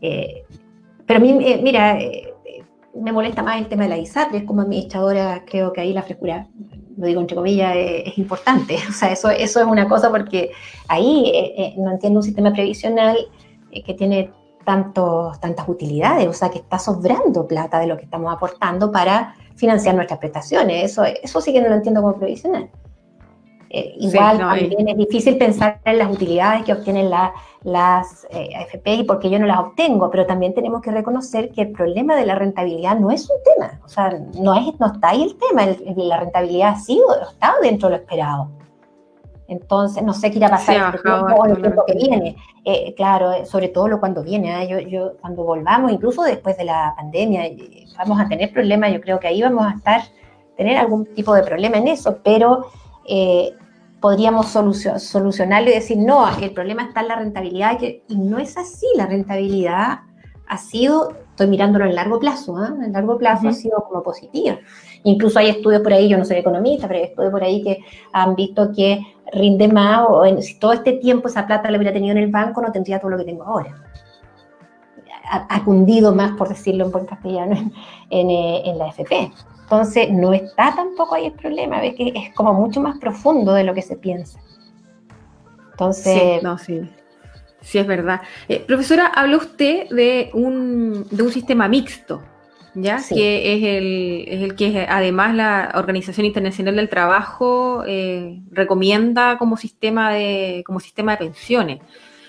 Eh, 0.00 0.44
pero 1.06 1.18
a 1.18 1.22
mí, 1.22 1.38
eh, 1.42 1.60
mira, 1.62 1.96
me 2.94 3.12
molesta 3.12 3.42
más 3.42 3.58
el 3.58 3.68
tema 3.68 3.84
de 3.84 3.90
la 3.90 3.98
ISAPRES. 3.98 4.42
Como 4.44 4.62
administradora, 4.62 5.44
creo 5.44 5.72
que 5.72 5.80
ahí 5.80 5.92
la 5.92 6.02
frescura, 6.02 6.48
lo 6.96 7.06
digo 7.06 7.20
entre 7.20 7.36
comillas, 7.36 7.74
es, 7.76 8.18
importante. 8.18 8.76
O 8.88 8.92
sea, 8.92 9.12
eso, 9.12 9.30
eso 9.30 9.60
es 9.60 9.66
una 9.66 9.88
cosa 9.88 10.10
porque 10.10 10.50
ahí 10.88 11.74
no 11.78 11.90
entiendo 11.90 12.20
un 12.20 12.22
sistema 12.22 12.52
previsional 12.52 13.16
que 13.70 13.94
tiene 13.94 14.30
tantos, 14.64 15.40
tantas 15.40 15.68
utilidades, 15.68 16.28
o 16.28 16.32
sea 16.32 16.50
que 16.50 16.58
está 16.58 16.78
sobrando 16.78 17.46
plata 17.46 17.80
de 17.80 17.86
lo 17.86 17.96
que 17.96 18.04
estamos 18.04 18.32
aportando 18.32 18.92
para 18.92 19.34
financiar 19.56 19.94
nuestras 19.94 20.18
prestaciones. 20.18 20.90
Eso, 20.90 21.04
eso 21.04 21.40
sí 21.40 21.52
que 21.52 21.60
no 21.60 21.68
lo 21.68 21.76
entiendo 21.76 22.02
como 22.02 22.16
provisional. 22.16 22.70
Eh, 23.74 23.94
igual 24.00 24.36
también 24.36 24.86
es 24.86 24.96
difícil 24.98 25.38
pensar 25.38 25.80
en 25.86 25.96
las 25.96 26.12
utilidades 26.12 26.62
que 26.62 26.74
obtienen 26.74 27.08
las 27.08 28.26
eh, 28.30 28.50
AFP 28.54 28.96
y 28.96 29.04
porque 29.04 29.30
yo 29.30 29.38
no 29.38 29.46
las 29.46 29.60
obtengo, 29.60 30.10
pero 30.10 30.26
también 30.26 30.52
tenemos 30.52 30.82
que 30.82 30.90
reconocer 30.90 31.50
que 31.52 31.62
el 31.62 31.72
problema 31.72 32.14
de 32.14 32.26
la 32.26 32.34
rentabilidad 32.34 32.98
no 32.98 33.10
es 33.10 33.30
un 33.30 33.36
tema, 33.42 33.80
o 33.82 33.88
sea, 33.88 34.10
no, 34.38 34.52
es, 34.54 34.78
no 34.78 34.88
está 34.88 35.08
ahí 35.08 35.22
el 35.22 35.38
tema, 35.38 35.66
la 35.96 36.20
rentabilidad 36.20 36.72
ha 36.72 36.78
sido, 36.80 37.06
estado 37.30 37.62
dentro 37.62 37.88
de 37.88 37.96
lo 37.96 38.02
esperado. 38.02 38.50
Entonces, 39.48 40.02
no 40.02 40.12
sé 40.12 40.30
qué 40.30 40.36
irá 40.38 40.48
a 40.48 40.50
pasar 40.50 41.00
en 41.04 41.50
el 41.50 41.60
tiempo 41.60 41.84
que 41.86 41.94
viene. 41.94 42.36
Eh, 42.64 42.94
claro, 42.94 43.32
eh, 43.32 43.44
sobre 43.44 43.68
todo 43.68 43.88
lo 43.88 44.00
cuando 44.00 44.22
viene. 44.22 44.66
Yo, 44.68 44.80
yo, 44.80 45.14
cuando 45.20 45.44
volvamos, 45.44 45.92
incluso 45.92 46.22
después 46.22 46.56
de 46.56 46.64
la 46.64 46.94
pandemia, 46.96 47.46
eh, 47.46 47.86
vamos 47.98 48.20
a 48.20 48.28
tener 48.28 48.52
problemas. 48.52 48.92
Yo 48.92 49.00
creo 49.00 49.18
que 49.18 49.28
ahí 49.28 49.42
vamos 49.42 49.66
a 49.66 49.76
estar, 49.76 50.02
tener 50.56 50.76
algún 50.76 51.06
tipo 51.14 51.34
de 51.34 51.42
problema 51.42 51.76
en 51.78 51.88
eso, 51.88 52.18
pero 52.22 52.66
podríamos 54.02 54.48
solucionarlo 54.48 55.70
y 55.70 55.74
decir, 55.74 55.96
no, 55.96 56.28
el 56.36 56.52
problema 56.52 56.82
está 56.82 57.00
en 57.00 57.08
la 57.08 57.16
rentabilidad. 57.16 57.78
y 57.80 58.16
no 58.16 58.38
es 58.38 58.58
así. 58.58 58.86
La 58.96 59.06
rentabilidad 59.06 60.00
ha 60.48 60.58
sido, 60.58 61.12
estoy 61.30 61.46
mirándolo 61.46 61.86
en 61.86 61.94
largo 61.94 62.18
plazo, 62.18 62.62
¿eh? 62.62 62.68
en 62.84 62.92
largo 62.92 63.16
plazo 63.16 63.48
ha 63.48 63.52
sido 63.52 63.86
como 63.88 64.02
positiva. 64.02 64.58
Incluso 65.04 65.38
hay 65.38 65.48
estudios 65.48 65.82
por 65.82 65.92
ahí, 65.92 66.08
yo 66.08 66.18
no 66.18 66.24
soy 66.24 66.36
economista, 66.38 66.88
pero 66.88 66.98
hay 66.98 67.06
estudios 67.06 67.32
por 67.32 67.42
ahí 67.42 67.62
que 67.62 67.78
han 68.12 68.34
visto 68.34 68.70
que 68.72 69.00
rinde 69.32 69.68
más, 69.68 70.04
o 70.08 70.24
si 70.42 70.58
todo 70.58 70.72
este 70.72 70.94
tiempo 70.94 71.28
esa 71.28 71.46
plata 71.46 71.70
la 71.70 71.78
hubiera 71.78 71.92
tenido 71.92 72.12
en 72.12 72.24
el 72.24 72.30
banco, 72.30 72.60
no 72.60 72.70
tendría 72.70 72.98
todo 72.98 73.12
lo 73.12 73.18
que 73.18 73.24
tengo 73.24 73.44
ahora. 73.44 73.74
Ha, 75.30 75.64
cundido 75.64 76.14
más, 76.14 76.32
por 76.32 76.48
decirlo 76.48 76.84
en 76.84 76.92
buen 76.92 77.06
castellano, 77.06 77.54
en, 78.10 78.30
eh, 78.30 78.62
en, 78.66 78.76
la 78.76 78.88
FP. 78.88 79.32
Entonces, 79.72 80.10
no 80.10 80.34
está 80.34 80.74
tampoco 80.76 81.14
ahí 81.14 81.24
el 81.24 81.32
problema, 81.32 81.80
ves 81.80 81.94
que 81.94 82.12
es 82.14 82.34
como 82.34 82.52
mucho 82.52 82.78
más 82.82 82.98
profundo 82.98 83.54
de 83.54 83.64
lo 83.64 83.72
que 83.72 83.80
se 83.80 83.96
piensa. 83.96 84.38
Entonces, 85.70 86.12
sí, 86.12 86.40
no, 86.42 86.58
sí. 86.58 86.82
Sí, 87.62 87.78
es 87.78 87.86
verdad. 87.86 88.20
Eh, 88.50 88.62
profesora, 88.66 89.06
habló 89.06 89.38
usted 89.38 89.88
de 89.88 90.28
un, 90.34 91.06
de 91.10 91.22
un 91.22 91.32
sistema 91.32 91.68
mixto, 91.68 92.20
¿ya? 92.74 93.00
Que 93.08 93.54
es 93.54 93.62
el, 93.62 94.24
es 94.28 94.42
el 94.42 94.56
que 94.56 94.86
además 94.86 95.34
la 95.34 95.72
Organización 95.74 96.26
Internacional 96.26 96.76
del 96.76 96.90
Trabajo 96.90 97.82
eh, 97.86 98.42
recomienda 98.50 99.38
como 99.38 99.56
sistema, 99.56 100.12
de, 100.12 100.64
como 100.66 100.80
sistema 100.80 101.12
de 101.12 101.18
pensiones. 101.18 101.80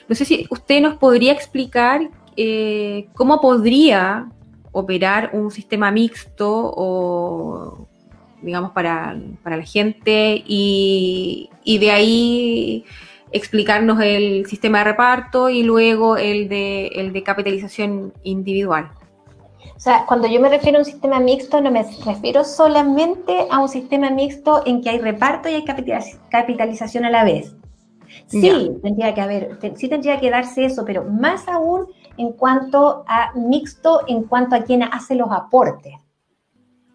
No 0.08 0.16
sé 0.16 0.24
si 0.24 0.48
usted 0.50 0.82
nos 0.82 0.96
podría 0.96 1.34
explicar 1.34 2.10
eh, 2.38 3.10
cómo 3.16 3.42
podría 3.42 4.30
operar 4.74 5.30
un 5.34 5.52
sistema 5.52 5.90
mixto 5.92 6.74
o 6.76 7.88
digamos, 8.44 8.72
para, 8.72 9.16
la 9.46 9.64
gente 9.64 10.44
y, 10.46 11.50
de 11.66 11.92
ahí 11.92 12.86
explicarnos 13.32 14.00
el 14.02 14.46
sistema 14.46 14.80
de 14.80 14.84
reparto 14.84 15.50
y 15.50 15.64
luego 15.64 16.18
el 16.18 16.50
de, 16.50 16.88
el 16.88 17.14
de 17.14 17.24
capitalización 17.24 18.14
individual. 18.24 18.92
O 19.76 19.80
sea, 19.80 20.06
cuando 20.06 20.28
yo 20.28 20.40
me 20.40 20.50
refiero 20.50 20.78
a 20.78 20.82
un 20.82 20.86
sistema 20.86 21.20
mixto, 21.20 21.60
no 21.60 21.72
me 21.72 21.84
refiero 22.06 22.44
solamente 22.44 23.48
a 23.50 23.60
un 23.60 23.70
sistema 23.70 24.12
mixto 24.12 24.62
en 24.66 24.82
que 24.82 24.90
hay 24.92 25.00
reparto 25.00 25.50
y 25.50 25.56
hay 25.56 25.66
capitalización 26.30 27.06
a 27.06 27.10
la 27.10 27.24
vez. 27.24 27.56
Sí, 28.28 28.72
tendría 28.84 29.14
que 29.14 29.22
haber, 29.22 29.58
sí 29.76 29.90
tendría 29.90 30.20
que 30.20 30.30
darse 30.30 30.66
eso, 30.66 30.86
pero 30.86 31.04
más 31.04 31.48
aún 31.48 31.88
en 32.18 32.34
cuanto 32.34 33.04
a 33.08 33.32
mixto, 33.36 34.02
en 34.08 34.24
cuanto 34.24 34.56
a 34.56 34.64
quien 34.64 34.84
hace 34.84 35.16
los 35.16 35.32
aportes. 35.32 35.94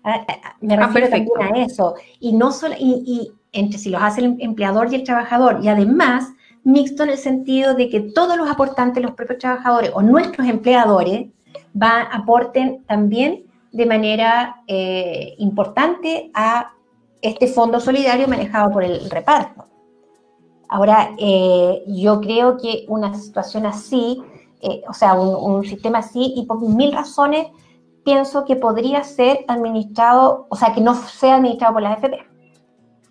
Ah, 0.05 0.25
ah, 0.29 0.57
me 0.61 0.75
ah, 0.75 0.87
refiero 0.87 1.09
también 1.09 1.55
a 1.55 1.64
eso. 1.64 1.95
Y 2.21 2.33
no 2.33 2.53
solo, 2.53 2.75
y, 2.79 3.33
entre 3.53 3.79
si 3.79 3.91
los 3.91 4.03
hace 4.03 4.21
el 4.21 4.37
empleador 4.41 4.93
y 4.93 4.97
el 4.97 5.05
trabajador, 5.05 5.61
y 5.62 5.69
además 5.69 6.33
mixto 6.64 7.03
en 7.03 7.11
el 7.11 7.19
sentido 7.19 7.75
de 7.75 7.89
que 7.89 8.01
todos 8.01 8.37
los 8.37 8.49
aportantes, 8.51 9.03
los 9.03 9.12
propios 9.12 9.39
trabajadores 9.39 9.91
o 9.95 10.03
nuestros 10.03 10.47
empleadores, 10.47 11.29
va, 11.81 12.03
aporten 12.03 12.85
también 12.85 13.45
de 13.73 13.87
manera 13.87 14.62
eh, 14.66 15.35
importante 15.39 16.31
a 16.35 16.73
este 17.23 17.47
fondo 17.47 17.81
solidario 17.81 18.29
manejado 18.29 18.71
por 18.71 18.85
el 18.85 19.09
reparto. 19.11 19.66
Ahora, 20.69 21.14
eh, 21.19 21.83
yo 21.87 22.21
creo 22.21 22.59
que 22.59 22.85
una 22.89 23.14
situación 23.14 23.66
así, 23.66 24.23
eh, 24.61 24.82
o 24.88 24.92
sea, 24.92 25.14
un, 25.14 25.64
sistema 25.64 25.98
así, 25.98 26.34
y 26.36 26.46
por 26.46 26.61
mil 26.61 26.92
razones, 26.92 27.46
pienso 28.04 28.44
que 28.44 28.56
podría 28.56 29.04
ser 29.04 29.44
administrado, 29.48 30.46
o 30.48 30.56
sea, 30.56 30.72
que 30.72 30.80
no 30.80 30.94
sea 30.94 31.36
administrado 31.36 31.74
por 31.74 31.82
las 31.82 31.98
FP, 31.98 32.18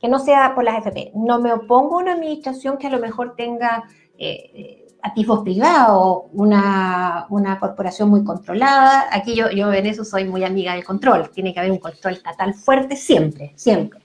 que 0.01 0.09
no 0.09 0.19
sea 0.19 0.53
por 0.55 0.63
las 0.63 0.77
FP. 0.79 1.11
No 1.15 1.39
me 1.39 1.53
opongo 1.53 1.97
a 1.97 2.01
una 2.01 2.13
administración 2.13 2.77
que 2.77 2.87
a 2.87 2.89
lo 2.89 2.99
mejor 2.99 3.35
tenga 3.35 3.83
eh, 4.17 4.87
activos 5.03 5.41
privados, 5.43 6.23
una, 6.33 7.27
una, 7.29 7.59
corporación 7.59 8.09
muy 8.09 8.23
controlada. 8.23 9.05
Aquí 9.11 9.35
yo, 9.35 9.49
yo 9.49 9.71
en 9.71 9.85
eso 9.85 10.03
soy 10.03 10.25
muy 10.25 10.43
amiga 10.43 10.73
del 10.73 10.83
control. 10.83 11.29
Tiene 11.29 11.53
que 11.53 11.59
haber 11.59 11.71
un 11.71 11.79
control 11.79 12.15
estatal 12.15 12.53
fuerte 12.53 12.95
siempre, 12.95 13.53
siempre. 13.55 14.01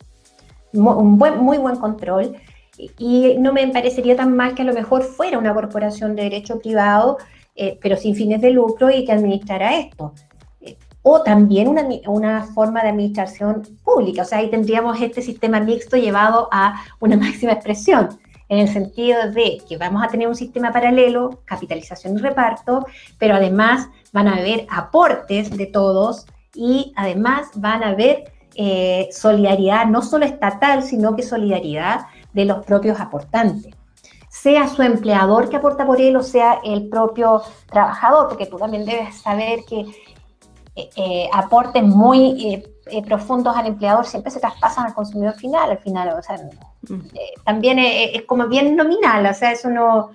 Un 0.73 1.19
buen, 1.19 1.39
muy 1.39 1.59
buen 1.59 1.77
control 1.77 2.37
y 2.99 3.37
no 3.39 3.53
me 3.53 3.67
parecería 3.69 4.17
tan 4.17 4.35
mal 4.37 4.55
que 4.55 4.63
a 4.63 4.65
lo 4.65 4.73
mejor 4.73 5.03
fuera 5.03 5.39
una 5.39 5.55
corporación 5.55 6.17
de 6.17 6.25
derecho 6.25 6.59
privado, 6.59 7.19
eh, 7.55 7.79
pero 7.83 7.97
sin 7.97 8.15
fines 8.15 8.41
de 8.41 8.51
lucro 8.51 8.91
y 8.91 9.05
que 9.05 9.13
administrara 9.13 9.77
esto. 9.77 10.15
Eh, 10.61 10.77
o 11.03 11.23
también 11.23 11.69
una, 11.69 11.85
una, 12.07 12.45
forma 12.45 12.83
de 12.83 12.91
administración 12.91 13.63
pública, 13.85 14.23
o 14.23 14.25
sea, 14.25 14.39
ahí 14.39 14.51
tendríamos 14.51 15.01
este 15.01 15.21
sistema 15.23 15.61
mixto 15.61 15.97
llevado 15.97 16.49
a 16.53 16.83
una 17.01 17.17
máxima 17.25 17.53
expresión, 17.53 18.09
en 18.49 18.59
el 18.59 18.69
sentido 18.69 19.31
de 19.31 19.63
que 19.67 19.79
vamos 19.79 20.03
a 20.05 20.09
tener 20.09 20.29
un 20.29 20.35
sistema 20.35 20.73
paralelo, 20.73 21.41
capitalización 21.47 22.19
y 22.19 22.21
reparto, 22.21 22.87
pero 23.19 23.35
además 23.35 23.89
van 24.13 24.29
a 24.29 24.37
haber 24.37 24.67
aportes 24.71 25.57
de 25.57 25.67
todos 25.67 26.27
y 26.55 26.93
además 26.97 27.49
van 27.55 27.83
a 27.83 27.89
haber 27.89 28.25
eh, 28.55 29.09
solidaridad, 29.11 29.87
no 29.87 30.03
solo 30.03 30.27
estatal, 30.27 30.83
sino 30.83 31.17
que 31.17 31.23
solidaridad 31.23 32.03
de 32.33 32.45
los 32.45 32.65
propios 32.65 33.01
aportantes. 33.01 33.75
Sea 34.29 34.67
su 34.69 34.83
empleador 34.83 35.49
que 35.51 35.57
aporta 35.57 35.87
por 35.87 36.01
él 36.01 36.17
o 36.17 36.23
sea 36.23 36.61
el 36.65 36.89
propio 36.89 37.43
trabajador, 37.71 38.29
porque 38.29 38.47
tú 38.47 38.57
también 38.57 38.85
debes 38.85 39.21
saber 39.21 39.61
que 39.69 39.81
eh, 40.75 40.89
eh, 40.97 41.29
aportes 41.33 41.83
muy 41.83 42.65
eh, 42.87 43.03
profundos 43.03 43.55
al 43.55 43.67
empleador 43.67 44.07
siempre 44.07 44.31
se 44.31 44.41
traspasan 44.41 44.87
al 44.87 44.95
consumidor 44.95 45.35
final, 45.35 45.71
al 45.71 45.79
final, 45.79 46.17
o 46.19 46.23
sea, 46.23 46.37
mm. 46.89 47.01
también 47.45 47.79
es, 47.79 48.23
como 48.23 48.49
bien 48.49 48.75
nominal, 48.75 49.27
o 49.27 49.35
sea, 49.35 49.53
eso 49.53 49.69
no, 49.69 50.11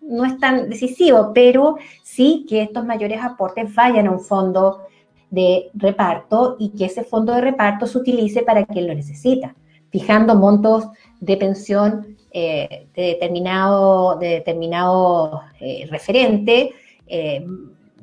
no 0.00 0.24
es 0.24 0.38
tan 0.38 0.70
decisivo, 0.70 1.32
pero 1.34 1.76
sí 2.02 2.46
que 2.48 2.62
estos 2.62 2.86
mayores 2.86 3.22
aportes 3.22 3.72
vayan 3.74 4.06
a 4.06 4.12
un 4.12 4.20
fondo 4.20 4.86
de 5.30 5.70
reparto 5.74 6.56
y 6.58 6.70
que 6.70 6.86
ese 6.86 7.04
fondo 7.04 7.34
de 7.34 7.42
reparto 7.42 7.86
se 7.86 7.98
utilice 7.98 8.42
para 8.42 8.64
quien 8.64 8.86
lo 8.86 8.94
necesita 8.94 9.54
fijando 9.90 10.34
montos 10.34 10.88
de 11.20 11.36
pensión 11.36 12.18
eh, 12.30 12.88
de 12.94 13.02
determinado, 13.02 14.16
de 14.16 14.28
determinado 14.28 15.40
eh, 15.60 15.86
referente, 15.90 16.72
eh, 17.06 17.44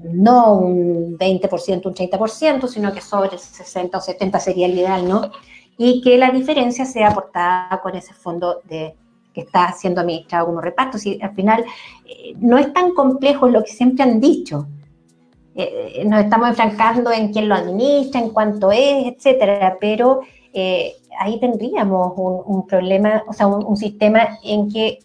no 0.02 0.56
un 0.56 1.18
20%, 1.18 1.86
un 1.86 1.94
30%, 1.94 2.68
sino 2.68 2.92
que 2.92 3.02
sobre 3.02 3.34
el 3.34 3.40
60 3.40 3.98
o 3.98 4.02
70 4.02 4.40
sería 4.40 4.66
el 4.66 4.74
ideal, 4.74 5.08
¿no? 5.08 5.32
Y 5.78 6.02
que 6.02 6.18
la 6.18 6.32
diferencia 6.32 6.86
sea 6.86 7.10
aportada 7.10 7.80
con 7.82 7.96
ese 7.96 8.14
fondo 8.14 8.62
de, 8.64 8.96
que 9.32 9.42
está 9.42 9.72
siendo 9.74 10.02
administrado 10.02 10.48
como 10.48 10.60
reparto. 10.60 10.98
Si 10.98 11.20
al 11.22 11.36
final 11.36 11.64
no 12.40 12.58
es 12.58 12.74
tan 12.74 12.94
complejo 12.94 13.48
lo 13.48 13.64
que 13.64 13.72
siempre 13.72 14.04
han 14.04 14.20
dicho. 14.20 14.68
nos 16.06 16.24
estamos 16.24 16.50
enfrancando 16.50 17.12
en 17.12 17.32
quién 17.32 17.48
lo 17.48 17.56
administra, 17.56 18.20
en 18.22 18.30
cuánto 18.32 18.72
es, 18.72 19.06
etcétera, 19.06 19.78
pero 19.80 20.22
ahí 21.20 21.40
tendríamos 21.40 22.14
un, 22.16 22.66
problema, 22.68 23.24
o 23.28 23.34
sea, 23.34 23.48
un, 23.48 23.78
sistema 23.78 24.38
en 24.44 24.70
que 24.72 25.00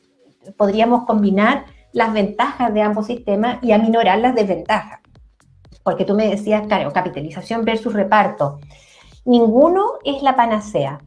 podríamos 0.56 1.04
combinar 1.04 1.64
las 1.92 2.12
ventajas 2.12 2.72
de 2.72 2.82
ambos 2.82 3.06
sistemas 3.06 3.58
y 3.62 3.72
aminorar 3.72 4.18
las 4.18 4.34
desventajas. 4.34 5.00
Porque 5.82 6.04
tú 6.04 6.14
me 6.14 6.28
decías, 6.28 6.66
claro, 6.66 6.92
capitalización 6.92 7.64
versus 7.64 7.92
reparto. 7.92 8.60
Ninguno 9.24 9.92
es 10.04 10.22
la 10.22 10.36
panacea, 10.36 11.00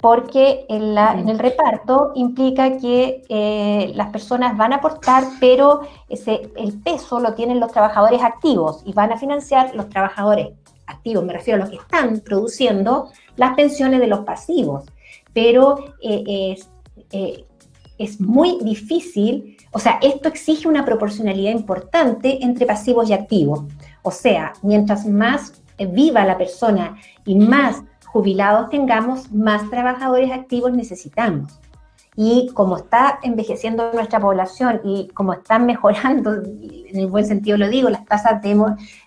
porque 0.00 0.64
en, 0.68 0.96
el 1.28 1.38
reparto 1.38 2.12
implica 2.14 2.78
que 2.78 3.22
eh, 3.28 3.92
las 3.94 4.10
personas 4.10 4.56
van 4.56 4.72
a 4.72 4.76
aportar, 4.76 5.24
pero 5.40 5.82
ese, 6.08 6.52
el 6.56 6.80
peso 6.80 7.20
lo 7.20 7.34
tienen 7.34 7.60
los 7.60 7.72
trabajadores 7.72 8.22
activos 8.22 8.82
y 8.84 8.92
van 8.92 9.12
a 9.12 9.18
financiar 9.18 9.74
los 9.74 9.88
trabajadores 9.88 10.48
activos, 10.90 11.24
me 11.24 11.32
refiero 11.32 11.56
a 11.56 11.60
los 11.60 11.70
que 11.70 11.76
están 11.76 12.20
produciendo 12.20 13.10
las 13.40 13.54
pensiones 13.54 14.00
de 14.00 14.06
los 14.06 14.20
pasivos. 14.20 14.84
Pero 15.32 15.94
eh, 16.02 16.52
es, 16.52 16.68
eh, 17.10 17.46
es 17.96 18.20
muy 18.20 18.58
difícil, 18.60 19.56
o 19.72 19.78
sea, 19.78 19.98
esto 20.02 20.28
exige 20.28 20.68
una 20.68 20.84
proporcionalidad 20.84 21.52
importante 21.52 22.44
entre 22.44 22.66
pasivos 22.66 23.08
y 23.08 23.14
activos. 23.14 23.64
O 24.02 24.10
sea, 24.10 24.52
mientras 24.62 25.06
más 25.06 25.54
viva 25.78 26.26
la 26.26 26.36
persona 26.36 26.98
y 27.24 27.34
más 27.34 27.82
jubilados 28.12 28.68
tengamos, 28.68 29.32
más 29.32 29.70
trabajadores 29.70 30.30
activos 30.32 30.72
necesitamos. 30.72 31.58
Y 32.16 32.50
como 32.52 32.76
está 32.76 33.20
envejeciendo 33.22 33.90
nuestra 33.94 34.20
población 34.20 34.82
y 34.84 35.08
como 35.14 35.32
están 35.32 35.64
mejorando, 35.72 36.34
en 36.34 36.98
el 36.98 37.06
buen 37.06 37.24
sentido 37.24 37.56
lo 37.56 37.70
digo, 37.70 37.88
las 37.88 38.04
tasas 38.04 38.42
de, 38.42 38.52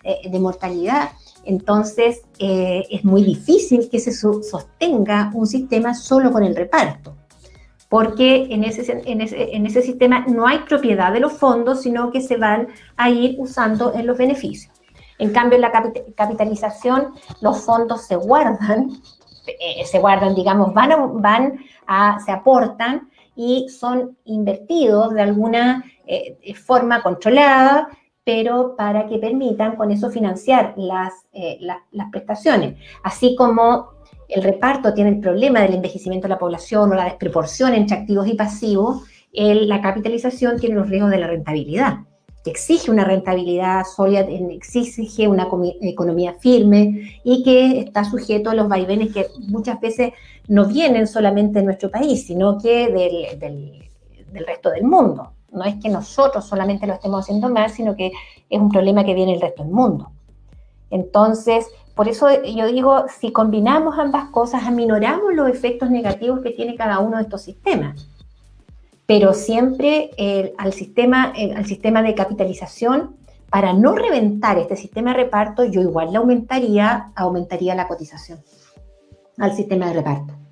eh, 0.02 0.28
de 0.28 0.40
mortalidad, 0.40 1.10
entonces, 1.46 2.22
eh, 2.38 2.84
es 2.90 3.04
muy 3.04 3.22
difícil 3.22 3.88
que 3.90 4.00
se 4.00 4.12
sostenga 4.12 5.30
un 5.34 5.46
sistema 5.46 5.94
solo 5.94 6.32
con 6.32 6.44
el 6.44 6.56
reparto, 6.56 7.16
porque 7.88 8.46
en 8.50 8.64
ese, 8.64 9.82
sistema 9.82 10.24
no 10.26 10.46
hay 10.46 10.60
propiedad 10.60 11.12
de 11.12 11.20
los 11.20 11.34
fondos, 11.34 11.82
sino 11.82 12.10
que 12.10 12.20
se 12.20 12.36
van 12.36 12.68
a 12.96 13.10
ir 13.10 13.36
usando 13.38 13.94
en 13.94 14.06
los 14.06 14.18
beneficios. 14.18 14.72
En 15.18 15.32
cambio, 15.32 15.56
en 15.56 15.62
la 15.62 15.72
capitalización, 16.16 17.14
los 17.40 17.64
fondos 17.64 18.06
se 18.06 18.16
guardan, 18.16 18.90
eh, 19.46 19.84
se 19.84 19.98
guardan, 20.00 20.34
digamos, 20.34 20.74
van, 20.74 21.22
van 21.22 21.58
a, 21.86 22.18
se 22.24 22.32
aportan 22.32 23.10
y 23.36 23.68
son 23.68 24.16
invertidos 24.24 25.14
de 25.14 25.22
alguna 25.22 25.84
eh, 26.06 26.54
forma 26.54 27.02
controlada 27.02 27.88
pero 28.24 28.74
para 28.76 29.06
que 29.06 29.18
permitan 29.18 29.76
con 29.76 29.90
eso 29.90 30.10
financiar 30.10 30.74
eh, 30.76 31.58
las, 31.60 31.78
las, 31.92 32.10
prestaciones. 32.10 32.78
Así 33.02 33.36
como 33.36 33.90
el 34.28 34.42
reparto 34.42 34.94
tiene 34.94 35.10
el 35.10 35.20
problema 35.20 35.60
del 35.60 35.74
envejecimiento 35.74 36.26
de 36.26 36.34
la 36.34 36.38
población 36.38 36.90
o 36.90 36.94
la 36.94 37.04
desproporción 37.04 37.74
entre 37.74 37.98
activos 37.98 38.26
y 38.26 38.34
pasivos, 38.34 39.02
la 39.32 39.82
capitalización 39.82 40.58
tiene 40.58 40.76
los 40.76 40.88
riesgos 40.88 41.10
de 41.10 41.18
la 41.18 41.26
rentabilidad, 41.26 41.98
que 42.44 42.50
exige 42.50 42.90
una 42.90 43.04
rentabilidad 43.04 43.84
sólida, 43.84 44.20
exige 44.20 45.26
una 45.26 45.48
economía 45.82 46.34
firme 46.34 47.20
y 47.24 47.42
que 47.42 47.80
está 47.80 48.04
sujeto 48.04 48.50
a 48.50 48.54
los 48.54 48.68
vaivenes 48.68 49.12
que 49.12 49.26
muchas 49.48 49.80
veces 49.80 50.12
no 50.46 50.66
vienen 50.66 51.06
solamente 51.06 51.58
de 51.58 51.64
nuestro 51.64 51.90
país, 51.90 52.26
sino 52.26 52.58
que 52.58 52.88
del, 53.38 53.84
del 54.32 54.46
resto 54.46 54.70
del 54.70 54.84
mundo. 54.84 55.33
No 55.54 55.64
es 55.64 55.76
que 55.76 55.88
nosotros 55.88 56.44
solamente 56.44 56.86
lo 56.86 56.94
estemos 56.94 57.24
haciendo 57.24 57.48
mal, 57.48 57.70
sino 57.70 57.96
que 57.96 58.12
es 58.50 58.60
un 58.60 58.70
problema 58.70 59.04
que 59.04 59.14
viene 59.14 59.34
el 59.34 59.40
resto 59.40 59.62
del 59.62 59.72
mundo. 59.72 60.10
Entonces, 60.90 61.66
por 61.94 62.08
eso 62.08 62.28
yo 62.42 62.66
digo, 62.66 63.06
si 63.08 63.32
combinamos 63.32 63.98
ambas 63.98 64.30
cosas, 64.30 64.64
aminoramos 64.64 65.32
los 65.34 65.48
efectos 65.48 65.90
negativos 65.90 66.40
que 66.40 66.50
tiene 66.50 66.74
cada 66.74 66.98
uno 66.98 67.16
de 67.16 67.22
estos 67.22 67.42
sistemas. 67.42 68.08
Pero 69.06 69.32
siempre 69.32 70.10
al, 70.58 70.72
sistema, 70.72 71.32
al 71.56 71.66
sistema 71.66 72.02
de 72.02 72.14
capitalización, 72.14 73.16
para 73.50 73.72
no 73.72 73.94
reventar 73.94 74.58
este 74.58 74.74
sistema 74.74 75.12
de 75.12 75.24
reparto, 75.24 75.64
yo 75.64 75.80
igual 75.80 76.10
le 76.10 76.18
aumentaría, 76.18 77.12
aumentaría 77.14 77.74
la 77.74 77.86
cotización. 77.86 78.40
al 79.38 79.54
sistema 79.54 79.86
de 79.88 79.94
reparto. 79.94 80.43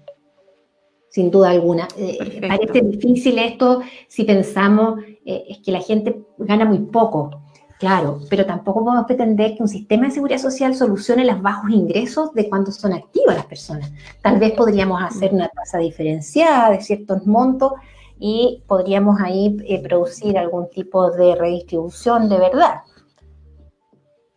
Sin 1.13 1.31
duda 1.31 1.51
alguna. 1.51 1.89
Eh, 1.99 2.41
parece 2.49 2.81
difícil 2.81 3.39
esto 3.39 3.83
si 4.09 4.25
pensamos 4.25 5.01
eh, 5.27 5.45
es 5.47 5.59
que 5.59 5.71
la 5.71 5.81
gente 5.81 6.23
gana 6.39 6.65
muy 6.65 6.79
poco. 6.79 7.43
Claro, 7.79 8.21
pero 8.31 8.47
tampoco 8.47 8.83
podemos 8.83 9.05
pretender 9.05 9.55
que 9.55 9.63
un 9.63 9.69
sistema 9.69 10.07
de 10.07 10.13
seguridad 10.13 10.39
social 10.39 10.75
solucione 10.75 11.27
los 11.27 11.43
bajos 11.43 11.71
ingresos 11.71 12.33
de 12.33 12.49
cuando 12.49 12.73
son 12.73 12.95
activas 12.95 13.37
las 13.37 13.45
personas. 13.45 13.93
Tal 14.23 14.39
vez 14.39 14.53
podríamos 14.53 15.03
hacer 15.03 15.35
una 15.35 15.49
tasa 15.49 15.79
diferenciada 15.79 16.71
de 16.71 16.81
ciertos 16.81 17.27
montos 17.27 17.73
y 18.19 18.63
podríamos 18.67 19.21
ahí 19.21 19.59
eh, 19.67 19.83
producir 19.83 20.39
algún 20.39 20.71
tipo 20.71 21.11
de 21.11 21.35
redistribución 21.35 22.31
de 22.31 22.39
verdad. 22.39 22.83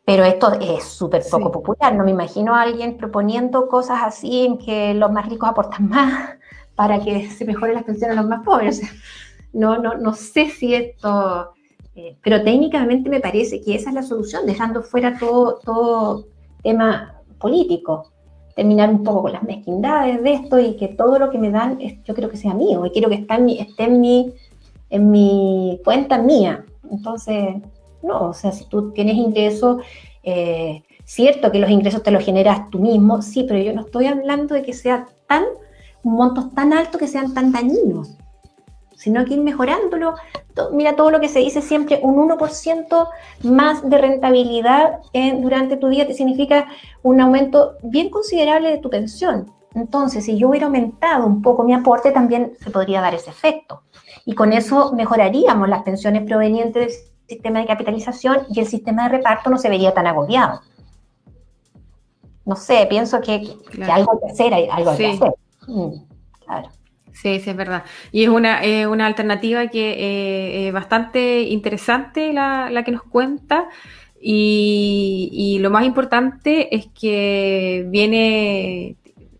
Pero 0.03 0.25
esto 0.25 0.51
es 0.59 0.83
súper 0.83 1.23
poco 1.31 1.53
popular. 1.53 1.95
No 1.95 2.03
me 2.03 2.11
imagino 2.11 2.53
a 2.53 2.63
alguien 2.63 2.97
proponiendo 2.97 3.69
cosas 3.69 3.99
así 4.03 4.45
en 4.45 4.57
que 4.57 4.93
los 4.93 5.09
más 5.09 5.29
ricos 5.29 5.47
aportan 5.47 5.87
más 5.87 6.31
para 6.75 6.99
que 6.99 7.29
se 7.29 7.45
mejoren 7.45 7.75
las 7.75 7.83
pensiones 7.83 8.17
a 8.17 8.21
los 8.21 8.29
más 8.29 8.43
pobres. 8.43 8.81
no, 9.53 9.77
no, 9.77 9.95
no 9.95 10.13
sé 10.13 10.49
si 10.49 10.73
esto 10.73 11.55
eh, 11.95 12.17
pero 12.21 12.43
técnicamente 12.43 13.09
me 13.09 13.21
parece 13.21 13.61
que 13.61 13.75
esa 13.75 13.89
es 13.89 13.95
la 13.95 14.03
solución, 14.03 14.45
dejando 14.45 14.83
fuera 14.83 15.17
todo, 15.17 15.59
todo 15.63 16.25
tema 16.61 17.21
político. 17.39 18.11
Terminar 18.53 18.89
un 18.89 19.03
poco 19.03 19.23
con 19.23 19.33
las 19.33 19.43
mezquindades 19.43 20.21
de 20.21 20.33
esto 20.33 20.59
y 20.59 20.75
que 20.75 20.89
todo 20.89 21.19
lo 21.19 21.29
que 21.29 21.37
me 21.37 21.51
dan 21.51 21.79
yo 21.79 22.13
creo 22.13 22.29
que 22.29 22.37
sea 22.37 22.53
mío 22.53 22.85
y 22.85 22.91
quiero 22.91 23.09
que 23.09 23.15
esté 23.15 23.35
en 23.35 23.45
mi, 23.45 23.59
esté 23.59 23.83
en 23.83 24.01
mi, 24.01 24.33
en 24.89 25.11
mi 25.11 25.79
cuenta 25.83 26.17
mía. 26.17 26.65
Entonces, 26.91 27.55
no, 28.03 28.29
o 28.29 28.33
sea, 28.33 28.51
si 28.51 28.65
tú 28.65 28.91
tienes 28.91 29.15
ingresos, 29.15 29.81
eh, 30.23 30.83
cierto 31.05 31.51
que 31.51 31.59
los 31.59 31.69
ingresos 31.69 32.03
te 32.03 32.11
los 32.11 32.23
generas 32.23 32.69
tú 32.69 32.79
mismo, 32.79 33.21
sí, 33.21 33.45
pero 33.47 33.59
yo 33.59 33.73
no 33.73 33.81
estoy 33.81 34.07
hablando 34.07 34.53
de 34.53 34.63
que 34.63 34.73
sea 34.73 35.07
tan, 35.27 35.43
montos 36.05 36.53
tan 36.53 36.71
altos 36.73 36.99
que 36.99 37.07
sean 37.07 37.33
tan 37.33 37.51
dañinos 37.51 38.15
sino 38.95 39.23
que 39.25 39.35
ir 39.35 39.41
mejorándolo. 39.41 40.15
Mira 40.71 40.95
todo 40.95 41.11
lo 41.11 41.19
que 41.19 41.29
se 41.29 41.39
dice 41.39 41.61
siempre, 41.61 41.99
un 42.01 42.15
1% 42.15 43.07
más 43.43 43.87
de 43.87 43.97
rentabilidad 43.97 44.99
durante 45.41 45.77
tu 45.77 45.89
día 45.89 46.07
te 46.07 46.13
significa 46.13 46.67
un 47.03 47.19
aumento 47.21 47.73
bien 47.83 48.09
considerable 48.09 48.71
de 48.71 48.77
tu 48.77 48.89
pensión. 48.89 49.51
Entonces, 49.73 50.23
si 50.23 50.37
yo 50.37 50.49
hubiera 50.49 50.67
aumentado 50.67 51.25
un 51.25 51.41
poco 51.41 51.63
mi 51.63 51.73
aporte, 51.73 52.11
también 52.11 52.53
se 52.61 52.71
podría 52.71 53.01
dar 53.01 53.13
ese 53.13 53.29
efecto. 53.29 53.83
Y 54.25 54.33
con 54.33 54.53
eso 54.53 54.93
mejoraríamos 54.93 55.67
las 55.67 55.83
pensiones 55.83 56.23
provenientes 56.23 56.73
del 56.73 57.37
sistema 57.37 57.59
de 57.59 57.65
capitalización 57.65 58.39
y 58.49 58.61
el 58.61 58.67
sistema 58.67 59.03
de 59.03 59.17
reparto 59.17 59.49
no 59.49 59.57
se 59.57 59.69
vería 59.69 59.93
tan 59.93 60.07
agobiado. 60.07 60.61
No 62.45 62.55
sé, 62.55 62.85
pienso 62.89 63.19
que, 63.19 63.55
algo 63.91 64.13
hay 64.13 64.19
que 64.19 64.31
hacer, 64.31 64.53
algo 64.71 64.91
hay 64.91 64.97
que 64.97 65.11
hacer. 65.11 65.33
Claro. 66.45 66.69
Sí, 67.11 67.39
sí, 67.39 67.49
es 67.49 67.55
verdad. 67.55 67.85
Y 68.11 68.23
es 68.23 68.29
una, 68.29 68.61
una 68.89 69.05
alternativa 69.05 69.67
que 69.67 69.91
eh, 69.91 70.67
es 70.67 70.73
bastante 70.73 71.41
interesante 71.43 72.33
la, 72.33 72.69
la, 72.69 72.83
que 72.83 72.91
nos 72.91 73.03
cuenta. 73.03 73.69
Y, 74.27 75.57
lo 75.61 75.69
más 75.69 75.85
importante 75.85 76.75
es 76.75 76.87
que 76.87 77.85
viene, 77.89 78.95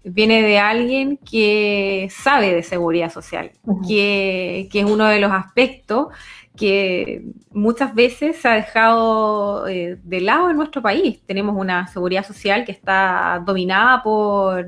viene 0.06 0.42
de 0.42 0.60
alguien 0.60 1.18
que 1.18 2.08
sabe 2.12 2.54
de 2.54 2.64
seguridad 2.64 3.12
social, 3.12 3.52
que, 3.88 4.70
que, 4.72 4.80
es 4.80 4.86
uno 4.86 5.06
de 5.06 5.20
los 5.20 5.32
aspectos 5.32 6.08
que 6.56 7.26
muchas 7.52 7.94
veces 7.94 8.38
se 8.38 8.48
ha 8.48 8.54
dejado 8.54 9.68
eh, 9.68 9.98
de 10.02 10.22
lado 10.22 10.50
en 10.50 10.58
nuestro 10.58 10.82
país. 10.82 11.22
Tenemos 11.26 11.56
una 11.58 11.88
seguridad 11.88 12.26
social 12.26 12.64
que 12.64 12.72
está 12.72 13.42
dominada 13.46 14.02
por 14.02 14.66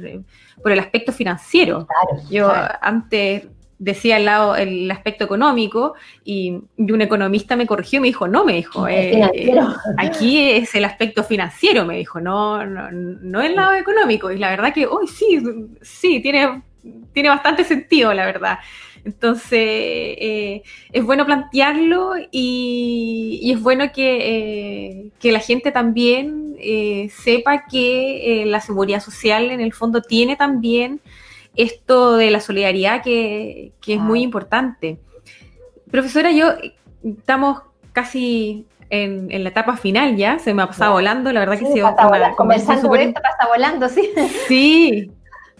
por 0.61 0.71
el 0.71 0.79
aspecto 0.79 1.11
financiero. 1.11 1.87
Yo 2.29 2.51
antes 2.81 3.47
decía 3.79 4.17
el 4.17 4.25
lado 4.25 4.55
el 4.55 4.89
aspecto 4.89 5.23
económico 5.23 5.93
y, 6.23 6.59
un 6.77 7.01
economista 7.01 7.55
me 7.55 7.67
corrigió 7.67 7.97
y 7.97 8.01
me 8.01 8.07
dijo, 8.07 8.27
no, 8.27 8.43
me 8.45 8.53
dijo, 8.53 8.87
eh, 8.87 9.21
aquí 9.97 10.51
es 10.51 10.73
el 10.75 10.85
aspecto 10.85 11.23
financiero, 11.23 11.85
me 11.85 11.97
dijo, 11.97 12.19
no, 12.19 12.65
no, 12.65 12.89
no 12.91 13.41
el 13.41 13.55
lado 13.55 13.75
económico. 13.75 14.31
Y 14.31 14.37
la 14.37 14.49
verdad 14.49 14.73
que 14.73 14.87
hoy 14.87 15.07
sí, 15.07 15.41
sí, 15.81 16.19
tiene, 16.21 16.61
tiene 17.13 17.29
bastante 17.29 17.63
sentido, 17.63 18.13
la 18.13 18.25
verdad. 18.25 18.59
Entonces, 19.07 19.59
eh, 19.61 20.63
es 20.91 21.01
bueno 21.01 21.25
plantearlo 21.25 22.11
y, 22.29 23.51
es 23.53 23.61
bueno 23.61 23.89
que, 23.93 25.11
eh, 25.21 25.31
la 25.31 25.39
gente 25.39 25.71
también 25.71 26.57
eh, 26.59 27.09
sepa 27.15 27.67
que 27.67 28.43
la 28.45 28.59
seguridad 28.59 28.99
social 28.99 29.49
en 29.51 29.61
el 29.61 29.71
fondo 29.71 30.01
tiene 30.01 30.35
también 30.35 30.99
esto 31.57 32.17
de 32.17 32.31
la 32.31 32.39
solidaridad 32.39 33.03
que, 33.03 33.73
es 33.85 33.99
muy 33.99 34.21
importante. 34.21 34.99
Profesora, 35.91 36.31
yo 36.31 36.53
estamos 37.03 37.61
casi 37.91 38.65
en, 38.89 39.27
la 39.43 39.49
etapa 39.49 39.75
final 39.75 40.15
ya, 40.15 40.39
se 40.39 40.53
me 40.53 40.61
ha 40.61 40.67
pasado 40.67 40.93
volando, 40.93 41.31
la 41.33 41.41
verdad 41.41 41.59
que 41.59 41.65
sí, 41.65 41.81
una 41.81 42.35
conversación 42.35 42.95
esto 42.95 43.21
pasa 43.21 43.47
volando, 43.47 43.89
sí. 43.89 44.09
Sí, 44.47 45.11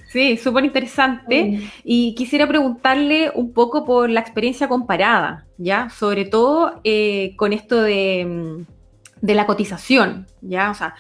Sí, 0.10 0.38
súper 0.38 0.64
interesante. 0.64 1.70
Y 1.84 2.16
quisiera 2.16 2.48
preguntarle 2.48 3.30
un 3.36 3.52
poco 3.52 3.86
por 3.86 4.10
la 4.10 4.22
experiencia 4.22 4.70
comparada, 4.70 5.46
¿ya? 5.58 5.90
Sobre 5.90 6.24
todo 6.24 6.80
eh, 6.86 7.36
con 7.36 7.52
esto 7.52 7.82
de, 7.82 8.66
de, 9.20 9.36
la 9.36 9.46
cotización, 9.46 10.26
¿ya? 10.42 10.72
O 10.72 10.74
sea, 10.74 10.96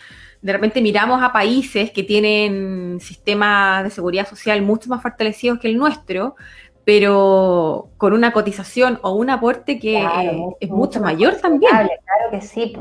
de 0.47 0.53
repente 0.53 0.81
miramos 0.81 1.21
a 1.21 1.33
países 1.33 1.91
que 1.91 2.03
tienen 2.03 3.01
sistemas 3.01 3.83
de 3.83 3.89
seguridad 3.89 4.25
social 4.25 4.61
mucho 4.61 4.87
más 4.89 5.01
fortalecidos 5.01 5.59
que 5.59 5.67
el 5.67 5.77
nuestro, 5.77 6.37
pero 6.85 7.89
con 7.97 8.13
una 8.13 8.31
cotización 8.31 8.97
o 9.01 9.11
un 9.11 9.29
aporte 9.29 9.77
que 9.77 10.01
eh, 10.01 10.55
es 10.61 10.69
mucho, 10.69 11.01
mayor 11.01 11.35
también. 11.35 11.69
Claro 11.73 12.31
que 12.31 12.39
sí. 12.39 12.77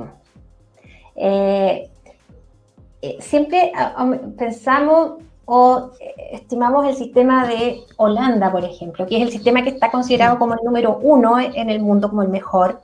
Eh, 1.17 1.91
siempre 3.19 3.73
pensamos 4.39 5.15
o 5.45 5.91
eh, 5.99 6.15
estimamos 6.35 6.87
el 6.87 6.95
sistema 6.95 7.49
de 7.49 7.81
Holanda, 7.97 8.53
por 8.53 8.65
ejemplo, 8.65 9.09
que 9.09 9.17
es 9.17 9.23
el 9.23 9.33
sistema 9.33 9.65
que 9.65 9.71
está 9.71 9.91
considerado 9.91 10.39
como 10.39 10.55
el 10.55 10.61
número 10.63 11.01
uno 11.03 11.41
en 11.41 11.69
el 11.69 11.81
mundo, 11.81 12.09
como 12.09 12.23
el 12.23 12.29
mejor. 12.29 12.83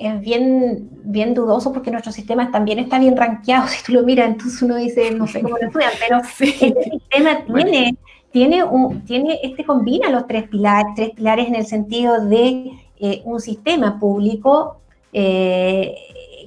Es 0.00 0.18
bien, 0.18 0.88
bien 1.04 1.34
dudoso 1.34 1.74
porque 1.74 1.90
nuestro 1.90 2.10
sistema 2.10 2.50
también 2.50 2.78
está 2.78 2.98
bien 2.98 3.16
rankeado. 3.16 3.66
Si 3.68 3.84
tú 3.84 3.92
lo 3.92 4.02
miras, 4.02 4.28
entonces 4.28 4.62
uno 4.62 4.76
dice, 4.76 5.10
no 5.10 5.26
sé 5.26 5.42
cómo 5.42 5.58
lo 5.58 5.66
estudian, 5.66 5.92
pero 6.00 6.20
este 6.40 6.90
sistema 6.90 7.44
tiene, 7.44 7.96
tiene, 8.30 8.64
un, 8.64 9.04
tiene, 9.04 9.38
este 9.42 9.64
combina 9.64 10.08
los 10.08 10.26
tres 10.26 10.48
pilares, 10.48 10.94
tres 10.96 11.10
pilares 11.10 11.48
en 11.48 11.54
el 11.54 11.66
sentido 11.66 12.24
de 12.24 12.72
eh, 12.98 13.22
un 13.24 13.40
sistema 13.40 13.98
público 13.98 14.80
eh, 15.12 15.94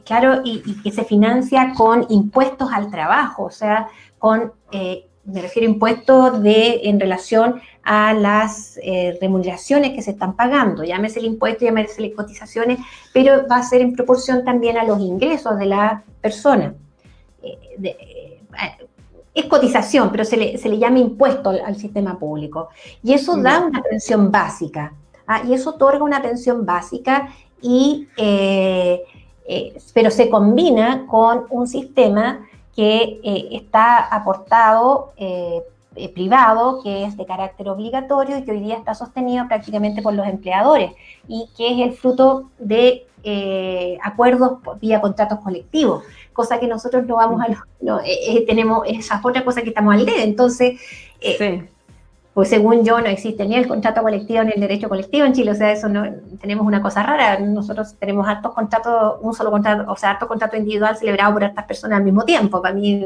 claro, 0.04 0.41
y, 0.43 0.64
y, 0.66 0.82
que 0.82 0.91
se 0.91 1.04
financia 1.04 1.74
con 1.76 2.06
impuestos 2.10 2.72
al 2.72 2.89
trabajo, 2.89 3.43
o 3.43 3.51
sea, 3.51 3.88
con, 4.18 4.54
eh, 4.72 5.06
me 5.26 5.42
refiero 5.42 5.68
a 5.68 5.72
impuestos 5.72 6.44
de, 6.44 6.82
en 6.84 7.00
relación 7.00 7.62
a 7.84 8.14
las 8.14 8.78
eh, 8.84 9.18
remuneraciones 9.22 9.92
que 9.92 10.02
se 10.02 10.12
están 10.12 10.36
pagando, 10.36 10.84
llámese 10.84 11.20
el 11.20 11.26
impuesto, 11.26 11.66
llámese 11.66 12.02
las 12.02 12.12
cotizaciones, 12.16 12.80
pero 13.14 13.48
va 13.50 13.58
a 13.58 13.64
ser 13.64 13.82
en 13.82 13.94
proporción 13.94 14.44
también 14.44 14.78
a 14.78 14.84
los 14.84 15.00
ingresos 15.00 15.58
de 15.58 15.66
la 15.66 16.04
persona. 16.22 16.74
Eh, 17.42 18.40
es 19.34 19.46
cotización, 19.46 20.12
pero 20.12 20.26
se 20.26 20.38
le, 20.38 20.58
se 20.58 20.70
le 20.70 20.78
llama 20.78 21.00
impuesto 21.00 21.50
al, 21.50 21.76
sistema 21.76 22.20
público. 22.20 22.70
Y 23.02 23.14
eso 23.14 23.36
da 23.38 23.62
una 23.62 23.82
pensión 23.82 24.32
básica. 24.32 24.94
¿ah? 25.26 25.42
Y 25.48 25.54
eso 25.54 25.72
otorga 25.72 26.04
una 26.04 26.22
pensión 26.22 26.66
básica, 26.66 27.30
y, 27.60 28.08
pero 29.94 30.12
se 30.12 30.30
combina 30.30 31.08
con 31.08 31.46
un 31.50 31.66
sistema 31.66 32.46
que 32.76 33.20
eh, 33.24 33.50
está 33.52 34.00
aportado 34.00 35.14
eh, 35.18 35.62
eh, 35.96 36.10
privado, 36.10 36.82
que 36.82 37.06
es 37.06 37.16
de 37.18 37.26
carácter 37.26 37.70
obligatorio 37.70 38.38
y 38.38 38.44
que 38.44 38.52
hoy 38.52 38.60
día 38.60 38.76
está 38.76 38.96
sostenido 38.96 39.48
prácticamente 39.48 40.02
por 40.02 40.14
los 40.14 40.28
empleadores 40.28 40.92
y 41.28 41.50
que 41.56 41.72
es 41.72 41.88
el 41.88 41.94
fruto 41.94 42.50
de 42.58 43.08
acuerdos 44.04 44.60
vía 44.82 45.00
contratos 45.00 45.40
colectivos, 45.40 46.04
cosa 46.34 46.60
que 46.60 46.68
nosotros 46.68 47.06
no 47.06 47.16
vamos 47.16 47.42
a, 47.42 47.66
no, 47.80 48.02
tenemos, 48.46 48.84
esa 48.86 49.22
otra 49.24 49.46
cosa 49.46 49.62
que 49.62 49.70
estamos 49.70 49.94
al 49.94 50.06
dedo. 50.06 50.20
Entonces, 50.20 50.82
sí 51.22 51.64
pues 52.34 52.50
según 52.50 52.84
yo 52.84 53.00
no 53.00 53.08
existe 53.08 53.46
ni 53.46 53.56
el 53.56 53.68
contrato 53.68 54.02
colectivo 54.02 54.44
ni 54.44 54.52
el 54.54 54.62
derecho 54.62 54.90
colectivo 54.90 55.26
en 55.26 55.34
Chile, 55.34 55.52
o 55.52 55.56
sea, 55.56 55.72
eso 55.72 55.88
no, 55.88 56.04
tenemos 56.40 56.66
una 56.66 56.82
cosa 56.82 57.04
rara, 57.04 57.40
nosotros 57.40 57.96
tenemos 58.00 58.28
altos 58.28 58.54
contratos, 58.54 59.20
un 59.22 59.34
solo 59.34 59.52
contrato, 59.52 59.92
o 59.92 59.96
sea, 59.96 60.12
alto 60.12 60.28
contrato 60.28 60.58
individual 60.58 60.98
celebrado 60.98 61.34
por 61.34 61.44
estas 61.44 61.66
personas 61.66 61.98
al 61.98 62.04
mismo 62.04 62.24
tiempo, 62.24 62.62
para 62.62 62.74
mí, 62.74 63.06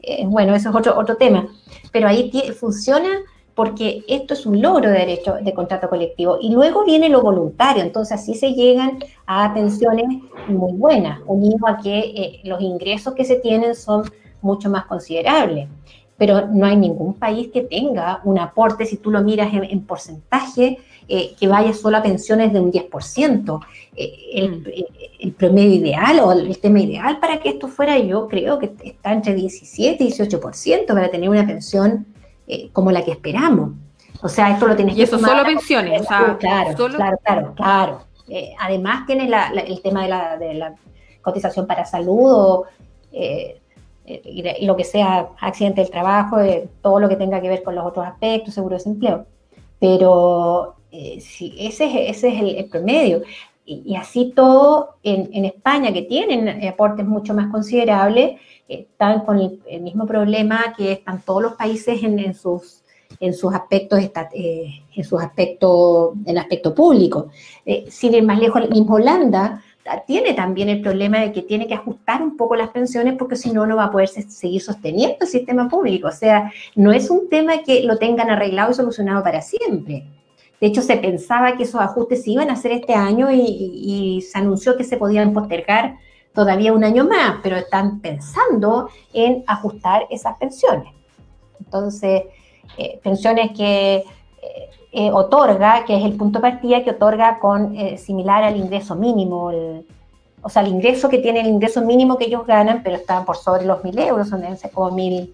eh, 0.00 0.24
bueno, 0.26 0.54
eso 0.54 0.70
es 0.70 0.74
otro, 0.74 0.98
otro 0.98 1.16
tema, 1.16 1.48
pero 1.92 2.08
ahí 2.08 2.30
funciona 2.58 3.08
porque 3.58 4.04
esto 4.06 4.34
es 4.34 4.46
un 4.46 4.62
logro 4.62 4.88
de 4.88 5.00
derecho 5.00 5.34
de 5.42 5.52
contrato 5.52 5.88
colectivo. 5.88 6.38
Y 6.40 6.52
luego 6.52 6.84
viene 6.84 7.08
lo 7.08 7.22
voluntario, 7.22 7.82
entonces 7.82 8.20
así 8.20 8.36
se 8.36 8.52
llegan 8.52 9.00
a 9.26 9.52
pensiones 9.52 10.06
muy 10.46 10.74
buenas, 10.74 11.18
unido 11.26 11.66
a 11.66 11.78
que 11.78 11.98
eh, 11.98 12.40
los 12.44 12.60
ingresos 12.60 13.14
que 13.14 13.24
se 13.24 13.34
tienen 13.34 13.74
son 13.74 14.04
mucho 14.42 14.70
más 14.70 14.84
considerable. 14.86 15.66
Pero 16.18 16.48
no 16.48 16.66
hay 16.66 16.76
ningún 16.76 17.14
país 17.14 17.48
que 17.52 17.62
tenga 17.62 18.20
un 18.24 18.38
aporte, 18.38 18.84
si 18.84 18.96
tú 18.96 19.10
lo 19.10 19.22
miras 19.22 19.48
en, 19.54 19.80
porcentaje, 19.82 20.78
eh, 21.08 21.34
que 21.38 21.48
vaya 21.48 21.72
solo 21.72 21.96
a 21.96 22.02
pensiones 22.02 22.52
de 22.52 22.60
un 22.60 22.72
10%. 22.72 23.60
Eh, 23.96 24.12
el, 24.34 24.50
mm. 24.50 24.66
eh, 24.66 24.84
el, 25.20 25.32
promedio 25.32 25.74
ideal 25.74 26.20
o 26.20 26.32
el 26.32 26.58
tema 26.58 26.80
ideal 26.80 27.18
para 27.20 27.38
que 27.38 27.50
esto 27.50 27.68
fuera, 27.68 27.98
yo 27.98 28.28
creo 28.28 28.58
que 28.58 28.72
está 28.82 29.12
entre 29.12 29.34
17 29.34 30.02
y 30.04 30.10
18% 30.10 30.86
para 30.86 31.10
tener 31.10 31.30
una 31.30 31.46
pensión 31.46 32.06
como 32.72 32.90
la 32.90 33.04
que 33.04 33.10
esperamos. 33.12 33.72
O 34.22 34.28
sea, 34.28 34.50
esto 34.50 34.66
lo 34.66 34.74
tienes 34.74 34.96
y 34.96 35.02
eso 35.02 35.18
solo 35.18 35.44
pensiones. 35.44 36.06
claro, 36.06 36.38
claro, 36.38 37.18
claro, 37.22 37.54
claro, 37.54 38.00
además 38.58 39.06
tienes 39.06 39.30
el 39.66 39.82
tema 39.82 40.36
de 40.38 40.54
la, 40.54 40.74
cotización 41.28 41.66
para 41.66 41.84
salud 41.84 42.32
o 42.32 42.64
eh, 43.12 43.60
y, 44.24 44.66
lo 44.66 44.76
que 44.76 44.84
sea 44.84 45.30
accidente 45.40 45.80
del 45.80 45.90
trabajo, 45.90 46.40
eh, 46.40 46.68
todo 46.82 47.00
lo 47.00 47.08
que 47.08 47.16
tenga 47.16 47.40
que 47.40 47.48
ver 47.48 47.62
con 47.62 47.74
los 47.74 47.84
otros 47.84 48.06
aspectos, 48.06 48.54
seguro 48.54 48.74
de 48.74 48.78
desempleo. 48.78 49.26
Pero 49.78 50.76
eh, 50.90 51.20
si 51.20 51.54
ese, 51.58 51.84
es, 51.86 52.16
ese 52.16 52.28
es 52.28 52.42
el, 52.42 52.68
promedio. 52.68 53.22
Y, 53.64 53.96
así 53.96 54.32
todo 54.34 54.96
en, 55.02 55.44
España, 55.44 55.92
que 55.92 56.02
tienen 56.02 56.66
aportes 56.66 57.04
mucho 57.04 57.34
más 57.34 57.50
considerables, 57.50 58.40
están 58.66 59.26
con 59.26 59.38
el, 59.38 59.80
mismo 59.82 60.06
problema 60.06 60.74
que 60.74 60.92
están 60.92 61.20
todos 61.20 61.42
los 61.42 61.52
países 61.52 62.02
en, 62.02 62.32
sus 62.34 62.82
en 63.20 63.34
sus 63.34 63.52
aspectos 63.54 64.00
en 64.34 65.04
sus 65.04 65.20
aspectos 65.20 66.14
en 66.24 66.30
el 66.30 66.38
aspecto 66.38 66.74
público. 66.74 67.28
sin 67.88 68.14
ir 68.14 68.22
más 68.22 68.40
lejos, 68.40 68.70
mismo 68.70 68.94
Holanda 68.94 69.62
tiene 70.06 70.34
también 70.34 70.68
el 70.68 70.80
problema 70.80 71.20
de 71.20 71.32
que 71.32 71.42
tiene 71.42 71.66
que 71.66 71.74
ajustar 71.74 72.22
un 72.22 72.36
poco 72.36 72.56
las 72.56 72.70
pensiones 72.70 73.14
porque 73.18 73.36
si 73.36 73.52
no, 73.52 73.66
no 73.66 73.76
va 73.76 73.84
a 73.84 73.90
poder 73.90 74.08
seguir 74.08 74.60
sosteniendo 74.60 75.16
el 75.20 75.26
sistema 75.26 75.68
público. 75.68 76.08
O 76.08 76.12
sea, 76.12 76.52
no 76.74 76.92
es 76.92 77.10
un 77.10 77.28
tema 77.28 77.62
que 77.62 77.82
lo 77.84 77.98
tengan 77.98 78.30
arreglado 78.30 78.70
y 78.70 78.74
solucionado 78.74 79.22
para 79.22 79.40
siempre. 79.40 80.04
De 80.60 80.66
hecho, 80.66 80.82
se 80.82 80.96
pensaba 80.96 81.56
que 81.56 81.62
esos 81.62 81.80
ajustes 81.80 82.24
se 82.24 82.32
iban 82.32 82.50
a 82.50 82.54
hacer 82.54 82.72
este 82.72 82.94
año 82.94 83.28
y, 83.30 84.20
se 84.22 84.38
anunció 84.38 84.76
que 84.76 84.84
se 84.84 84.96
podían 84.96 85.32
postergar 85.32 85.96
todavía 86.34 86.72
un 86.72 86.84
año 86.84 87.04
más, 87.04 87.36
pero 87.42 87.56
están 87.56 88.00
pensando 88.00 88.88
en 89.12 89.44
ajustar 89.46 90.06
esas 90.10 90.36
pensiones. 90.38 90.92
Entonces, 91.60 92.24
eh, 92.76 93.00
pensiones 93.02 93.52
que 93.56 93.96
eh, 93.96 94.70
eh, 94.92 95.10
otorga, 95.12 95.84
que 95.84 95.96
es 95.96 96.04
el 96.04 96.14
punto 96.14 96.38
de 96.38 96.50
partida 96.50 96.82
que 96.82 96.90
otorga 96.90 97.38
con 97.38 97.76
eh, 97.76 97.98
similar 97.98 98.44
al 98.44 98.56
ingreso 98.56 98.94
mínimo, 98.94 99.52
o 100.42 100.48
sea, 100.48 100.62
el 100.62 100.68
ingreso 100.68 101.08
que 101.08 101.18
tiene 101.18 101.40
el 101.40 101.48
ingreso 101.48 101.82
mínimo 101.82 102.16
que 102.16 102.26
ellos 102.26 102.46
ganan, 102.46 102.82
pero 102.82 102.96
están 102.96 103.24
por 103.24 103.36
sobre 103.36 103.64
los 103.64 103.82
1.000 103.82 104.06
euros, 104.06 104.28
son 104.28 104.42
como 104.72 104.96
1.300, 104.96 105.28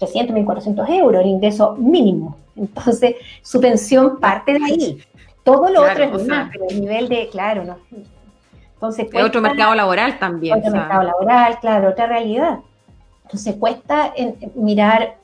1.400 0.00 0.88
euros, 0.90 1.22
el 1.22 1.30
ingreso 1.30 1.76
mínimo. 1.78 2.36
Entonces, 2.56 3.16
su 3.42 3.60
pensión 3.60 4.18
parte 4.18 4.52
de 4.52 4.64
ahí. 4.64 5.02
Todo 5.44 5.70
lo 5.70 5.82
otro 5.82 6.04
es 6.04 6.26
más, 6.26 6.50
pero 6.52 6.66
el 6.68 6.80
nivel 6.80 7.08
de, 7.08 7.28
claro, 7.28 7.64
¿no? 7.64 7.76
Entonces, 8.74 9.08
otro 9.22 9.40
mercado 9.40 9.74
laboral 9.74 10.18
también. 10.18 10.58
Otro 10.58 10.72
mercado 10.72 11.02
laboral, 11.04 11.58
claro, 11.60 11.90
otra 11.90 12.06
realidad. 12.06 12.58
Entonces, 13.24 13.54
cuesta 13.56 14.12
mirar 14.54 15.16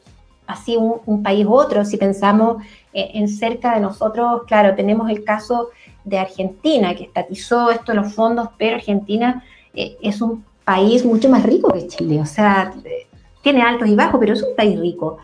así 0.46 0.76
un, 0.76 1.00
un, 1.04 1.22
país 1.22 1.44
u 1.44 1.52
otro. 1.52 1.84
Si 1.84 1.96
pensamos 1.96 2.62
en 2.96 3.28
cerca 3.28 3.74
de 3.74 3.80
nosotros, 3.80 4.44
claro, 4.46 4.74
tenemos 4.74 5.10
el 5.10 5.22
caso 5.22 5.68
de 6.04 6.18
Argentina, 6.18 6.94
que 6.94 7.04
estatizó 7.04 7.70
esto 7.70 7.92
de 7.92 7.98
los 7.98 8.14
fondos, 8.14 8.48
pero 8.56 8.76
Argentina 8.76 9.44
eh, 9.74 9.96
es 10.00 10.22
un 10.22 10.44
país 10.64 11.04
mucho 11.04 11.28
más 11.28 11.42
rico 11.42 11.70
que 11.72 11.86
Chile, 11.86 12.20
o 12.20 12.26
sea, 12.26 12.72
eh, 12.84 13.06
tiene 13.42 13.60
altos 13.60 13.88
y 13.88 13.94
bajos, 13.94 14.18
pero 14.18 14.32
es 14.32 14.42
un 14.42 14.56
país 14.56 14.80
rico. 14.80 15.18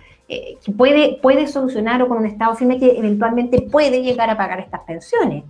puede, 0.76 1.18
puede 1.22 1.46
solucionar 1.46 2.02
o 2.02 2.08
con 2.08 2.18
un 2.18 2.26
Estado 2.26 2.54
firme 2.54 2.78
que 2.78 2.90
eventualmente 2.98 3.62
puede 3.62 4.02
llegar 4.02 4.28
a 4.28 4.36
pagar 4.36 4.60
estas 4.60 4.82
pensiones. 4.82 5.44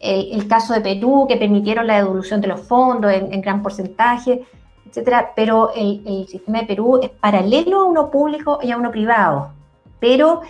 El, 0.00 0.48
caso 0.48 0.74
de 0.74 0.80
Perú, 0.80 1.26
que 1.28 1.36
permitieron 1.36 1.86
la 1.86 1.96
devolución 1.96 2.40
de 2.40 2.48
los 2.48 2.60
fondos 2.60 3.12
en, 3.12 3.40
gran 3.40 3.62
porcentaje, 3.62 4.42
etcétera, 4.88 5.32
pero 5.36 5.70
el, 5.74 6.26
sistema 6.26 6.60
de 6.60 6.66
Perú 6.66 7.00
es 7.02 7.10
paralelo 7.10 7.80
a 7.80 7.84
uno 7.84 8.10
público 8.10 8.58
y 8.62 8.70
a 8.70 8.76
uno 8.78 8.90
privado 8.90 9.59
pero 10.00 10.40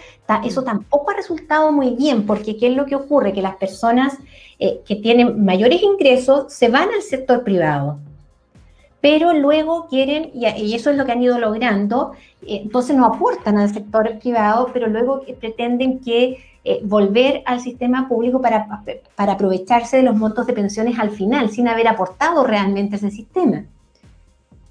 eso 0.45 0.63
tampoco 0.63 1.11
ha 1.11 1.15
resultado 1.15 1.73
muy 1.73 1.91
bien, 1.91 2.25
porque 2.25 2.57
¿qué 2.57 2.69
es 2.69 2.77
lo 2.77 2.87
que 2.87 2.95
ocurre? 2.95 3.33
Que 3.33 3.43
las 3.43 3.57
personas 3.57 4.17
eh, 4.59 4.81
que 4.87 4.97
tienen 4.97 5.45
mayores 5.45 5.83
ingresos 5.83 6.53
se 6.53 6.69
van 6.69 6.89
al 6.95 7.03
sector 7.03 7.43
privado, 7.43 7.99
pero 9.01 9.33
luego 9.33 9.89
quieren, 9.89 10.31
y, 10.33 10.75
eso 10.75 10.91
es 10.91 10.97
lo 10.97 11.05
que 11.05 11.13
han 11.13 11.23
ido 11.23 11.39
logrando, 11.39 12.13
eh, 12.43 12.61
entonces 12.63 12.97
no 12.97 13.07
aportan 13.07 13.59
al 13.59 13.73
sector 13.73 14.19
privado, 14.19 14.71
pero 14.73 14.87
luego 14.87 15.23
pretenden 15.41 16.01
que 16.01 16.39
eh, 16.63 16.81
volver 16.85 17.43
al 17.47 17.61
sistema 17.61 18.09
público 18.09 18.41
para, 18.41 18.85
para 19.17 19.33
aprovecharse 19.33 19.97
de 19.97 20.03
los 20.03 20.15
montos 20.15 20.47
de 20.47 20.53
pensiones 20.53 20.99
al 20.99 21.11
final, 21.11 21.51
sin 21.51 21.67
haber 21.69 21.89
aportado 21.89 22.45
realmente 22.45 22.97
ese 22.97 23.11
sistema 23.11 23.65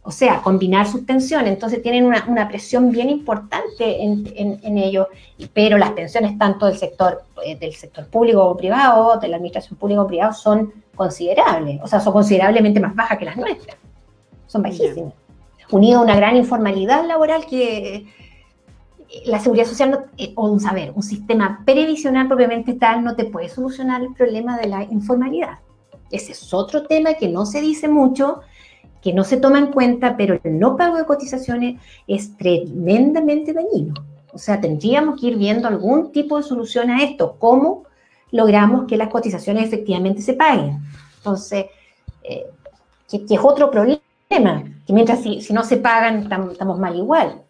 o 0.10 0.12
sea, 0.12 0.41
combinar 0.41 0.88
sus 0.88 1.01
pensiones, 1.01 1.53
entonces 1.53 1.84
tienen 1.84 2.03
una, 2.03 2.47
presión 2.47 2.89
bien 2.89 3.12
importante 3.12 4.01
en, 4.01 4.26
en, 4.64 4.78
ello, 4.80 5.07
pero 5.53 5.78
las 5.78 5.91
pensiones 5.91 6.36
tanto 6.36 6.66
del 6.66 6.80
sector, 6.80 7.26
eh, 7.45 7.55
del 7.55 7.76
sector 7.76 8.07
público 8.07 8.43
o 8.43 8.57
privado, 8.57 9.20
de 9.20 9.28
la 9.28 9.36
administración 9.36 9.78
pública 9.78 10.01
o 10.01 10.07
privada, 10.07 10.34
son 10.34 10.74
considerables, 10.95 11.80
o 11.84 11.86
sea, 11.86 11.99
son 11.99 12.12
considerablemente 12.12 12.80
más 12.80 12.95
bajas 12.95 13.20
que 13.20 13.26
las 13.26 13.38
nuestras, 13.38 13.78
son 14.47 14.64
bajísimas. 14.64 15.14
Unido 15.70 15.99
a 15.99 16.01
una 16.01 16.16
gran 16.16 16.36
informalidad 16.36 17.05
laboral 17.05 17.45
que 17.45 17.95
eh, 17.97 18.05
la 19.28 19.39
seguridad 19.39 19.68
social, 19.68 20.05
eh, 20.18 20.34
o 20.36 20.49
un 20.49 20.60
saber, 20.60 20.91
un 20.95 21.03
sistema 21.03 21.62
previsional 21.64 22.28
propiamente 22.28 22.74
tal, 22.74 23.03
no 23.03 23.16
te 23.16 23.26
puede 23.26 23.47
solucionar 23.47 24.01
el 24.01 24.12
problema 24.16 24.57
de 24.57 24.70
la 24.70 24.86
informalidad. 24.86 25.60
Ese 26.10 26.32
es 26.32 26.51
otro 26.51 26.88
tema 26.88 27.14
que 27.14 27.28
no 27.28 27.45
se 27.45 27.62
dice 27.62 27.88
mucho, 27.88 28.41
que 29.02 29.14
no 29.14 29.24
se 29.24 29.38
toma 29.38 29.60
en 29.60 29.68
cuenta, 29.68 30.18
pero 30.18 30.39
el 30.43 30.60
no 30.60 30.76
pago 30.76 30.97
de 30.97 31.06
cotizaciones 31.06 31.80
es 32.08 32.36
tremendamente 32.38 33.54
dañino. 33.54 33.93
O 34.32 34.38
sea, 34.38 34.60
tendríamos 34.60 35.20
que 35.20 35.28
ir 35.28 35.38
viendo 35.38 35.68
algún 35.68 36.12
tipo 36.12 36.38
de 36.38 36.43
solución 36.43 36.89
a 36.89 37.04
esto. 37.04 37.36
¿Cómo 37.39 37.84
logramos 38.32 38.86
que 38.88 38.97
las 38.97 39.10
cotizaciones 39.10 39.66
efectivamente 39.66 40.22
se 40.22 40.34
paguen? 40.34 40.80
Entonces, 41.18 41.66
eh, 42.24 42.45
que, 43.10 43.26
es 43.28 43.39
otro 43.41 43.72
problema, 43.72 44.64
que 44.86 44.93
mientras 44.93 45.22
si, 45.22 45.41
no 45.52 45.64
se 45.64 45.78
pagan, 45.78 46.30
estamos 46.52 46.80
mal 46.80 46.95
igual. 46.95 47.41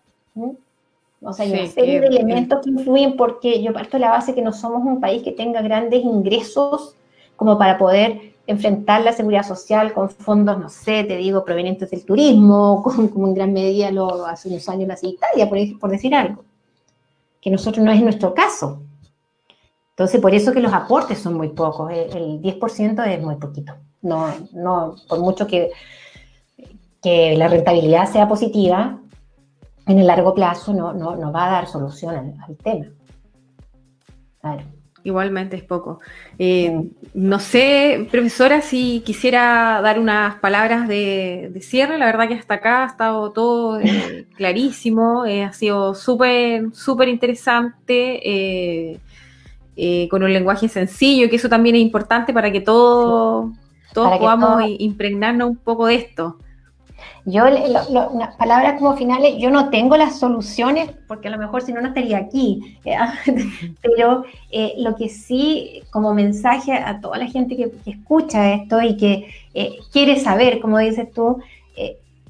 O 1.21 1.33
sea, 1.33 1.45
hay 1.45 1.51
una 1.51 1.67
serie 1.67 1.99
de 1.99 2.07
elementos 2.07 2.61
que 2.63 2.69
influyen 2.69 3.17
porque 3.17 3.61
yo 3.61 3.73
parto 3.73 3.97
de 3.97 4.01
la 4.01 4.11
base 4.11 4.33
que 4.33 4.41
no 4.41 4.53
somos 4.53 4.83
un 4.85 5.01
país 5.01 5.21
que 5.21 5.33
tenga 5.33 5.61
grandes 5.61 6.03
ingresos 6.03 6.95
como 7.35 7.57
para 7.57 7.77
poder 7.77 8.33
enfrentar 8.49 9.01
la 9.01 9.13
seguridad 9.13 9.45
social 9.45 9.93
con 9.93 10.09
fondos, 10.09 10.57
no 10.57 10.69
sé, 10.69 11.03
te 11.03 11.17
digo, 11.17 11.45
provenientes 11.45 11.91
del 11.91 12.03
turismo, 12.03 12.81
como 13.13 13.27
en 13.27 13.35
gran 13.35 13.53
medida 13.53 13.91
lo 13.91 14.25
hace 14.25 14.49
unos 14.49 14.67
años 14.67 14.87
la 14.87 14.97
Italia, 15.07 15.47
por, 15.47 15.79
por 15.79 15.91
decir 15.91 16.15
algo, 16.15 16.43
que 17.39 17.51
nosotros 17.51 17.85
no 17.85 17.91
es 17.91 18.01
nuestro 18.01 18.33
caso. 18.33 18.81
Entonces, 19.91 20.19
por 20.19 20.33
eso 20.33 20.51
que 20.51 20.61
los 20.61 20.73
aportes 20.73 21.19
son 21.19 21.35
muy 21.35 21.49
pocos, 21.49 21.91
el, 21.91 22.41
10% 22.41 23.07
es 23.07 23.21
muy 23.21 23.35
poquito. 23.35 23.73
No, 24.01 24.33
no, 24.53 24.95
por 25.07 25.19
mucho 25.19 25.45
que, 25.45 25.69
que 27.03 27.37
la 27.37 27.49
rentabilidad 27.49 28.11
sea 28.11 28.27
positiva, 28.27 28.99
en 29.85 29.99
el 29.99 30.07
largo 30.07 30.33
plazo 30.33 30.73
no, 30.73 30.93
no, 30.93 31.15
no 31.15 31.31
va 31.31 31.45
a 31.45 31.51
dar 31.51 31.67
solución 31.67 32.15
al, 32.15 32.33
al 32.47 32.57
tema. 32.57 32.87
Claro. 34.41 34.78
Igualmente 35.09 35.57
es 35.57 35.63
poco. 35.63 35.99
Eh, 36.37 36.71
no 37.15 37.39
sé, 37.39 38.07
profesora, 38.11 38.61
si 38.61 39.01
quisiera 39.03 39.81
dar 39.81 39.99
unas 39.99 40.35
palabras 40.35 40.87
de, 40.87 41.51
cierre. 41.61 41.97
La 41.97 42.05
verdad 42.05 42.27
que 42.27 42.35
hasta 42.35 42.53
acá 42.55 42.83
ha 42.83 42.87
estado 42.87 43.31
todo 43.31 43.79
eh, 43.79 44.27
clarísimo. 44.37 45.25
Eh, 45.25 45.43
ha 45.43 45.51
sido 45.51 45.95
súper, 45.95 46.65
súper 46.73 47.09
interesante, 47.09 48.99
con 50.11 50.21
un 50.21 50.31
lenguaje 50.31 50.69
sencillo, 50.69 51.27
que 51.27 51.37
eso 51.37 51.49
también 51.49 51.75
es 51.75 51.81
importante 51.81 52.31
para 52.31 52.51
que 52.51 52.61
todos, 52.61 53.51
todos 53.91 54.19
podamos 54.19 54.61
impregnarnos 54.77 55.49
un 55.49 55.57
poco 55.57 55.87
de 55.87 55.95
esto. 55.95 56.37
Yo, 57.25 57.43
unas 58.11 58.35
palabras 58.35 58.79
como 58.79 58.95
finales, 58.95 59.35
yo 59.37 59.49
no 59.49 59.69
tengo 59.69 59.97
las 59.97 60.19
soluciones, 60.19 60.89
porque 61.07 61.27
a 61.27 61.31
lo 61.31 61.37
mejor 61.37 61.61
si 61.61 61.73
no, 61.73 61.81
no 61.81 61.89
estaría 61.89 62.17
aquí, 62.17 62.77
pero 63.81 64.23
eh, 64.51 64.73
lo 64.77 64.95
que 64.95 65.09
sí, 65.09 65.83
como 65.91 66.13
mensaje 66.13 66.73
a 66.73 67.01
toda 67.01 67.17
la 67.17 67.27
gente 67.27 67.55
que, 67.55 67.71
escucha 67.85 68.53
esto 68.53 68.81
y 68.81 68.97
que 68.97 69.27
eh, 69.53 69.77
quiere 69.91 70.19
saber, 70.19 70.59
como 70.59 70.77
dices 70.79 71.11
tú, 71.11 71.39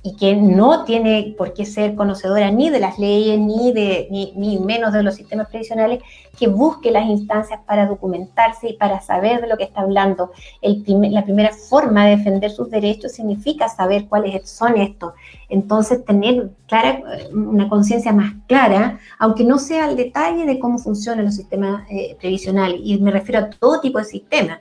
y 0.01 0.15
que 0.15 0.33
no 0.35 0.85
tiene 0.85 1.35
por 1.37 1.53
qué 1.53 1.65
ser 1.65 1.95
conocedora 1.95 2.49
ni 2.51 2.69
de 2.69 2.79
las 2.79 2.97
leyes, 2.97 3.37
ni, 3.37 3.73
de, 3.73 4.07
ni, 4.09 4.57
menos 4.59 4.93
de 4.93 5.03
los 5.03 5.15
sistemas 5.15 5.49
previsionales, 5.49 6.01
que 6.37 6.47
busque 6.47 6.89
las 6.89 7.05
instancias 7.05 7.59
para 7.65 7.85
documentarse 7.85 8.69
y 8.69 8.73
para 8.73 9.01
saber 9.01 9.41
de 9.41 9.47
lo 9.47 9.57
que 9.57 9.65
está 9.65 9.81
hablando. 9.81 10.31
La 10.61 11.23
primera 11.25 11.51
forma 11.51 12.05
de 12.05 12.15
defender 12.15 12.49
sus 12.49 12.69
derechos 12.69 13.11
significa 13.11 13.67
saber 13.67 14.07
cuáles 14.07 14.49
son 14.49 14.77
estos. 14.77 15.13
Entonces, 15.49 16.05
tener 16.05 16.51
clara, 16.65 17.01
una 17.33 17.67
conciencia 17.67 18.13
más 18.13 18.33
clara, 18.47 18.99
aunque 19.17 19.43
no 19.43 19.59
sea 19.59 19.83
al 19.83 19.97
detalle 19.97 20.45
de 20.45 20.59
cómo 20.59 20.77
funcionan 20.77 21.25
los 21.25 21.35
sistemas 21.35 21.83
eh, 21.89 22.15
previsionales, 22.17 22.79
y 22.81 22.97
me 22.99 23.11
refiero 23.11 23.39
a 23.39 23.49
todo 23.49 23.81
tipo 23.81 23.99
de 23.99 24.05
sistemas 24.05 24.59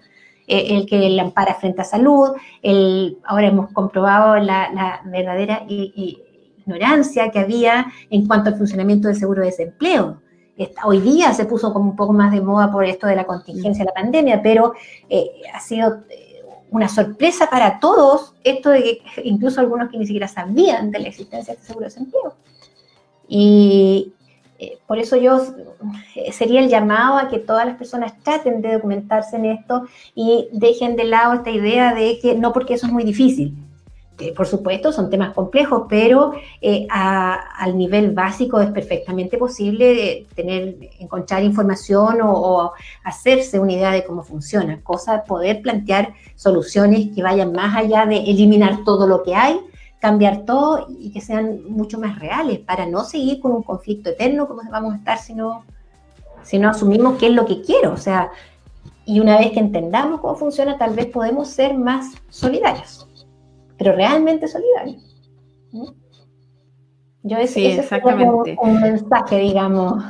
el 0.49 0.86
que 0.86 0.96
le 0.96 1.20
ampara 1.20 1.55
frente 1.55 1.82
a 1.82 1.84
salud, 1.84 2.30
el, 2.62 3.18
ahora 3.24 3.49
hemos 3.49 3.70
comprobado 3.72 4.36
la, 4.36 5.03
verdadera 5.05 5.64
ignorancia 5.68 7.30
que 7.30 7.38
había 7.38 7.86
en 8.11 8.26
cuanto 8.26 8.51
al 8.51 8.57
funcionamiento 8.57 9.09
del 9.09 9.16
seguro 9.16 9.42
de 9.42 9.49
desempleo. 9.49 10.20
hoy 10.84 11.01
día 11.01 11.32
se 11.34 11.44
puso 11.44 11.72
como 11.72 11.90
un 11.90 11.96
poco 11.96 12.12
más 12.12 12.32
de 12.32 12.40
moda 12.40 12.72
por 12.72 12.84
esto 12.84 13.07
de 13.07 13.16
la 13.16 13.24
contingencia 13.24 13.84
de 13.84 13.90
la 13.90 13.94
pandemia, 13.94 14.42
pero 14.42 14.72
eh, 15.09 15.30
ha 15.53 15.61
sido 15.61 16.03
eh, 16.11 16.42
una 16.70 16.88
sorpresa 16.88 17.49
para 17.51 17.78
todos 17.78 18.34
esto 18.42 18.70
de 18.70 18.82
que 18.82 19.03
incluso 19.24 19.61
algunos 19.61 19.90
que 19.90 19.99
ni 19.99 20.07
siquiera 20.07 20.28
sabían 20.28 20.90
de 20.90 20.99
la 20.99 21.09
existencia 21.09 21.53
de 21.53 21.59
este 21.59 21.66
seguro 21.66 21.84
de 21.84 21.90
desempleo. 21.90 22.34
Y, 23.28 24.14
eh, 24.61 24.77
por 24.89 24.99
eso 24.99 25.17
yo 25.17 25.41
eh, 26.17 26.33
sería 26.33 26.61
el 26.61 26.69
llamado 26.69 27.17
a 27.17 27.29
que 27.29 27.39
todas 27.39 27.65
las 27.65 27.77
personas 27.77 28.13
traten 28.25 28.61
de 28.61 28.73
documentarse 28.73 29.37
en 29.37 29.45
esto 29.47 29.85
y 30.17 30.49
dejen 30.53 30.97
de 30.97 31.05
lado 31.05 31.35
esta 31.35 31.51
idea 31.51 31.95
de 31.95 32.19
que 32.19 32.35
no 32.35 32.53
porque 32.53 32.75
eso 32.75 32.87
es 32.87 32.93
muy 32.93 33.05
difícil. 33.05 33.55
por 34.37 34.49
supuesto, 34.49 34.91
son 34.91 35.11
temas 35.11 35.33
complejos, 35.33 35.85
pero 35.89 36.33
eh, 36.61 36.89
al 36.91 37.79
nivel 37.79 38.11
básico 38.11 38.61
es 38.61 38.71
perfectamente 38.73 39.39
posible 39.39 40.27
tener, 40.35 40.77
encontrar 40.99 41.45
información 41.45 42.21
o, 42.23 42.33
o, 42.33 42.73
hacerse 43.05 43.61
una 43.61 43.75
idea 43.75 43.93
de 43.93 44.05
cómo 44.05 44.25
funciona, 44.25 44.81
cosa 44.83 45.19
de 45.19 45.23
poder 45.23 45.63
plantear 45.63 46.15
soluciones 46.35 47.15
que 47.15 47.23
vayan 47.23 47.53
más 47.53 47.77
allá 47.77 48.07
de 48.07 48.17
eliminar 48.17 48.83
todo 48.85 49.07
lo 49.07 49.23
que 49.23 49.37
hay, 49.37 49.61
cambiar 50.01 50.44
todo 50.44 50.86
y 50.88 51.12
que 51.12 51.20
sean 51.20 51.64
mucho 51.68 51.99
más 51.99 52.18
reales 52.18 52.61
para 52.61 52.86
no 52.86 53.05
seguir 53.05 53.40
con 53.40 53.53
un 53.53 53.62
conflicto 53.62 54.11
eterno 54.11 54.46
como 54.46 54.62
vamos 54.70 54.94
a 54.94 54.96
estar 54.96 55.18
si 55.18 55.34
no, 55.34 55.64
si 56.42 56.59
no 56.59 56.70
asumimos 56.70 57.18
qué 57.18 57.26
es 57.26 57.32
lo 57.32 57.46
que 57.46 57.62
quiero. 57.62 57.92
O 57.92 57.96
sea, 57.96 58.30
y 59.05 59.20
una 59.20 59.38
vez 59.38 59.53
que 59.53 59.61
entendamos 59.61 60.20
cómo 60.20 60.36
funciona, 60.36 60.78
tal 60.78 60.94
vez 60.94 61.07
podemos 61.07 61.49
ser 61.49 61.76
más 61.76 62.14
solidarios, 62.28 63.09
pero 63.76 63.92
realmente 63.92 64.46
solidarios. 64.46 65.03
Yo 67.22 67.36
ese, 67.38 67.55
sí, 67.55 67.66
ese 67.66 67.80
exactamente. 67.80 68.53
Es 68.53 68.59
un 68.61 68.80
mensaje, 68.80 69.38
digamos. 69.38 70.05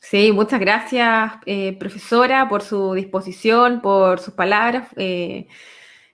Sí, 0.00 0.32
muchas 0.32 0.58
gracias, 0.58 1.32
eh, 1.44 1.76
profesora, 1.78 2.48
por 2.48 2.62
su 2.62 2.94
disposición, 2.94 3.82
por 3.82 4.20
sus 4.20 4.32
palabras. 4.32 4.88
Eh, 4.96 5.48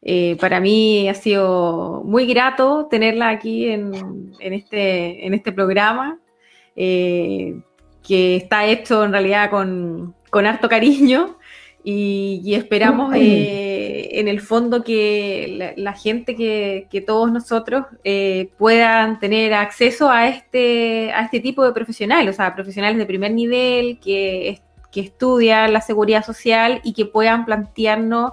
eh, 0.06 0.36
para 0.38 0.60
mí 0.60 1.08
ha 1.08 1.14
sido 1.14 2.02
muy 2.04 2.26
grato 2.26 2.88
tenerla 2.90 3.30
aquí 3.30 3.68
en, 3.68 4.34
este, 4.38 5.26
en 5.26 5.32
este 5.32 5.50
programa, 5.50 6.18
eh, 6.76 7.54
que 8.06 8.36
está 8.36 8.66
hecho 8.66 9.02
en 9.02 9.12
realidad 9.12 9.48
con, 9.48 10.14
harto 10.30 10.68
cariño 10.68 11.38
y, 11.82 12.52
esperamos 12.54 13.14
eh, 13.14 14.10
en 14.12 14.28
el 14.28 14.42
fondo 14.42 14.84
que 14.84 15.72
la, 15.78 15.94
gente, 15.94 16.36
que, 16.36 17.04
todos 17.06 17.32
nosotros 17.32 17.86
puedan 18.58 19.18
tener 19.20 19.54
acceso 19.54 20.10
a 20.10 20.28
este, 20.28 21.12
a 21.14 21.22
este 21.22 21.40
tipo 21.40 21.64
de 21.64 21.72
profesionales, 21.72 22.34
o 22.34 22.36
sea, 22.36 22.54
profesionales 22.54 22.98
de 22.98 23.06
primer 23.06 23.32
nivel 23.32 23.98
que, 24.00 24.60
que 24.92 25.00
estudian 25.00 25.72
la 25.72 25.80
seguridad 25.80 26.22
social 26.22 26.82
y 26.84 26.92
que 26.92 27.06
puedan 27.06 27.46
plantearnos 27.46 28.32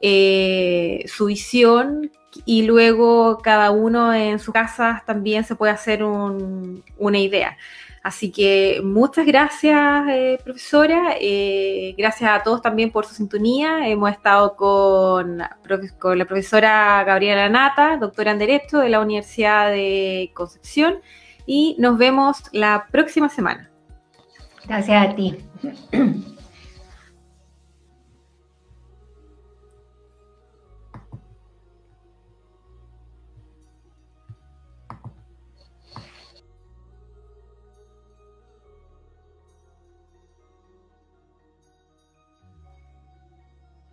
eh, 0.00 1.04
su 1.06 1.26
visión 1.26 2.10
y 2.44 2.62
luego 2.62 3.38
cada 3.38 3.70
uno 3.70 4.12
en 4.12 4.38
su 4.38 4.52
casa 4.52 5.02
también 5.06 5.44
se 5.44 5.54
puede 5.54 5.72
hacer 5.72 6.02
una 6.04 7.18
idea. 7.18 7.56
Así 8.06 8.30
que 8.30 8.80
muchas 8.84 9.26
gracias, 9.26 10.04
eh, 10.08 10.38
profesora. 10.44 11.16
Eh, 11.20 11.92
gracias 11.98 12.30
a 12.30 12.40
todos 12.44 12.62
también 12.62 12.92
por 12.92 13.04
su 13.04 13.16
sintonía. 13.16 13.88
Hemos 13.88 14.12
estado 14.12 14.54
con, 14.54 15.42
con 15.98 16.16
la 16.16 16.24
profesora 16.24 17.02
Gabriela 17.02 17.48
Nata, 17.48 17.96
doctora 17.96 18.30
en 18.30 18.38
Derecho 18.38 18.78
de 18.78 18.90
la 18.90 19.00
Universidad 19.00 19.72
de 19.72 20.30
Concepción, 20.34 21.00
y 21.46 21.74
nos 21.80 21.98
vemos 21.98 22.44
la 22.52 22.86
próxima 22.92 23.28
semana. 23.28 23.70
Gracias 24.68 25.10
a 25.10 25.16
ti. 25.16 25.36